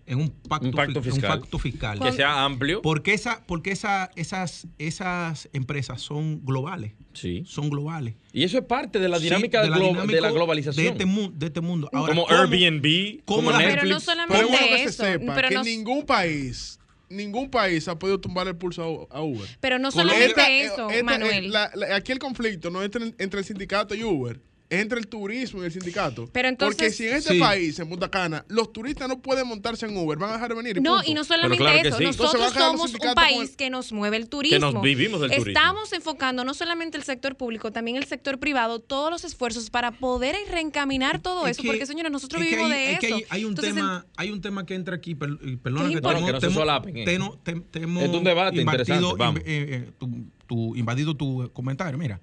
en 0.07 0.19
un 0.21 0.31
pacto, 0.31 0.67
Un 0.69 0.73
pacto 0.73 1.03
fiscal. 1.03 1.33
un 1.33 1.41
pacto 1.41 1.59
fiscal. 1.59 1.99
Que 2.01 2.13
sea 2.13 2.45
amplio. 2.45 2.81
Porque, 2.83 3.13
esa, 3.13 3.45
porque 3.47 3.73
esa, 3.73 4.11
esas, 4.17 4.67
esas 4.79 5.49
empresas 5.53 6.01
son 6.01 6.45
globales. 6.45 6.93
Sí. 7.13 7.43
Son 7.47 7.69
globales. 7.71 8.15
Y 8.33 8.45
eso 8.45 8.59
es 8.59 8.65
parte 8.65 8.99
de 9.01 9.09
la 9.09 9.19
Sí, 9.19 9.25
dinámica 9.25 9.63
de 9.63 9.71
la 9.71 9.77
glo- 9.79 9.89
dinámica 9.89 10.15
de 10.17 10.21
la 10.21 10.31
globalización. 10.31 10.85
De 10.85 10.91
este, 10.93 11.07
mu- 11.07 11.31
de 11.33 11.47
este 11.47 11.61
mundo. 11.61 11.89
Ahora, 11.93 12.13
como 12.15 12.27
¿cómo- 12.27 12.41
Airbnb, 12.41 13.25
como 13.25 13.51
la- 13.51 13.59
Netflix. 13.59 13.75
Pero 13.81 13.89
no 13.89 13.89
Pero 13.89 14.01
solamente 14.01 14.45
es 14.45 14.49
bueno 14.51 14.67
que 14.67 14.83
eso. 14.85 14.93
se 15.05 15.13
sepa 15.13 15.35
pero 15.35 15.49
que 15.49 15.55
no, 15.57 15.65
ningún 15.65 16.07
país, 16.07 16.79
ningún 17.09 17.51
país 17.51 17.89
ha 17.89 17.99
podido 17.99 18.21
tumbar 18.21 18.47
el 18.49 18.57
pulso 18.57 19.09
a, 19.11 19.23
Uber. 19.23 19.49
pero 19.61 19.79
no 19.79 19.89
Esta- 19.89 20.03
solamente 20.03 20.41
eh, 20.41 20.65
eso, 20.67 20.89
esta- 20.91 21.03
Manuel. 21.05 21.47
eh, 21.47 21.49
la- 21.49 21.71
la- 21.75 21.97
aquí 21.97 22.13
el 22.13 22.19
conflicto 22.19 22.71
no 22.71 22.81
es 22.83 22.87
entre, 22.87 23.15
entre 23.19 23.41
el 23.41 23.45
sindicato 23.47 23.95
y 23.95 24.05
Uber, 24.05 24.41
entre 24.69 24.99
el 24.99 25.07
turismo 25.07 25.63
y 25.63 25.67
el 25.67 25.73
sindicato. 25.73 26.29
Pero 26.33 26.49
entonces- 26.49 26.77
Porque 26.77 26.91
si 26.93 27.07
en 27.07 27.15
este 27.17 27.35
Sí. 27.35 27.39
país, 27.39 27.79
en 27.79 27.89
Punta 27.89 28.11
Cana, 28.11 28.45
los 28.49 28.73
turistas 28.73 29.09
no 29.09 29.21
pueden 29.21 29.47
montarse 29.47 29.87
en 29.87 29.97
Uber, 29.97 30.19
van 30.19 30.31
a 30.31 30.33
dejar 30.35 30.49
de 30.49 30.55
venir. 30.57 30.83
No, 30.83 30.97
punto. 30.97 31.11
y 31.11 31.15
no 31.15 31.23
solamente 31.23 31.57
claro 31.59 31.83
que 31.83 31.89
eso, 31.89 31.99
sí. 31.99 32.05
Nosotros 32.05 32.53
somos 32.53 32.93
un 32.93 33.15
país 33.15 33.51
el- 33.51 33.57
que 33.57 33.71
nos 33.71 33.93
mueve 33.93 34.17
el 34.17 34.29
turismo. 34.29 34.73
nos 34.73 34.83
vivimos 34.83 35.21
del 35.21 35.31
turismo. 35.31 35.49
Estamos 35.51 35.93
enfocando 35.93 36.43
no 36.45 36.53
solamente 36.53 36.97
el 36.99 37.05
sector 37.05 37.37
público, 37.37 37.71
también 37.71 37.97
el 37.97 38.07
sector 38.07 38.39
privado, 38.41 38.81
todos 38.81 39.11
los 39.11 39.23
esfuerzos 39.25 39.71
para 39.71 39.93
poder 39.93 40.35
reencaminar 40.51 41.21
todo 41.21 41.47
Es 41.47 41.53
eso, 41.53 41.63
que- 41.63 41.69
porque 41.69 41.87
señores, 41.87 42.11
nosotros 42.11 42.43
es 42.43 42.49
que 42.49 42.57
vivimos 42.57 42.73
hay- 42.73 42.79
de 42.87 42.93
es 42.95 42.99
que 42.99 43.07
eso. 43.07 43.17
hay, 43.17 43.25
hay 43.31 43.45
un 43.45 43.51
Entonces, 43.51 43.75
tema, 43.75 44.07
hay 44.17 44.31
un 44.33 44.41
tema 44.41 44.67
que 44.67 44.75
entra 44.75 44.97
aquí, 44.97 45.15
per- 45.15 45.39
y 45.43 45.57
perdona 45.57 45.83
Que 45.85 45.95
es 45.95 45.95
que 45.97 46.01
te 46.03 46.09
importante. 46.09 46.29
hemos- 46.29 46.41
Que 46.41 46.47
no 46.49 46.53
solapen, 46.55 46.97
eh. 46.97 47.05
te 47.05 47.19
no- 47.21 47.39
te- 47.43 47.61
te 47.61 47.79
hemos 47.83 48.03
Es 48.03 48.11
un 48.11 48.25
debate 48.25 48.61
invadido- 48.61 48.83
interesante, 48.83 49.17
vamos. 49.17 49.41
inv- 49.43 49.45
eh, 49.47 49.67
eh, 49.87 49.91
tu- 49.97 50.27
tu- 50.49 50.75
invadido 50.77 51.15
tu 51.17 51.51
comentario. 51.53 51.97
Mira, 51.99 52.21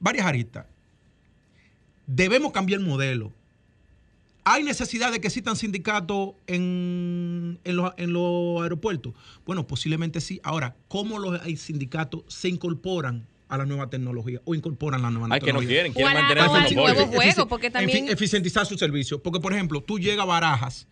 varias 0.00 0.26
aristas. 0.26 0.64
Debemos 2.06 2.52
cambiar 2.52 2.80
el 2.80 2.86
modelo. 2.86 3.32
¿Hay 4.44 4.62
necesidad 4.62 5.10
de 5.10 5.20
que 5.20 5.26
existan 5.26 5.56
sindicatos 5.56 6.34
en, 6.46 7.58
en, 7.64 7.76
los, 7.76 7.92
en 7.96 8.12
los 8.12 8.62
aeropuertos? 8.62 9.12
Bueno, 9.44 9.66
posiblemente 9.66 10.20
sí. 10.20 10.40
Ahora, 10.44 10.76
¿cómo 10.86 11.18
los 11.18 11.40
hay 11.42 11.56
sindicatos 11.56 12.22
se 12.28 12.48
incorporan 12.48 13.26
a 13.48 13.58
la 13.58 13.66
nueva 13.66 13.90
tecnología 13.90 14.40
o 14.44 14.54
incorporan 14.54 15.02
la 15.02 15.10
nueva 15.10 15.28
Ay, 15.34 15.40
que 15.40 15.52
no 15.52 15.58
tecnología? 15.60 15.68
quieren, 15.68 15.92
quieren 15.92 16.16
O 16.16 16.20
mantener 16.20 16.44
o 16.48 16.56
el 16.56 16.74
nuevo 16.76 17.06
juego, 17.12 17.48
porque 17.48 17.70
también- 17.70 18.08
eficientizar 18.08 18.64
su 18.66 18.78
servicio. 18.78 19.20
Porque, 19.20 19.40
por 19.40 19.52
ejemplo, 19.52 19.80
tú 19.82 19.98
llegas 19.98 20.22
a 20.22 20.26
Barajas, 20.26 20.86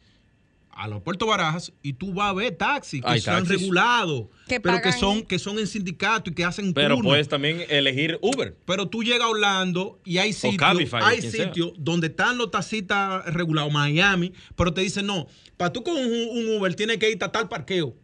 al 0.77 0.93
aeropuerto 0.93 1.27
Barajas, 1.27 1.73
y 1.83 1.93
tú 1.95 2.13
vas 2.13 2.31
a 2.31 2.33
ver 2.35 2.57
taxis 2.57 3.01
que 3.03 3.09
Hay 3.09 3.19
están 3.19 3.45
taxis. 3.45 3.61
regulados, 3.61 4.27
Que 4.49 4.61
pero 4.61 4.81
que 4.83 4.93
son, 4.93 5.23
que 5.23 5.39
son 5.39 5.59
en 5.59 5.67
sindicato 5.67 6.31
y 6.31 6.35
que 6.35 6.45
hacen 6.45 6.73
Pero 6.75 6.97
turno. 6.97 7.11
puedes 7.11 7.29
también 7.29 7.63
elegir 7.69 8.19
Uber. 8.23 8.57
Pero 8.65 8.89
tú 8.89 9.03
llegas 9.03 9.23
a 9.23 9.29
Orlando 9.29 10.01
y 10.05 10.19
hay 10.19 10.33
sitios, 10.33 10.91
sitios 11.31 11.73
donde 11.79 12.09
están 12.09 12.39
los 12.39 12.51
taxistas 12.51 13.25
regulados, 13.33 13.73
Miami, 13.73 14.33
pero 14.57 14.73
te 14.75 14.81
dicen, 14.81 15.07
no, 15.07 15.27
para 15.57 15.73
tú 15.73 15.83
con 15.83 15.97
un, 15.97 16.07
un 16.07 16.57
Uber 16.57 16.75
tienes 16.75 16.99
que 16.99 17.11
ir 17.11 17.23
a 17.23 17.31
tal 17.31 17.49
parqueo. 17.49 17.95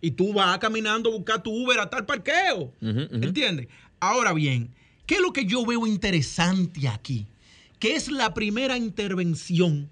Y 0.00 0.10
tú 0.10 0.32
vas 0.34 0.58
caminando 0.58 1.10
a 1.10 1.12
buscar 1.16 1.42
tu 1.42 1.50
Uber 1.50 1.80
a 1.80 1.88
tal 1.88 2.04
parqueo. 2.04 2.72
Ujú. 2.82 3.00
¿Entiendes? 3.12 3.68
Ahora 3.98 4.32
bien, 4.34 4.74
¿qué 5.06 5.14
es 5.14 5.20
lo 5.20 5.32
que 5.32 5.46
yo 5.46 5.64
veo 5.64 5.86
interesante 5.86 6.86
aquí? 6.88 7.26
Que 7.78 7.94
es 7.96 8.10
la 8.10 8.34
primera 8.34 8.76
intervención 8.76 9.88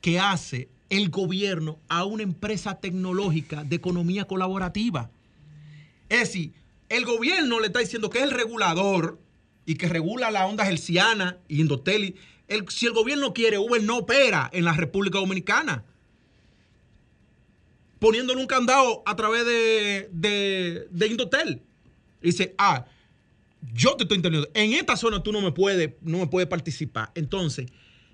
que 0.00 0.18
hace 0.20 0.68
el 0.92 1.08
gobierno 1.08 1.78
a 1.88 2.04
una 2.04 2.22
empresa 2.22 2.78
tecnológica 2.78 3.64
de 3.64 3.76
economía 3.76 4.26
colaborativa. 4.26 5.10
Es 6.10 6.20
decir, 6.20 6.52
el 6.90 7.06
gobierno 7.06 7.60
le 7.60 7.68
está 7.68 7.78
diciendo 7.78 8.10
que 8.10 8.18
es 8.18 8.24
el 8.24 8.30
regulador 8.30 9.18
y 9.64 9.76
que 9.76 9.88
regula 9.88 10.30
la 10.30 10.44
onda 10.46 10.68
herciana 10.68 11.38
y 11.48 11.62
Indotel. 11.62 12.16
El- 12.46 12.68
si 12.68 12.84
el 12.86 12.92
gobierno 12.92 13.32
quiere, 13.32 13.56
Uber 13.58 13.82
no 13.82 13.96
opera 13.98 14.50
en 14.52 14.66
la 14.66 14.74
República 14.74 15.18
Dominicana. 15.18 15.82
Poniéndole 17.98 18.40
un 18.40 18.46
candado 18.46 19.02
a 19.06 19.16
través 19.16 19.46
de, 19.46 20.10
de, 20.12 20.88
de 20.90 21.06
Indotel. 21.06 21.62
Dice, 22.20 22.54
ah, 22.58 22.84
yo 23.72 23.96
te 23.96 24.04
estoy 24.04 24.16
entendiendo. 24.16 24.50
En 24.52 24.74
esta 24.74 24.96
zona 24.96 25.22
tú 25.22 25.32
no 25.32 25.40
me 25.40 25.52
puedes, 25.52 25.94
no 26.02 26.18
me 26.18 26.26
puedes 26.26 26.48
participar. 26.50 27.10
Entonces, 27.14 27.70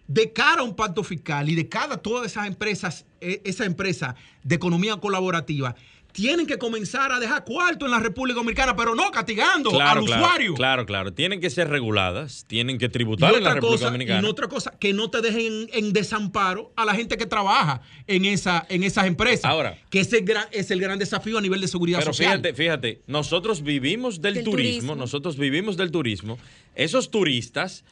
de 0.09 0.33
cara 0.33 0.63
a 0.63 0.65
un 0.65 0.75
pacto 0.75 1.05
fiscal 1.05 1.49
y 1.49 1.55
de 1.55 1.69
cara 1.69 1.95
a 1.95 1.99
todas 1.99 2.27
esas 2.27 2.47
empresas, 2.49 3.07
eh, 3.21 3.41
esa 3.45 3.65
empresa 3.65 4.17
de 4.43 4.55
economía 4.57 4.97
colaborativa, 4.97 5.77
tienen 6.11 6.47
que 6.47 6.57
comenzar 6.59 7.13
a 7.13 7.21
dejar 7.21 7.45
cuarto 7.45 7.85
en 7.85 7.93
la 7.93 8.01
República 8.01 8.39
Dominicana, 8.39 8.75
pero 8.75 8.95
no 8.95 9.11
castigando 9.11 9.71
Claro, 9.71 10.01
al 10.01 10.07
claro, 10.07 10.23
usuario. 10.25 10.55
Claro, 10.55 10.87
claro. 10.87 11.13
Tienen 11.13 11.39
que 11.41 11.51
ser 11.51 11.69
reguladas, 11.69 12.45
tienen 12.49 12.79
que 12.79 12.89
tributar 12.89 13.29
en 13.29 13.35
la 13.35 13.51
otra, 13.51 13.55
República 13.55 13.77
cosa, 13.77 13.85
Dominicana. 13.87 14.27
y 14.27 14.31
otra 14.31 14.49
cosa, 14.49 14.73
que 14.81 14.95
no 14.95 15.11
te 15.11 15.21
dejen 15.21 15.69
en, 15.71 15.85
en 15.85 15.93
desamparo 15.93 16.73
a 16.75 16.87
la 16.87 16.95
gente 16.95 17.19
que 17.19 17.27
trabaja 17.27 17.83
en, 18.07 18.25
esa, 18.25 18.67
en 18.71 18.83
esas 18.83 19.07
empresas. 19.07 19.45
Ahora. 19.45 19.79
Que 19.91 20.01
ese 20.01 20.23
gran, 20.23 20.47
es 20.51 20.71
el 20.71 20.81
gran 20.81 20.99
desafío 20.99 21.37
a 21.39 21.41
nivel 21.43 21.61
de 21.61 21.69
seguridad 21.69 21.99
Pero 22.01 22.13
social. 22.15 22.33
fíjate, 22.39 22.55
fíjate, 22.55 23.03
nosotros 23.07 23.63
vivimos 23.63 24.21
del, 24.23 24.35
Del 24.37 24.45
turismo, 24.45 24.71
turismo. 24.73 24.95
nosotros 24.97 25.37
vivimos 25.37 25.77
del 25.77 25.91
turismo. 25.93 26.39
Esos 26.75 27.11
turistas 27.11 27.85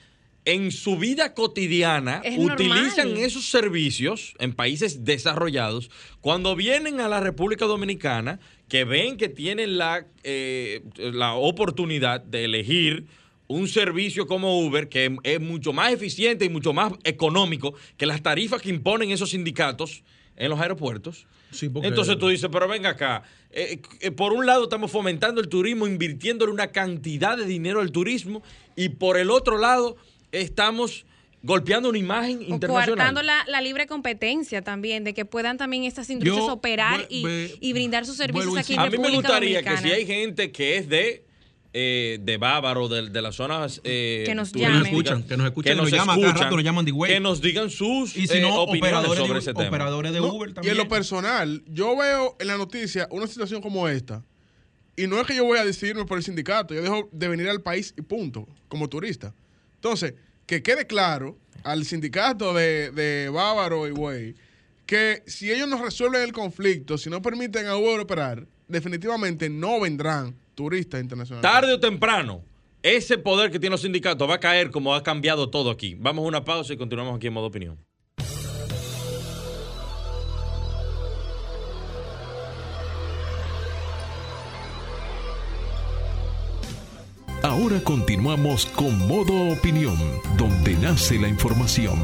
en 0.47 0.71
su 0.71 0.97
vida 0.97 1.35
cotidiana 1.35 2.23
Es 2.25 2.39
utilizan 2.39 3.09
normal. 3.09 3.25
esos 3.25 3.51
servicios 3.51 4.35
en 4.39 4.55
países 4.55 5.05
desarrollados. 5.05 5.91
Cuando 6.21 6.55
vienen 6.57 7.01
a 7.01 7.09
la 7.09 7.21
República 7.21 7.67
Dominicana, 7.67 8.39
que 8.69 8.85
ven 8.85 9.17
que 9.17 9.29
tienen 9.29 9.77
la, 9.77 10.07
eh, 10.23 10.83
la 10.97 11.35
oportunidad 11.35 12.21
de 12.21 12.45
elegir 12.45 13.07
un 13.49 13.69
servicio 13.69 14.27
como 14.27 14.61
Uber 14.61 14.89
que 14.89 15.17
es 15.25 15.41
mucho 15.41 15.73
más 15.73 15.93
eficiente 15.93 16.45
y 16.45 16.49
mucho 16.49 16.73
más 16.73 16.93
económico 17.05 17.75
que 17.97 18.07
las 18.07 18.23
tarifas 18.23 18.63
que 18.63 18.71
imponen 18.71 19.11
esos 19.11 19.31
sindicatos 19.31 20.03
en 20.37 20.51
los 20.51 20.61
aeropuertos. 20.61 21.27
Sí, 21.51 21.69
porque- 21.69 21.89
Entonces 21.89 22.19
tú 22.19 22.29
dices, 22.29 22.49
pero 22.53 22.69
venga 22.69 22.91
acá, 22.91 23.23
eh, 23.51 23.81
eh, 24.01 24.11
por 24.11 24.33
un 24.33 24.47
lado 24.47 24.65
estamos 24.65 24.91
fomentando 24.91 25.41
el 25.41 25.49
turismo, 25.49 25.87
invirtiéndole 25.87 26.53
una 26.53 26.69
cantidad 26.73 27.37
de 27.37 27.47
dinero 27.47 27.81
al 27.81 27.91
turismo, 27.93 28.43
y 28.77 28.91
por 28.91 29.17
el 29.17 29.31
otro 29.31 29.59
lado 29.59 29.97
estamos 30.41 31.05
golpeando 31.43 31.89
una 31.89 31.99
imagen 31.99 32.39
O 32.39 32.43
internacional. 32.43 32.87
coartando 32.87 33.23
la, 33.23 33.45
la 33.47 33.61
libre 33.61 33.87
competencia 33.87 34.63
también, 34.63 35.05
de 35.05 35.15
que 35.15 35.25
puedan 35.25 35.59
también 35.59 35.85
estas 35.85 36.11
industrias 36.11 36.39
Yo 36.39 36.53
operar 36.53 37.07
y, 37.09 37.73
brindar 37.73 38.05
sus 38.05 38.17
servicios 38.17 38.57
aquí 38.57 38.75
en 38.75 38.81
A 38.81 38.85
mí 38.85 38.91
me 38.91 38.97
República 38.97 39.29
gustaría 39.29 39.63
que 39.63 39.77
si 39.79 39.93
hay 39.93 40.07
gente 40.07 40.51
que 40.51 40.77
es 40.79 40.89
de 40.89 41.25
eh, 41.79 42.19
de 42.23 42.39
Bávaro, 42.39 42.89
de, 42.89 43.11
de 43.11 43.21
las 43.21 43.35
zonas 43.35 43.83
eh, 43.85 44.23
Que 44.25 44.35
nos 44.35 44.51
llamen. 44.51 44.87
escuchan, 44.87 45.23
que 45.25 45.37
nos 45.37 45.47
escuchan, 45.47 45.77
nos 45.77 45.91
llaman, 45.91 46.19
cada 46.23 46.33
rato 46.33 46.57
nos 46.57 46.65
llaman 46.65 46.87
de 46.87 46.91
güey. 46.91 47.13
que 47.13 47.21
nos 47.21 47.43
digan 47.43 47.69
sus 47.69 48.17
y 48.17 48.27
si 48.27 48.39
eh, 48.39 48.41
no, 48.41 48.63
opiniones 48.63 48.95
operadores, 48.95 49.19
sobre 49.19 49.33
de, 49.35 49.39
ese 49.41 49.53
tema. 49.53 49.69
operadores 49.69 50.13
de 50.15 50.21
No, 50.21 50.33
Uber 50.33 50.55
y 50.63 50.69
en 50.71 50.77
lo 50.79 50.89
personal, 50.89 51.63
yo 51.67 51.95
veo 51.95 52.35
en 52.41 52.47
la 52.47 52.57
noticia 52.57 53.09
una 53.11 53.27
situación 53.27 53.61
como 53.61 53.89
esta. 53.89 54.25
Y 54.97 55.07
no 55.07 55.21
es 55.21 55.27
que 55.27 55.37
yo 55.37 55.45
voy 55.45 55.59
a 55.59 55.67
decidirme 55.67 56.07
por 56.07 56.17
el 56.17 56.25
sindicato, 56.25 56.73
yo 56.73 56.81
dejo 56.81 57.11
de 57.13 57.29
venir 57.29 57.51
al 57.51 57.61
país 57.61 57.93
y 57.99 58.01
punto, 58.01 58.49
como 58.69 58.89
turista. 58.89 59.35
Entonces, 59.75 60.15
que 60.47 60.63
quede 60.63 60.87
claro 60.87 61.37
al 61.65 61.85
sindicato 61.85 62.55
de, 62.55 62.91
de 62.93 63.29
Bávaro 63.29 63.87
y 63.87 63.91
Güey 63.91 64.35
que 64.87 65.23
si 65.27 65.51
ellos 65.51 65.69
no 65.69 65.83
resuelven 65.83 66.23
el 66.23 66.33
conflicto, 66.33 66.97
si 66.97 67.11
no 67.11 67.21
permiten 67.21 67.67
a 67.67 67.77
Uber 67.77 68.01
operar, 68.01 68.47
definitivamente 68.69 69.51
no 69.51 69.81
vendrán 69.81 70.37
turistas 70.55 71.01
internacionales. 71.01 71.43
Tarde 71.43 71.75
o 71.75 71.81
temprano, 71.81 72.43
ese 72.83 73.19
poder 73.19 73.51
que 73.51 73.59
tienen 73.59 73.73
los 73.73 73.83
sindicatos 73.83 74.31
va 74.31 74.35
a 74.35 74.41
caer 74.41 74.71
como 74.71 74.95
ha 74.95 75.03
cambiado 75.03 75.51
todo 75.51 75.71
aquí. 75.71 75.97
Vamos 75.99 76.25
a 76.25 76.29
una 76.29 76.45
pausa 76.45 76.73
y 76.73 76.77
continuamos 76.77 77.17
aquí 77.17 77.27
en 77.27 77.33
modo 77.33 77.47
opinión. 77.47 77.79
Ahora 87.47 87.81
continuamos 87.81 88.67
con 88.67 89.07
Modo 89.07 89.53
Opinión, 89.53 89.97
donde 90.37 90.75
nace 90.79 91.17
la 91.17 91.29
información. 91.29 91.97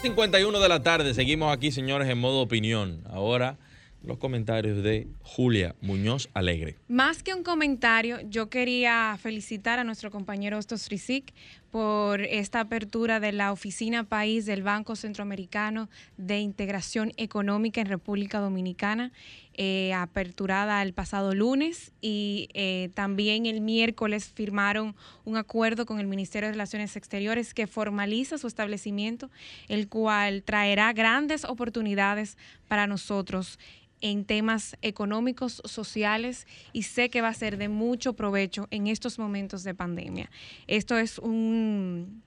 51 0.00 0.58
de 0.58 0.68
la 0.70 0.82
tarde, 0.82 1.12
seguimos 1.12 1.54
aquí, 1.54 1.70
señores, 1.70 2.08
en 2.08 2.16
modo 2.16 2.40
opinión. 2.40 3.02
Ahora, 3.10 3.58
los 4.02 4.16
comentarios 4.16 4.82
de 4.82 5.06
Julia 5.20 5.76
Muñoz 5.82 6.30
Alegre. 6.32 6.78
Más 6.88 7.22
que 7.22 7.34
un 7.34 7.42
comentario, 7.42 8.18
yo 8.22 8.48
quería 8.48 9.18
felicitar 9.20 9.78
a 9.78 9.84
nuestro 9.84 10.10
compañero 10.10 10.56
Ostos 10.56 10.88
Rizik 10.88 11.34
por 11.70 12.22
esta 12.22 12.60
apertura 12.60 13.20
de 13.20 13.32
la 13.32 13.52
Oficina 13.52 14.04
País 14.04 14.46
del 14.46 14.62
Banco 14.62 14.96
Centroamericano 14.96 15.88
de 16.16 16.40
Integración 16.40 17.12
Económica 17.16 17.80
en 17.80 17.88
República 17.88 18.40
Dominicana, 18.40 19.12
eh, 19.54 19.92
aperturada 19.94 20.82
el 20.82 20.92
pasado 20.92 21.34
lunes 21.34 21.92
y 22.00 22.48
eh, 22.54 22.90
también 22.94 23.46
el 23.46 23.60
miércoles 23.60 24.30
firmaron 24.34 24.94
un 25.24 25.36
acuerdo 25.36 25.86
con 25.86 25.98
el 25.98 26.06
Ministerio 26.06 26.48
de 26.48 26.52
Relaciones 26.52 26.96
Exteriores 26.96 27.54
que 27.54 27.66
formaliza 27.66 28.38
su 28.38 28.46
establecimiento, 28.46 29.30
el 29.68 29.88
cual 29.88 30.42
traerá 30.42 30.92
grandes 30.92 31.44
oportunidades 31.44 32.36
para 32.68 32.86
nosotros 32.86 33.58
en 34.00 34.24
temas 34.24 34.76
económicos, 34.82 35.62
sociales 35.64 36.46
y 36.72 36.82
sé 36.82 37.10
que 37.10 37.22
va 37.22 37.28
a 37.28 37.34
ser 37.34 37.56
de 37.56 37.68
mucho 37.68 38.14
provecho 38.14 38.68
en 38.70 38.86
estos 38.86 39.18
momentos 39.18 39.64
de 39.64 39.74
pandemia. 39.74 40.30
Esto 40.66 40.98
es 40.98 41.18
un, 41.18 42.22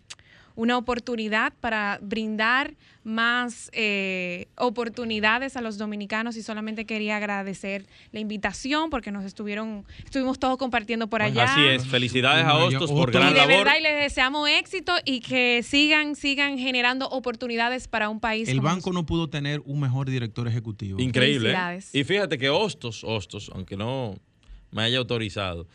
una 0.59 0.77
oportunidad 0.77 1.53
para 1.61 1.99
brindar 2.01 2.75
más 3.05 3.71
eh, 3.71 4.47
oportunidades 4.57 5.55
a 5.55 5.61
los 5.61 5.77
dominicanos 5.77 6.35
y 6.35 6.43
solamente 6.43 6.85
quería 6.85 7.15
agradecer 7.15 7.85
la 8.11 8.19
invitación 8.19 8.89
porque 8.89 9.09
nos 9.09 9.23
estuvieron, 9.23 9.85
estuvimos 10.03 10.37
todos 10.37 10.57
compartiendo 10.57 11.07
por 11.07 11.21
allá. 11.21 11.45
Así 11.45 11.61
es, 11.61 11.87
felicidades 11.87 12.43
a 12.43 12.57
Hostos 12.57 12.91
por 12.91 13.09
gran 13.09 13.29
Y 13.29 13.33
de 13.35 13.37
labor. 13.37 13.55
verdad, 13.55 13.75
y 13.79 13.83
les 13.83 14.03
deseamos 14.03 14.49
éxito 14.49 14.91
y 15.05 15.21
que 15.21 15.63
sigan, 15.63 16.17
sigan 16.17 16.57
generando 16.57 17.07
oportunidades 17.07 17.87
para 17.87 18.09
un 18.09 18.19
país. 18.19 18.49
El 18.49 18.57
como 18.57 18.67
banco 18.67 18.91
no 18.91 19.05
pudo 19.05 19.29
tener 19.29 19.61
un 19.63 19.79
mejor 19.79 20.09
director 20.09 20.45
ejecutivo. 20.45 20.99
Increíble. 20.99 21.51
¿eh? 21.51 21.53
Felicidades. 21.53 21.95
Y 21.95 22.03
fíjate 22.03 22.37
que 22.37 22.49
Hostos, 22.49 23.05
Hostos, 23.05 23.49
aunque 23.55 23.77
no 23.77 24.19
me 24.71 24.81
haya 24.81 24.97
autorizado, 24.97 25.67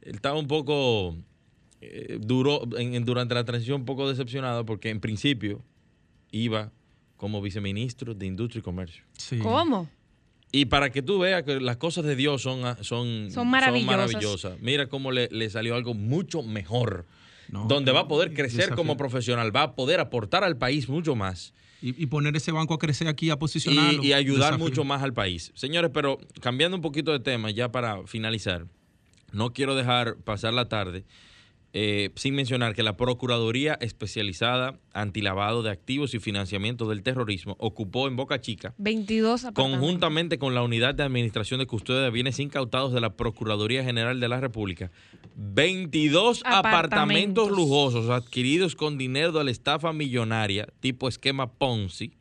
él 0.00 0.16
estaba 0.16 0.36
un 0.36 0.48
poco 0.48 1.16
eh, 1.82 2.18
duro 2.20 2.62
en- 2.78 2.94
en- 2.94 3.04
durante 3.04 3.34
la 3.34 3.44
transición 3.44 3.80
un 3.80 3.84
poco 3.86 4.08
decepcionado 4.08 4.64
porque 4.64 4.88
en 4.90 5.00
principio 5.00 5.62
iba 6.30 6.70
como 7.16 7.40
viceministro 7.42 8.14
de 8.14 8.26
Industria 8.26 8.60
y 8.60 8.62
Comercio. 8.62 9.04
Sí. 9.18 9.38
¿Cómo? 9.38 9.88
Y 10.50 10.66
para 10.66 10.90
que 10.90 11.02
tú 11.02 11.18
veas 11.18 11.44
que 11.44 11.60
las 11.60 11.76
cosas 11.78 12.04
de 12.04 12.14
Dios 12.16 12.42
son, 12.42 12.64
ah, 12.64 12.76
son, 12.82 13.30
Son 13.30 13.48
maravillosas. 13.48 13.86
maravillosas. 13.96 14.60
Mira 14.60 14.86
cómo 14.88 15.10
le, 15.12 15.28
le 15.30 15.48
salió 15.50 15.74
algo 15.74 15.94
mucho 15.94 16.42
mejor. 16.42 17.06
No, 17.48 17.66
donde 17.66 17.92
va 17.92 18.00
a 18.00 18.08
poder 18.08 18.32
crecer 18.32 18.60
desafío. 18.60 18.76
como 18.76 18.96
profesional, 18.96 19.54
va 19.54 19.62
a 19.62 19.74
poder 19.74 20.00
aportar 20.00 20.42
al 20.42 20.56
país 20.56 20.88
mucho 20.88 21.14
más 21.14 21.52
Y, 21.82 22.02
y 22.02 22.06
poner 22.06 22.34
ese 22.36 22.50
banco 22.52 22.72
a 22.74 22.78
crecer 22.78 23.08
aquí, 23.08 23.28
a 23.30 23.38
posicionarlo. 23.38 24.02
y, 24.02 24.06
y 24.06 24.12
ayudar 24.14 24.52
Desafío. 24.52 24.64
mucho 24.68 24.84
más 24.84 25.02
al 25.02 25.12
país. 25.12 25.52
Señores, 25.54 25.90
pero 25.92 26.18
cambiando 26.40 26.76
un 26.76 26.82
poquito 26.82 27.12
de 27.12 27.20
tema, 27.20 27.50
ya 27.50 27.70
para 27.70 28.06
finalizar, 28.06 28.66
no 29.32 29.52
quiero 29.52 29.74
dejar 29.74 30.16
pasar 30.18 30.54
la 30.54 30.68
tarde 30.68 31.04
eh, 31.74 32.10
sin 32.16 32.34
mencionar 32.34 32.74
que 32.74 32.82
la 32.82 32.98
Procuraduría 32.98 33.78
Especializada 33.80 34.78
Antilavado 34.92 35.62
de 35.62 35.70
Activos 35.70 36.12
y 36.12 36.18
Financiamiento 36.18 36.86
del 36.86 37.02
Terrorismo 37.02 37.56
ocupó 37.58 38.08
en 38.08 38.16
Boca 38.16 38.40
Chica 38.42 38.74
22 38.76 39.46
apartamentos. 39.46 39.80
Conjuntamente 39.80 40.38
con 40.38 40.54
la 40.54 40.62
Unidad 40.62 40.94
de 40.94 41.02
Administración 41.02 41.60
de 41.60 41.66
Custodia 41.66 42.02
de 42.02 42.10
Bienes 42.10 42.38
Incautados 42.40 42.92
de 42.92 43.00
la 43.00 43.16
Procuraduría 43.16 43.84
General 43.84 44.20
de 44.20 44.28
la 44.28 44.38
República, 44.40 44.90
22 45.36 46.42
apartamentos, 46.44 47.46
Apartamentos. 47.46 47.50
lujosos 47.50 48.10
adquiridos 48.10 48.76
con 48.76 48.98
dinero 48.98 49.32
de 49.32 49.44
la 49.44 49.50
estafa 49.50 49.94
millonaria 49.94 50.68
tipo 50.80 51.08
esquema 51.08 51.50
Ponzi 51.50 52.12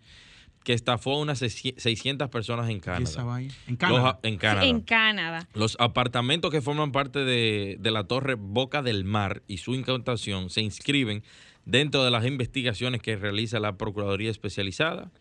que 0.64 0.74
estafó 0.74 1.16
a 1.16 1.20
unas 1.20 1.40
600 1.40 2.30
personas 2.30 2.70
en 2.70 2.76
¿Y 2.76 2.80
esa 2.80 2.94
Canadá. 2.94 3.24
vaina? 3.24 3.54
En 3.68 3.76
Canadá. 3.76 4.20
en 4.24 4.38
Canadá. 4.38 4.66
En 4.66 4.82
Canadá. 4.82 5.48
Los 5.54 5.76
apartamentos 5.80 6.52
que 6.52 6.62
forman 6.62 6.92
parte 6.92 7.20
de, 7.20 7.78
de 7.80 7.92
la 7.92 8.04
torre 8.04 8.36
Boca 8.36 8.82
del 8.82 9.04
Mar 9.04 9.42
y 9.48 9.58
su 9.58 9.74
incautación 9.74 10.50
se 10.50 10.62
inscriben 10.62 11.24
dentro 11.66 12.04
de 12.04 12.12
las 12.12 12.26
investigaciones 12.26 13.02
que 13.02 13.16
realiza 13.16 13.60
la 13.60 13.78
Procuraduría 13.78 14.30
Especializada 14.30 15.12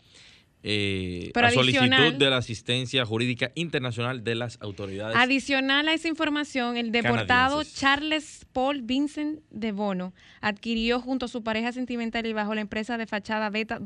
eh, 0.63 1.31
Pero 1.33 1.47
a 1.47 1.51
solicitud 1.51 2.13
de 2.13 2.29
la 2.29 2.37
asistencia 2.37 3.03
jurídica 3.03 3.51
internacional 3.55 4.23
de 4.23 4.35
las 4.35 4.59
autoridades. 4.61 5.17
Adicional 5.17 5.87
a 5.87 5.93
esa 5.93 6.07
información, 6.07 6.77
el 6.77 6.91
deportado 6.91 7.57
Canadienses. 7.57 7.79
Charles 7.79 8.45
Paul 8.53 8.81
Vincent 8.83 9.39
de 9.49 9.71
Bono 9.71 10.13
adquirió 10.39 10.99
junto 10.99 11.25
a 11.25 11.29
su 11.29 11.43
pareja 11.43 11.71
sentimental 11.71 12.27
y 12.27 12.33
bajo 12.33 12.53
la 12.53 12.61
empresa 12.61 12.97
de 12.97 13.07
fachada 13.07 13.49
Beta 13.49 13.79